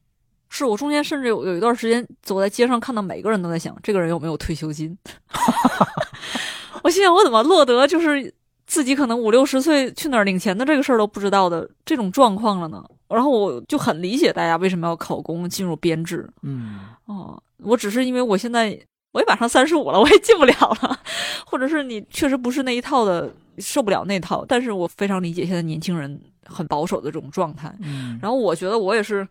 [0.48, 4.96] 是我中间甚至有有一段时间走在街上，看到每个人都在想，这个人有没有退休金？
[6.82, 8.32] 我心想，我怎么落得就是
[8.66, 12.84] 自己可能五六十岁去哪儿领钱的这个事儿都不知道的这种状况了呢？
[13.08, 16.28] 然后我就很理解大家为什么要考公进入编制。
[16.42, 18.78] 嗯，哦，我只是因为我现在
[19.12, 20.98] 我也马上三十五了，我也进不了了，
[21.44, 24.44] 或者是你确实不是那一套的，受不了那套。
[24.48, 27.70] 但是我非常理解现在年轻人很保守的这种状态。
[27.80, 29.28] 嗯，然后我觉得我也是，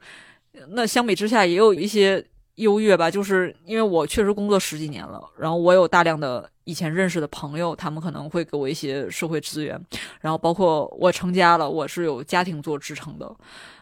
[0.70, 2.24] 那相比之下也有一些
[2.56, 9.80] 优越吧，就是因为我确实工作十几年了，然后我有大量的以前认识的朋友，他们可能会给我一些社会资源，
[10.20, 13.36] 然后包括我成家了，我是有家庭做支撑的，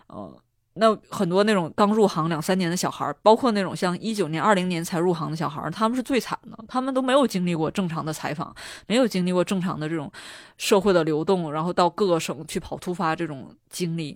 [0.08, 0.32] 呃，
[0.76, 8.56] 那很多那种刚入行两三年的小孩，包括那种像一九年、二零年才入行的小孩，他们是最惨的，他们都没有经历过正常的采访，
[8.88, 10.10] 没有经历过正常的这种
[10.58, 14.16] 社会的流动，然后到各个省去跑突发这种经历。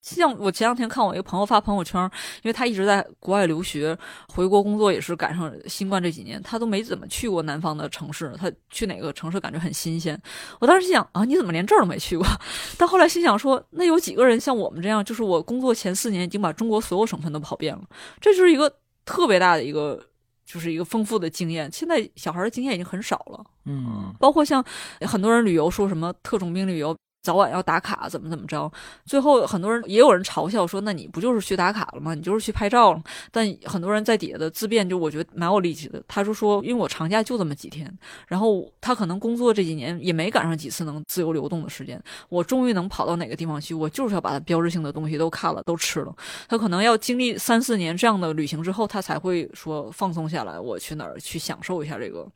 [0.00, 2.00] 像我前两天看我一个朋友发朋友圈，
[2.42, 3.96] 因为他一直在国外留学，
[4.28, 10.18] 回国工作也是赶上新冠这几年，他都没怎么去过南方的城市，他去哪个城市感觉很新鲜。
[10.60, 12.26] 我当时心想啊，你怎么连这儿都没去过？
[12.78, 17.82] 但后来心想说，那有几个人像我们这样，就是我工作前四年已经把中国所有省份都跑遍了，
[18.20, 18.72] 这就是一个
[19.04, 20.00] 特别大的一个，
[20.46, 21.70] 就是一个丰富的经验。
[21.70, 24.64] 现在小孩的经验已经很少了，嗯，包括像
[25.02, 26.96] 很多人旅游说什么特种兵旅游。
[27.20, 28.70] 早晚要打卡，怎么怎么着？
[29.04, 32.14] 最后很多人也有人嘲笑说：“那你不就是去打卡了吗？
[32.14, 36.02] 你就是去拍照了。”但很多人在底下的自辩，就我觉得蛮有力气的。
[36.08, 37.92] 他就说：“因为我长假就这么几天，
[38.28, 42.02] 然后他可能工作这几年也没赶上几次能自由流动的时间。
[42.28, 46.14] 我终于能跑到哪个地方去，我就是要把它标志性的东西都看了，都吃了。
[46.48, 52.26] 他可能要经历三四年这样的旅行之后，他才会说放松下来，我去哪儿去享受一下这个。”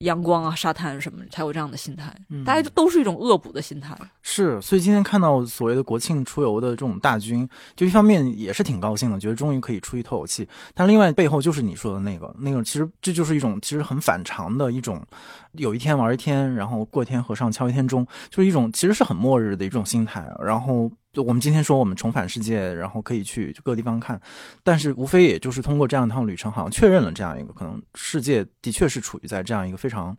[0.00, 2.14] 阳光啊，沙滩什么，才有这样的心态。
[2.44, 3.96] 大家都是一种恶补的心态。
[4.22, 10.48] 是，所以今天看到所谓的国庆出游的这种大军，就一方面也是挺高兴的，觉得终于可以出去透口气。
[10.74, 15.04] 但另外背后就是你说的那个，那个其实这就是一种其实很反常的一种，
[15.52, 20.26] 有一天玩一天，然后过一天和尚敲一天钟，就是一种其实是很末日的一种心态。
[20.42, 20.90] 然后。
[21.12, 24.20] 就我们今天说，我们重返世界，然后可以去各个地方看，
[24.62, 30.16] 但是无非也就是通过这样一趟旅程，好像确认了这样一个可能，世界的确是处于在这样一个非常。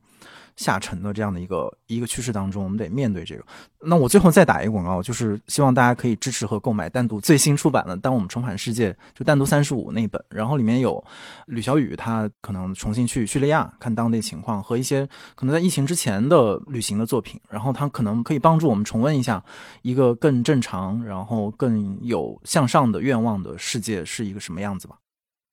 [0.55, 3.43] 下沉的这样的一个一个趋势当中，我们得面对这个。
[3.79, 10.23] 那我最后再打一个广告，就是希望大家可以支持和购买单独最新出版的《当我们重返世界》，就单独三十五那本。
[10.29, 11.03] 然后里面有
[11.47, 17.41] 吕小雨他可能重新去叙利亚看当地情况，和一些可能在疫情之前的旅行的作品。
[17.49, 19.43] 然后他可能可以帮助我们重温一下
[19.81, 24.95] 一个更正常，然后更有向上的愿望的世界是一个什么样子吧。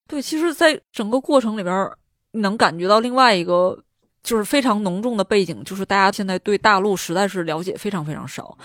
[0.06, 1.90] 对，其实，在整个过程里边，
[2.32, 3.82] 能感觉到另外一个。
[4.22, 8.56] 就是非常浓重的背景，就是大家现在对大陆实在是了解非常非常少，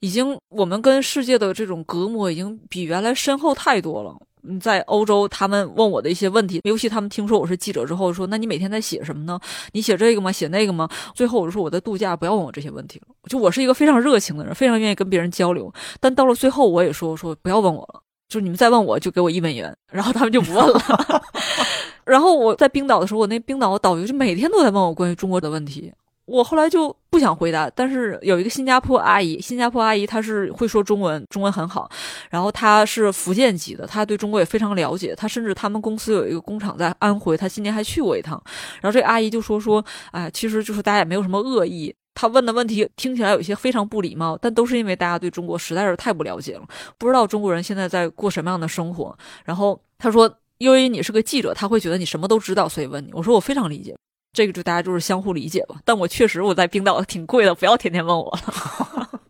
[0.00, 4.14] 已经我们跟世界的这种隔膜已经比原来深厚太多了。
[4.42, 9.38] 嗯，在欧洲，他们问我的一些问题，尤其他们听说我是记者之后，说：“那你每天在写什么呢？
[9.72, 10.32] 你写这个吗？
[10.32, 15.70] 写那个吗？”最后我就说：“我在度假，不要问我这些问题了。”就我是一个非常热情的人，非常愿意跟别人交流。
[16.00, 20.80] 但到了最后，我也说：“说不要问我了，就是你们再问我就给我一美元。”然后他们就不问了。
[22.06, 25.92] 然后我在冰岛的时候，我那冰岛导游就每天都在问我关于中国的问题，
[26.24, 27.70] 我后来就不想回答。
[27.72, 31.88] 但是有一个新加坡阿姨，新加坡阿姨她是会说中文，中文很好，
[32.30, 35.14] 然后她是福建籍的，她对中国也非常了解。
[35.14, 38.42] 她甚至他们公司有一个工厂在安徽，她今年还去过一趟。
[38.80, 41.94] 然后这阿姨就说说，哎，其实就是大家也没有什么恶意。
[42.14, 46.62] 他问的问题听起来有些非常不礼貌，但都是因为大家对中国实在是太不了解了，
[46.98, 49.16] 不知道中国人现在在过什么样的生活。
[49.44, 50.32] 然后他说。
[50.60, 53.10] 因为你是个记者，他会觉得你什么都知道，所以问你。
[53.14, 53.96] 我说我非常理解，
[54.34, 55.76] 这个就大家就是相互理解吧。
[55.86, 59.20] 但我确实我在冰岛挺贵的，不要天天问我了。